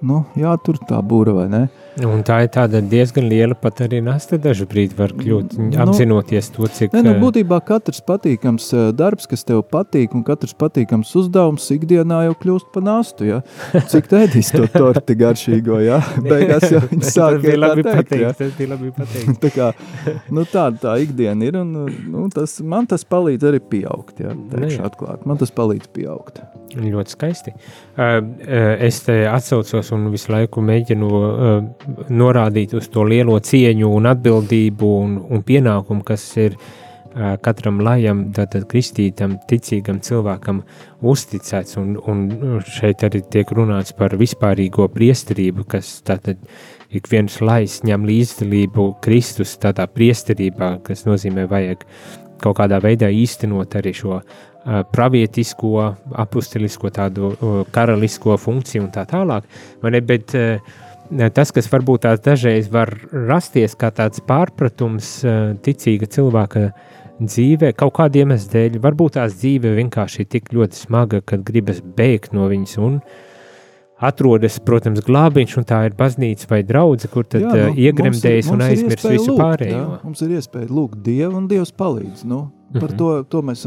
nu, 0.07 0.23
jātur 0.39 0.79
tā 0.87 1.01
būra 1.03 1.35
vai 1.41 1.49
ne. 1.51 1.65
Un 1.99 2.23
tā 2.23 2.37
ir 2.47 2.77
diezgan 2.89 3.27
liela 3.29 3.57
pat 3.59 3.81
arī 3.83 3.99
nasta 4.05 4.39
brīdi 4.39 4.95
var 4.97 5.11
kļūt, 5.17 5.57
nu, 5.59 5.71
apzinoties 5.83 6.51
to, 6.55 6.69
cik... 6.71 6.93
Ne, 6.95 7.03
nu, 7.03 7.15
būtībā 7.19 7.59
katrs 7.67 8.01
patīkams 8.07 8.71
darbs, 8.95 9.27
kas 9.31 9.43
tev 9.45 9.65
patīk, 9.67 10.15
un 10.15 10.23
katrs 10.25 10.55
patīkams 10.55 11.11
uzdevums 11.19 11.67
ikdienā 11.75 12.23
jau 12.29 12.37
kļūst 12.45 12.71
pa 12.75 12.83
nastu, 12.85 13.27
ja? 13.27 13.41
Cik 13.91 14.07
tēdīs 14.13 14.53
to 14.55 14.69
torti 14.71 15.19
garšīgo, 15.19 15.81
ja? 15.83 15.99
Beigās 16.31 16.69
jau 16.71 16.85
viņi 16.87 17.11
sāk 17.11 17.49
ir 17.49 17.59
labi 17.59 17.85
teikt, 17.85 17.99
pateikt, 18.05 18.23
ja? 18.23 18.33
Tas 18.39 18.55
bija 18.59 18.73
labi 18.77 18.95
pateikt. 18.95 19.35
tā 19.45 19.53
kā, 19.57 19.73
nu 20.31 20.47
tāda 20.49 20.85
tā 20.87 20.97
ikdiena 21.03 21.51
ir, 21.51 21.59
un 21.61 21.75
nu, 21.91 22.29
tas, 22.35 22.61
man 22.63 22.89
tas 22.91 23.05
palīdz 23.05 23.51
arī 23.51 23.63
pieaugt, 23.75 24.23
ja? 24.23 24.37
Teikšu 24.55 24.79
ne, 24.79 24.87
atklāt. 24.87 25.27
Man 25.29 25.43
tas 25.43 25.53
palīdz 25.59 25.91
pieaugt. 25.97 26.43
Ļoti 26.71 27.17
skaisti. 27.17 27.53
Es 27.99 29.01
te 29.03 29.17
atsaucos 29.27 29.91
un 29.97 30.07
visu 30.13 30.31
laiku 30.31 30.63
mēģinu 30.63 31.09
norādīt 32.11 32.75
uz 32.77 32.89
to 32.93 33.05
lielo 33.09 33.39
cieņu 33.41 33.89
un 33.97 34.09
atbildību 34.11 34.93
un, 35.01 35.17
un 35.31 35.43
pienākumu, 35.47 36.05
kas 36.07 36.25
ir 36.41 36.57
uh, 36.57 37.37
katram 37.43 37.81
lajam, 37.85 38.27
tātad 38.37 38.67
kristītam, 38.71 39.39
ticīgam 39.49 40.01
cilvēkam 40.05 40.63
uzticēts, 41.01 41.79
un, 41.81 41.97
un 42.11 42.61
šeit 42.69 43.05
arī 43.07 43.23
tiek 43.33 43.51
runāts 43.57 43.97
par 43.97 44.17
vispārīgo 44.21 44.89
priesterību, 44.93 45.67
kas 45.71 45.99
tātad 46.07 46.41
ik 46.91 47.09
viens 47.11 47.41
lais 47.41 47.81
ņem 47.87 48.07
līdzdalību 48.09 48.87
Kristus 49.05 49.57
tādā 49.63 49.87
priesterībā, 49.91 50.79
kas 50.87 51.07
nozīmē 51.07 51.47
vajag 51.51 51.87
kaut 52.41 52.57
kādā 52.59 52.81
veidā 52.83 53.11
īstenot 53.13 53.75
arī 53.77 53.93
šo 53.97 54.21
uh, 54.21 54.83
pravietisko, 54.93 55.73
apustilisko 56.23 56.93
tādu 56.95 57.33
uh, 57.33 57.59
karalisko 57.73 58.37
funkciju 58.41 58.87
un 58.87 58.95
tā 58.95 59.05
tālāk, 59.09 59.49
vai 59.83 59.93
ne, 59.97 60.01
bet 60.05 60.37
uh, 60.39 60.79
tas, 61.35 61.51
kas 61.55 61.69
varbūt 61.71 62.05
tās 62.07 62.23
dažreiz 62.25 62.71
var 62.73 62.93
rasties 63.13 63.77
kā 63.79 63.91
tāds 63.95 64.23
pārpratums 64.27 65.21
ticīga 65.65 66.09
cilvēka 66.11 66.69
dzīvē, 67.21 67.73
kaut 67.77 67.97
kādiem 67.99 68.31
iemeslu 68.31 68.53
dēļ, 68.55 68.79
varbūt 68.85 69.19
tās 69.19 69.35
dzīve 69.41 69.75
vienkārši 69.77 70.23
ir 70.25 70.31
tik 70.31 70.53
ļoti 70.55 70.79
smaga, 70.87 71.21
ka 71.21 71.37
gribas 71.37 71.83
bēgt 71.83 72.33
no 72.37 72.47
viņas 72.51 72.79
un 72.81 73.01
atrodas, 74.01 74.57
protams, 74.65 75.03
glābiņš, 75.05 75.57
un 75.61 75.67
tā 75.69 75.83
ir 75.91 75.97
baznīca 75.99 76.49
vai 76.49 76.63
draudze, 76.65 77.11
kur 77.13 77.27
tad 77.29 77.45
jā, 77.45 77.67
nu, 77.69 77.75
iegremdējas 77.85 78.49
un 78.55 78.65
aizmirst 78.65 79.05
visu 79.11 79.35
lūgt, 79.35 79.43
pārējo. 79.43 79.83
Jā, 79.83 79.99
mums 80.07 80.23
ir 80.25 80.39
iespēja 80.39 80.71
lūgt 80.73 81.03
Dievu, 81.05 81.35
un 81.37 81.51
Dievs 81.51 81.75
palīdz. 81.77 82.25
Nu, 82.25 82.47
par, 82.73 82.81
mm 82.81 82.87
-hmm. 82.87 82.97
to, 82.97 83.11
to 83.29 83.43
mēs 83.43 83.67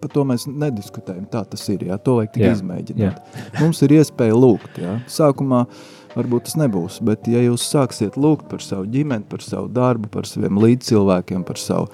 par 0.00 0.10
to 0.10 0.24
mēs 0.24 0.44
nediskutējam, 0.46 1.24
tā 1.32 1.44
tas 1.50 1.68
ir, 1.68 1.86
jā, 1.88 1.96
to 1.98 2.18
vajag 2.18 2.32
tik 2.32 2.42
jā, 2.42 2.52
izmēģināt. 2.52 3.00
Jā. 3.00 3.40
Mums 3.60 3.82
ir 3.82 3.90
iespēja 3.90 4.36
lūgt, 4.36 4.78
jā. 4.78 5.00
Sākumā 5.08 5.64
uh, 5.66 5.99
varbūt 6.16 6.48
tas 6.48 6.56
nebūs. 6.60 6.98
Bet, 7.06 7.28
ja 7.30 7.42
jūs 7.44 7.64
sāksiet 7.70 8.18
lūgt 8.20 8.48
par 8.50 8.62
savu 8.64 8.88
ģimeni, 8.90 9.26
par 9.30 9.44
savu 9.44 9.70
darbu, 9.74 10.10
par 10.12 10.28
saviem 10.28 10.58
līdzcilvēkiem, 10.60 11.44
par, 11.46 11.60
savu, 11.60 11.88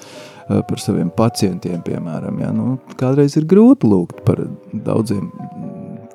eh, 0.48 0.62
par 0.68 0.82
saviem 0.82 1.10
pacientiem, 1.16 1.82
piemēram, 1.86 2.40
ja, 2.42 2.52
nu, 2.56 2.76
kādreiz 3.00 3.36
ir 3.36 3.48
grūti 3.48 3.88
lūgt 3.90 4.24
par 4.28 4.42
daudziem 4.72 5.30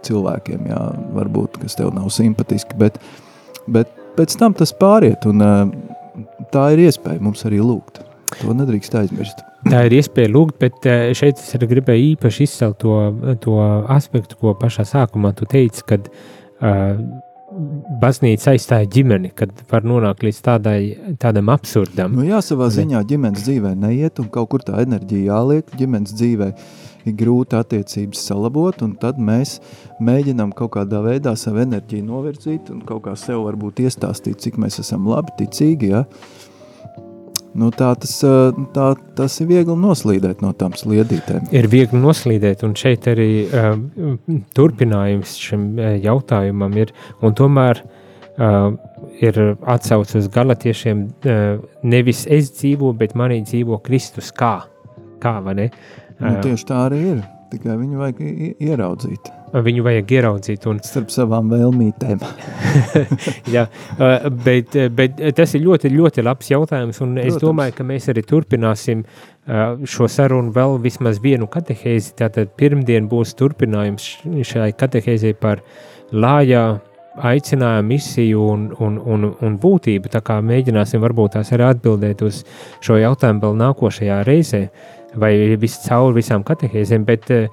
cilvēkiem, 0.05 0.65
jā, 0.71 0.83
varbūt, 1.17 1.61
kas 1.61 1.77
tev 1.77 1.93
nav 1.93 2.09
simpatiski, 2.13 2.77
bet, 2.79 2.97
bet 3.69 3.91
pēc 4.17 4.37
tam 4.39 4.57
tas 4.57 4.73
pāriet, 4.73 5.27
un 5.29 5.45
eh, 5.45 6.25
tā 6.53 6.71
ir 6.75 6.87
iespēja 6.87 7.21
mums 7.21 7.45
arī 7.49 7.61
lūgt. 7.63 8.03
To 8.39 8.53
nedrīkst 8.55 8.93
aizmirst. 8.95 9.41
Tā 9.67 9.83
ir 9.85 9.93
iespēja 9.99 10.31
lūgt, 10.31 10.55
bet 10.61 10.85
eh, 10.89 11.11
šeit 11.17 11.37
es 11.37 11.51
arī 11.57 11.67
gribēju 11.75 12.13
īpaši 12.15 12.47
izcelt 12.47 12.79
to, 12.81 12.95
to 13.43 13.59
aspektu, 13.91 14.39
ko 14.39 14.55
pašā 14.57 14.87
sākumā 14.87 15.35
tu 15.37 15.45
teici, 15.45 15.83
kad 15.85 16.07
uh, 16.09 16.95
baznīca 18.01 18.53
aizstāja 18.53 18.87
ģimeni, 18.91 19.31
kad 19.35 19.53
var 19.71 19.85
nonākt 19.87 20.23
līdz 20.25 20.39
tādai, 20.45 20.79
tādam 21.21 21.51
absurdam. 21.53 22.15
Nu 22.17 22.25
jā, 22.27 22.39
savā 22.45 22.69
ziņā 22.73 23.03
ģimenes 23.09 23.45
dzīvē 23.45 23.73
neiet 23.79 24.21
un 24.23 24.29
kaut 24.33 24.51
kur 24.53 24.63
tā 24.65 24.81
enerģija 24.85 25.33
jāliek. 25.33 25.73
Ģimenes 25.79 26.15
dzīvē 26.17 26.51
ir 27.09 27.17
grūti 27.17 27.57
attiecības 27.57 28.21
salabot, 28.29 28.83
un 28.85 28.95
tad 29.01 29.19
mēs 29.21 29.57
mēģinām 30.03 30.53
kaut 30.57 30.75
kādā 30.77 31.01
veidā 31.05 31.35
savu 31.39 31.63
enerģiju 31.65 32.07
novirzīt 32.07 32.71
un 32.73 32.85
kaut 32.87 33.05
kā 33.07 33.15
sev 33.19 33.43
varbūt 33.47 33.83
iestāstīt, 33.85 34.39
cik 34.43 34.61
mēs 34.61 34.79
esam 34.83 35.09
labi, 35.09 35.33
ticīgi, 35.41 35.91
ja? 35.95 36.05
Nu, 37.51 37.67
tā, 37.75 37.89
tas, 37.99 38.13
tā, 38.71 38.85
tas 39.17 39.33
ir 39.43 39.49
viegli 39.49 39.75
noslīdēt 39.75 40.43
no 40.43 40.53
tām 40.55 40.75
sliedītēm. 40.77 41.49
Ir 41.51 41.67
viegli 41.71 41.99
noslīdēt, 41.99 42.63
un 42.63 42.77
šeit 42.79 43.09
arī 43.11 43.31
uh, 43.43 43.73
turpinājums 44.55 45.35
šim 45.41 45.65
jautājumam 46.03 46.77
ir, 46.79 46.93
un 47.19 47.35
tomēr 47.35 47.81
uh, 47.83 48.71
ir 49.19 49.41
atsauce 49.67 50.21
uz 50.21 50.31
galatiešiem, 50.31 51.03
uh, 51.27 51.59
nevis 51.83 52.23
es 52.31 52.53
dzīvoju, 52.55 52.95
bet 53.03 53.17
manī 53.19 53.41
dzīvo 53.43 53.81
Kristus 53.83 54.31
kā, 54.31 54.55
kā? 55.19 55.35
Uh, 55.43 55.67
nu, 56.21 56.35
tieši 56.47 56.69
tā 56.71 56.85
arī 56.87 57.03
ir, 57.17 57.21
tikai 57.51 57.75
viņu 57.77 57.99
vajag 58.01 58.19
ieraudzīt. 58.63 59.29
Viņu 59.51 59.83
vajag 59.83 60.11
ieraudzīt. 60.15 60.65
Un... 60.71 60.79
Starp 60.85 61.11
savām 61.11 61.51
vēlmītēm. 61.51 62.21
Jā, 63.55 63.65
bet, 64.45 64.77
bet 64.95 65.19
tas 65.37 65.55
ir 65.57 65.65
ļoti, 65.65 65.91
ļoti 65.91 66.23
labs 66.23 66.51
jautājums. 66.53 67.01
Es 67.25 67.39
domāju, 67.41 67.75
ka 67.77 67.87
mēs 67.87 68.07
arī 68.13 68.23
turpināsim 68.27 69.03
šo 69.83 70.07
sarunu 70.11 70.53
vēl 70.55 70.77
vismaz 70.83 71.19
vienu 71.23 71.49
katehēzi. 71.51 72.15
Tātad 72.21 72.55
pirmdien 72.59 73.09
būs 73.11 73.35
turpinājums 73.39 74.13
šai 74.47 74.71
katehēzei 74.77 75.35
par 75.35 75.63
lājā 76.11 76.65
aicinājumu, 77.21 77.87
misiju 77.87 78.43
un, 78.53 78.65
un, 78.79 78.97
un, 79.03 79.27
un 79.43 79.57
būtību. 79.59 80.11
Tā 80.11 80.21
kā 80.25 80.39
mēģināsim 80.45 81.01
varbūt 81.03 81.35
tās 81.35 81.51
arī 81.55 81.67
atbildēt 81.71 82.23
uz 82.25 82.43
šo 82.83 82.97
jautājumu 83.01 83.43
vēl 83.43 83.57
nākošajā 83.65 84.21
reizē. 84.27 84.63
Vai 85.19 85.33
viscaur 85.59 86.13
visām 86.15 86.43
katehēzēm, 86.47 87.03
bet 87.03 87.27
uh, 87.35 87.49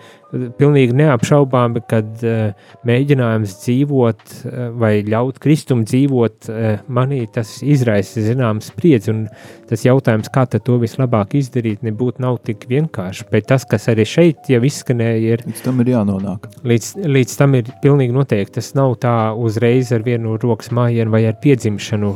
pilnīgi 0.61 0.95
neapšaubāmi, 0.95 1.81
kad 1.91 2.21
uh, 2.23 2.69
mēģinājums 2.87 3.57
dzīvot 3.65 4.21
uh, 4.37 4.59
vai 4.79 4.93
ļaut 5.03 5.41
Kristum 5.43 5.83
dzīvot 5.89 6.49
manī, 6.93 7.25
tas 7.33 7.57
izraisa 7.67 8.23
zināms 8.23 8.71
spriedzi, 8.71 9.11
un 9.11 9.25
tas 9.69 9.83
jautājums, 9.85 10.31
kā 10.33 10.45
to 10.55 10.79
vislabāk 10.81 11.35
izdarīt, 11.39 11.83
nebūtu 11.87 12.23
nav 12.23 12.39
tik 12.47 12.67
vienkārši, 12.71 13.27
bet 13.33 13.49
tas, 13.51 13.67
kas 13.69 13.89
arī 13.91 14.07
šeit 14.09 14.49
jau 14.53 14.61
izskanēja, 14.65 15.35
ir... 15.35 15.45
Līdz 15.49 15.65
tam 15.67 15.83
ir 15.83 15.93
jānonāk. 15.93 16.49
Līdz, 16.69 16.93
līdz 17.09 17.37
tam 17.41 17.59
ir 17.59 17.73
pilnīgi 17.83 18.15
noteikti, 18.17 18.59
tas 18.61 18.71
nav 18.79 18.97
tā 19.03 19.17
uzreiz 19.37 19.93
ar 19.97 20.07
vienu 20.07 20.37
rokas 20.41 20.71
mājienu 20.75 21.15
vai 21.15 21.25
ar 21.29 21.39
piedzimšanu, 21.43 22.15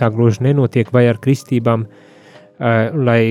tā 0.00 0.10
gluži 0.14 0.48
nenotiek, 0.48 0.90
vai 0.94 1.06
ar 1.10 1.20
kristībām, 1.22 1.86
lai 2.58 3.22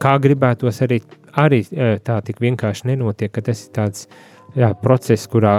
kā 0.00 0.16
gribētos 0.22 0.82
arī, 0.86 1.00
arī 1.40 1.62
tā 2.04 2.18
tik 2.26 2.40
vienkārši 2.42 2.90
nenotiek, 2.92 3.32
ka 3.32 3.44
tas 3.50 3.66
ir 3.66 3.72
tāds 3.76 4.06
jā, 4.56 4.72
process, 4.82 5.28
kurā 5.30 5.54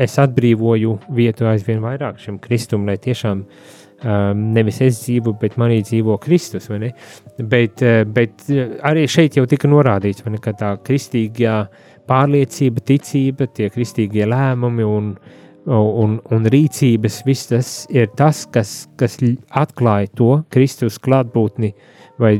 es 0.00 0.16
atbrīvoju 0.22 0.96
vietu 1.16 1.48
aizvien 1.50 1.82
vairāk 1.84 2.20
šim 2.22 2.38
kristum, 2.42 2.86
lai 2.88 2.96
tiešām 3.02 3.42
um, 3.42 4.46
nevis 4.54 4.80
es 4.86 5.02
dzīvo, 5.04 5.34
bet 5.40 5.58
manī 5.60 5.80
dzīvo 5.84 6.16
Kristus? 6.22 6.70
Bet, 7.38 7.84
bet 8.14 8.48
arī 8.86 9.06
šeit 9.10 9.38
jau 9.40 9.46
tika 9.50 9.70
norādīts, 9.70 10.24
ne, 10.28 10.40
ka 10.42 10.54
tā 10.56 10.74
kristīgā 10.86 11.60
pārliecība, 12.10 12.82
ticība, 12.86 13.46
tie 13.54 13.70
kristīgie 13.70 14.26
lēmumi 14.28 14.86
un, 14.86 15.12
un, 15.68 16.18
un 16.32 16.48
rīcības, 16.52 17.20
viss 17.26 17.50
tas 17.50 17.72
ir 17.92 18.08
tas, 18.16 18.46
kas, 18.52 18.88
kas 19.00 19.18
atklāja 19.50 20.10
to 20.16 20.30
Kristus 20.52 20.98
klātbūtni 21.02 21.74
vai 22.20 22.34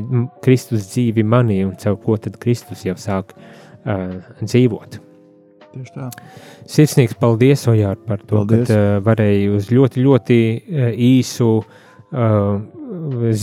Kristus 0.44 0.88
dzīvi 0.92 1.24
manī, 1.24 1.62
un 1.66 1.76
caur 1.80 1.98
ko 2.00 2.16
tad 2.20 2.38
Kristus 2.40 2.84
jau 2.84 2.96
sāk 3.00 3.34
uh, 3.36 4.18
dzīvot. 4.42 5.00
Tieši 5.70 5.94
tā. 5.94 6.08
Sirsnīgs 6.70 7.14
paldies, 7.20 7.62
Ojār, 7.70 7.98
par 8.06 8.18
to, 8.24 8.40
paldies. 8.40 8.66
ka 8.68 8.76
uh, 8.76 8.98
varēji 9.06 9.46
uz 9.54 9.70
ļoti, 9.70 10.02
ļoti 10.04 10.40
uh, 10.40 10.90
īsu 10.90 11.48
uh, 11.60 12.58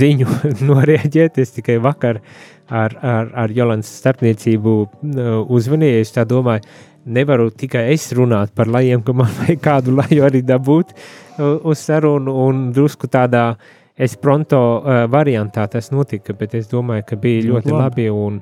ziņu 0.01 0.27
norēģēt. 0.69 1.39
Es 1.43 1.55
tikai 1.55 1.77
vakar 1.83 2.19
ar, 2.67 2.97
ar, 2.99 3.31
ar 3.45 3.55
Jolantas 3.55 3.93
starpniecību 4.01 4.75
uh, 4.83 5.39
uzvanīju, 5.57 6.03
es 6.03 6.13
tā 6.15 6.27
domāju, 6.27 6.67
nevaru 7.07 7.49
tikai 7.55 7.87
es 7.95 8.11
runāt 8.15 8.53
par 8.55 8.69
lajiem, 8.71 9.01
ka 9.03 9.15
man 9.15 9.31
vajag 9.41 9.63
kādu 9.63 9.95
laju 9.97 10.27
arī 10.27 10.43
dabūt 10.45 10.93
uz 11.39 11.81
sarunu 11.81 12.33
un 12.47 12.69
drusku 12.75 13.09
tādā 13.11 13.49
uh, 13.55 13.75
es 13.97 14.13
pronto 14.15 14.59
uh, 14.77 15.05
variantā 15.09 15.65
tas 15.71 15.89
notika, 15.91 16.35
bet 16.37 16.53
es 16.57 16.69
domāju, 16.69 17.05
ka 17.09 17.17
bija 17.19 17.47
ļoti 17.49 17.73
labi, 17.73 18.05
labi 18.05 18.07
un, 18.13 18.39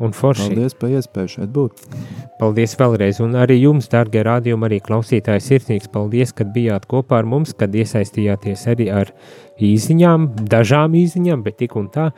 un 0.00 0.14
forši. 0.16 0.48
Paldies 0.48 0.76
par 0.80 0.94
iespēju 0.96 1.32
šeit 1.34 1.50
būt. 1.52 1.82
Paldies 2.40 2.76
vēlreiz, 2.80 3.20
un 3.24 3.36
arī 3.38 3.60
jums, 3.60 3.90
dārgie 3.92 4.24
rādījumi, 4.24 4.68
arī 4.68 4.80
klausītāji, 4.84 5.44
sirsnīgs 5.44 5.92
paldies, 5.92 6.32
kad 6.36 6.54
bijāt 6.56 6.88
kopā 6.90 7.20
ar 7.20 7.28
mums, 7.28 7.52
kad 7.58 7.76
iesaistījāties 7.76 8.64
arī 8.72 8.88
ar 9.02 9.12
īziņām, 9.60 10.30
dažām 10.48 10.96
īziņām, 11.04 11.44
bet 11.44 11.60
tik 11.60 11.76
un 11.78 11.92
tā 11.92 12.08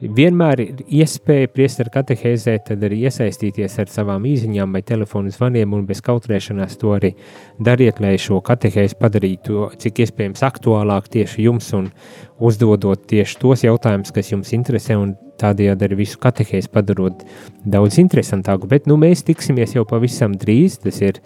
vienmēr 0.00 0.60
ir 0.60 0.80
iespēja 1.00 1.48
priesteru 1.52 1.90
katehēzē, 1.94 2.56
arī 2.74 2.98
iesaistīties 3.08 3.78
ar 3.80 3.90
savām 3.92 4.26
īsiņām 4.28 4.76
vai 4.76 4.82
telefonu 4.84 5.32
zvaniem 5.32 5.72
un 5.72 5.86
bez 5.88 6.02
kautrēšanās 6.04 6.76
to 6.80 6.92
arī 6.96 7.14
dariet, 7.58 8.00
lai 8.04 8.16
šo 8.20 8.42
katehēzi 8.44 8.98
padarītu 9.00 9.70
cik 9.80 10.02
iespējams 10.04 10.44
aktuālāk 10.46 11.08
tieši 11.12 11.46
jums 11.46 11.72
un 11.76 11.88
uzdodot 12.36 13.06
tieši 13.08 13.40
tos 13.40 13.64
jautājumus, 13.64 14.12
kas 14.12 14.32
jums 14.32 14.52
interesē 14.56 14.98
un 15.00 15.14
tādējādi 15.40 15.88
arī 15.88 16.00
visu 16.02 16.20
katehēzi 16.20 16.72
padarot 16.72 17.24
daudz 17.64 18.00
interesantāku, 18.02 18.68
bet 18.68 18.88
nu 18.90 18.98
mēs 19.00 19.24
tiksimies 19.24 19.76
jau 19.76 19.86
pavisam 19.88 20.36
drīz, 20.36 20.80
tas 20.84 21.00
ir 21.04 21.22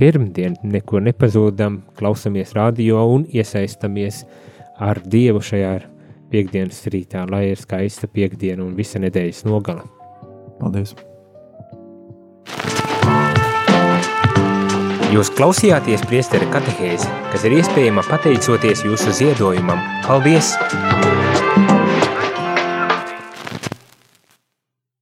pirmdien, 0.00 0.56
neko 0.62 1.02
nepazūdam, 1.04 1.82
klausamies 1.98 2.54
radio 2.56 3.04
un 3.12 3.28
iesaistamies 3.34 4.24
ar 4.78 5.00
Dievu 5.04 5.42
šajā 5.42 5.97
piekdienas 6.32 6.80
rītā, 6.92 7.24
lai 7.30 7.48
ir 7.52 7.60
skaista 7.60 8.08
piekdiena 8.10 8.64
un 8.64 8.74
visa 8.78 9.00
nedēļas 9.02 9.44
nogala. 9.48 9.86
Paldies! 10.58 10.94
Jūs 15.08 15.30
klausījāties 15.32 16.04
priesteri 16.04 16.50
katehēzi, 16.52 17.08
kas 17.32 17.46
ir 17.48 17.56
iespējama 17.62 18.04
pateicoties 18.10 18.84
jūsu 18.84 19.16
ziedojumam. 19.22 19.80
Paldies! 20.04 20.52